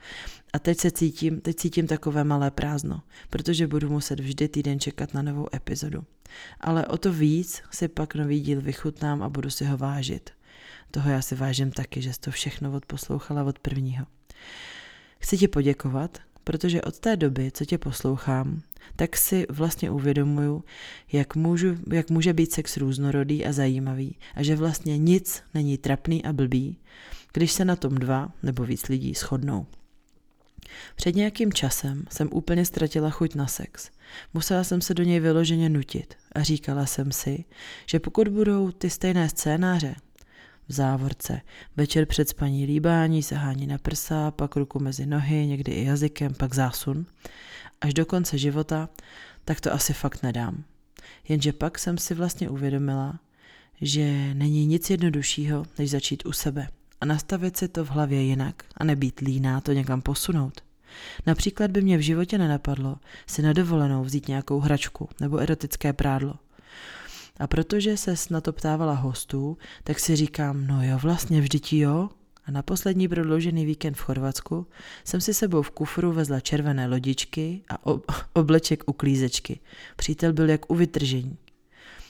[0.53, 5.13] a teď se cítím, teď cítím takové malé prázdno, protože budu muset vždy týden čekat
[5.13, 6.03] na novou epizodu.
[6.61, 10.29] Ale o to víc si pak nový díl vychutnám a budu si ho vážit.
[10.91, 14.05] Toho já si vážím taky, že jsi to všechno odposlouchala od prvního.
[15.19, 16.17] Chci ti poděkovat,
[16.49, 18.61] protože od té doby, co tě poslouchám,
[18.95, 20.63] tak si vlastně uvědomuju,
[21.11, 26.25] jak, můžu, jak může být sex různorodý a zajímavý a že vlastně nic není trapný
[26.25, 26.77] a blbý,
[27.33, 29.65] když se na tom dva nebo víc lidí shodnou.
[30.95, 33.89] Před nějakým časem jsem úplně ztratila chuť na sex.
[34.33, 37.45] Musela jsem se do něj vyloženě nutit a říkala jsem si,
[37.85, 39.95] že pokud budou ty stejné scénáře,
[40.69, 41.41] v závorce.
[41.77, 46.53] Večer před spaní líbání, sahání na prsa, pak ruku mezi nohy, někdy i jazykem, pak
[46.53, 47.05] zásun.
[47.81, 48.89] Až do konce života,
[49.45, 50.63] tak to asi fakt nedám.
[51.27, 53.19] Jenže pak jsem si vlastně uvědomila,
[53.81, 56.67] že není nic jednoduššího, než začít u sebe
[57.01, 60.61] a nastavit si to v hlavě jinak a nebýt líná to někam posunout.
[61.25, 62.97] Například by mě v životě nenapadlo
[63.27, 66.35] si na dovolenou vzít nějakou hračku nebo erotické prádlo.
[67.39, 72.09] A protože se na to ptávala hostů, tak si říkám, no jo, vlastně vždyť jo.
[72.45, 74.67] A na poslední prodloužený víkend v Chorvatsku
[75.03, 77.77] jsem si sebou v kufru vezla červené lodičky a
[78.33, 79.59] obleček u klízečky.
[79.95, 81.37] Přítel byl jak u vytržení.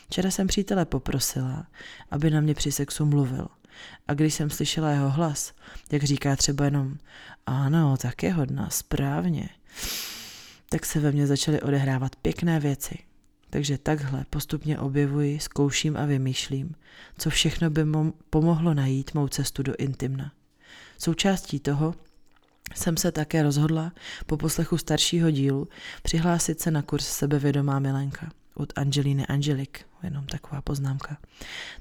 [0.09, 1.67] Včera jsem přítele poprosila,
[2.11, 3.47] aby na mě při sexu mluvil.
[4.07, 5.53] A když jsem slyšela jeho hlas,
[5.91, 6.97] jak říká třeba jenom
[7.45, 9.49] ano, tak je hodná, správně,
[10.69, 13.08] tak se ve mně začaly odehrávat pěkné věci.
[13.49, 16.75] Takže takhle postupně objevuji, zkouším a vymýšlím,
[17.17, 20.31] co všechno by mu pomohlo najít mou cestu do intimna.
[20.97, 21.95] Součástí toho
[22.75, 23.91] jsem se také rozhodla
[24.25, 25.67] po poslechu staršího dílu
[26.03, 31.17] přihlásit se na kurz Sebevědomá milenka od Angeliny Angelik, jenom taková poznámka.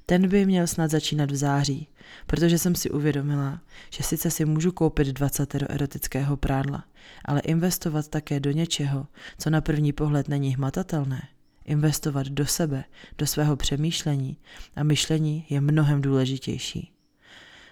[0.06, 1.88] Ten by měl snad začínat v září,
[2.26, 6.84] protože jsem si uvědomila, že sice si můžu koupit 20 erotického prádla,
[7.24, 9.06] ale investovat také do něčeho,
[9.38, 11.22] co na první pohled není hmatatelné,
[11.68, 12.84] investovat do sebe,
[13.18, 14.36] do svého přemýšlení
[14.76, 16.92] a myšlení je mnohem důležitější.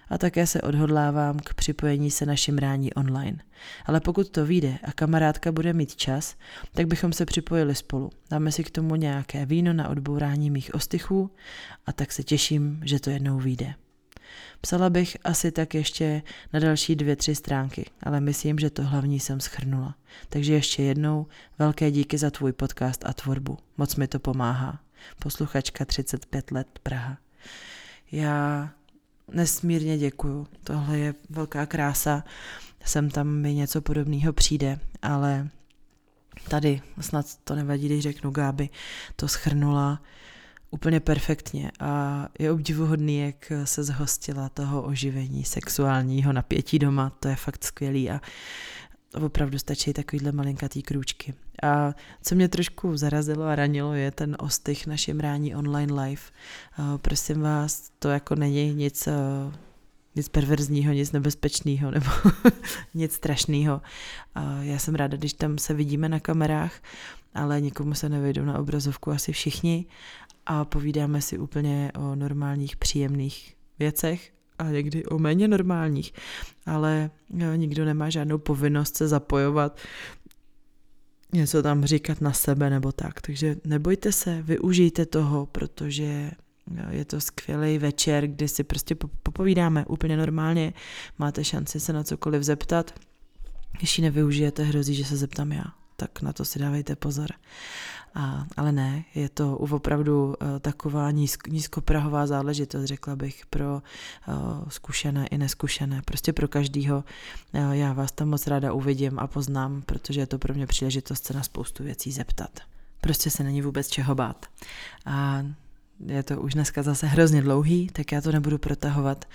[0.09, 3.37] a také se odhodlávám k připojení se našim rání online.
[3.85, 6.35] Ale pokud to vyjde a kamarádka bude mít čas,
[6.71, 8.09] tak bychom se připojili spolu.
[8.31, 11.31] Dáme si k tomu nějaké víno na odbourání mých ostychů
[11.85, 13.73] a tak se těším, že to jednou vyjde.
[14.61, 16.21] Psala bych asi tak ještě
[16.53, 19.95] na další dvě, tři stránky, ale myslím, že to hlavní jsem schrnula.
[20.29, 21.27] Takže ještě jednou
[21.59, 23.57] velké díky za tvůj podcast a tvorbu.
[23.77, 24.79] Moc mi to pomáhá.
[25.19, 27.17] Posluchačka 35 let Praha.
[28.11, 28.69] Já
[29.31, 30.47] nesmírně děkuju.
[30.63, 32.23] Tohle je velká krása.
[32.85, 35.49] Sem tam mi něco podobného přijde, ale
[36.49, 38.69] tady snad to nevadí, když řeknu Gáby,
[39.15, 40.01] to schrnula
[40.71, 47.35] úplně perfektně a je obdivuhodný, jak se zhostila toho oživení sexuálního napětí doma, to je
[47.35, 48.21] fakt skvělý a
[49.25, 51.33] opravdu stačí takovýhle malinkatý krůčky.
[51.63, 56.21] A co mě trošku zarazilo a ranilo, je ten ostych našim rání online live.
[56.97, 59.07] Prosím vás, to jako není nic,
[60.15, 62.09] nic perverzního, nic nebezpečného nebo
[62.93, 63.81] nic strašného.
[64.61, 66.73] Já jsem ráda, když tam se vidíme na kamerách,
[67.35, 69.85] ale nikomu se nevejdou na obrazovku asi všichni
[70.49, 76.13] a povídáme si úplně o normálních, příjemných věcech a někdy o méně normálních,
[76.65, 77.11] ale
[77.55, 79.79] nikdo nemá žádnou povinnost se zapojovat,
[81.33, 83.21] něco tam říkat na sebe nebo tak.
[83.21, 86.31] Takže nebojte se, využijte toho, protože
[86.89, 90.73] je to skvělý večer, kdy si prostě popovídáme úplně normálně,
[91.17, 92.99] máte šanci se na cokoliv zeptat.
[93.77, 95.65] Když ji nevyužijete, hrozí, že se zeptám já.
[95.95, 97.27] Tak na to si dávejte pozor.
[98.15, 103.81] A, ale ne, je to opravdu uh, taková nízk, nízkoprahová záležitost, řekla bych, pro
[104.27, 104.33] uh,
[104.69, 106.01] zkušené i neskušené.
[106.05, 107.03] Prostě pro každýho.
[107.53, 111.25] Uh, já vás tam moc ráda uvidím a poznám, protože je to pro mě příležitost
[111.25, 112.59] se na spoustu věcí zeptat.
[113.01, 114.45] Prostě se není vůbec čeho bát.
[115.05, 115.43] A
[116.05, 119.25] je to už dneska zase hrozně dlouhý, tak já to nebudu protahovat.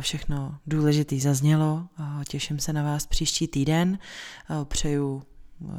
[0.00, 1.86] Všechno důležitý zaznělo,
[2.28, 3.98] těším se na vás příští týden,
[4.64, 5.22] přeju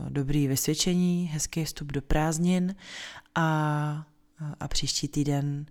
[0.10, 2.76] dobrý vysvědčení, hezký vstup do prázdnin
[3.36, 4.06] a,
[4.60, 5.66] a příští týden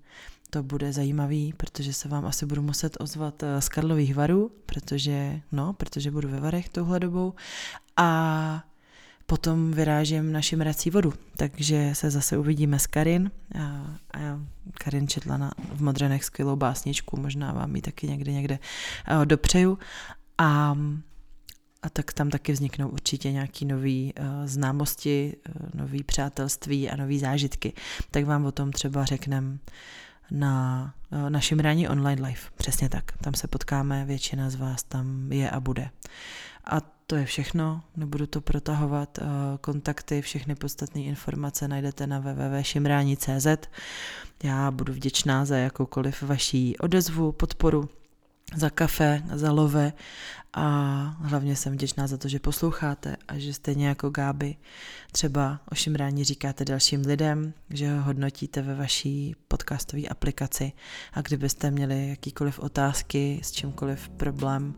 [0.51, 5.41] to bude zajímavý, protože se vám asi budu muset ozvat eh, z Karlových varů, protože,
[5.53, 7.35] no, protože budu ve Varech touhle dobou
[7.97, 8.65] a
[9.27, 13.31] potom vyrážím na šimrací vodu, takže se zase uvidíme s Karin.
[13.59, 14.41] A, a
[14.75, 18.59] Karin četla na, v Modrenech skvělou básničku, možná vám ji taky někde někde
[19.17, 19.79] uh, dopřeju.
[20.39, 20.77] A
[21.83, 24.11] a tak tam taky vzniknou určitě nějaké nové uh,
[24.45, 27.73] známosti, uh, nové přátelství a nové zážitky.
[28.11, 29.59] Tak vám o tom třeba řekneme
[30.31, 32.41] na uh, našem rání online live.
[32.57, 33.13] Přesně tak.
[33.19, 35.91] Tam se potkáme, většina z vás tam je a bude.
[36.65, 39.19] A to je všechno, nebudu to protahovat.
[39.61, 43.47] Kontakty, všechny podstatné informace najdete na www.šimrání.cz.
[44.43, 47.89] Já budu vděčná za jakoukoliv vaší odezvu, podporu
[48.57, 49.93] za kafe, za love
[50.53, 50.67] a
[51.21, 54.57] hlavně jsem vděčná za to, že posloucháte a že stejně jako Gáby
[55.13, 60.73] třeba o šimrání říkáte dalším lidem, že ho hodnotíte ve vaší podcastové aplikaci.
[61.13, 64.75] A kdybyste měli jakýkoliv otázky s čímkoliv problém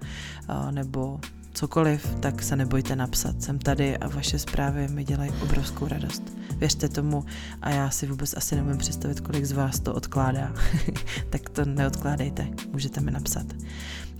[0.70, 1.20] nebo
[1.62, 3.42] cokoliv, tak se nebojte napsat.
[3.42, 6.22] Jsem tady a vaše zprávy mi dělají obrovskou radost.
[6.56, 7.24] Věřte tomu
[7.60, 10.52] a já si vůbec asi nemůžu představit, kolik z vás to odkládá.
[11.30, 13.46] tak to neodkládejte, můžete mi napsat.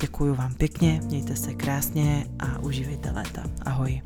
[0.01, 3.43] Děkuji vám pěkně, mějte se krásně a užívejte léta.
[3.65, 4.03] Ahoj.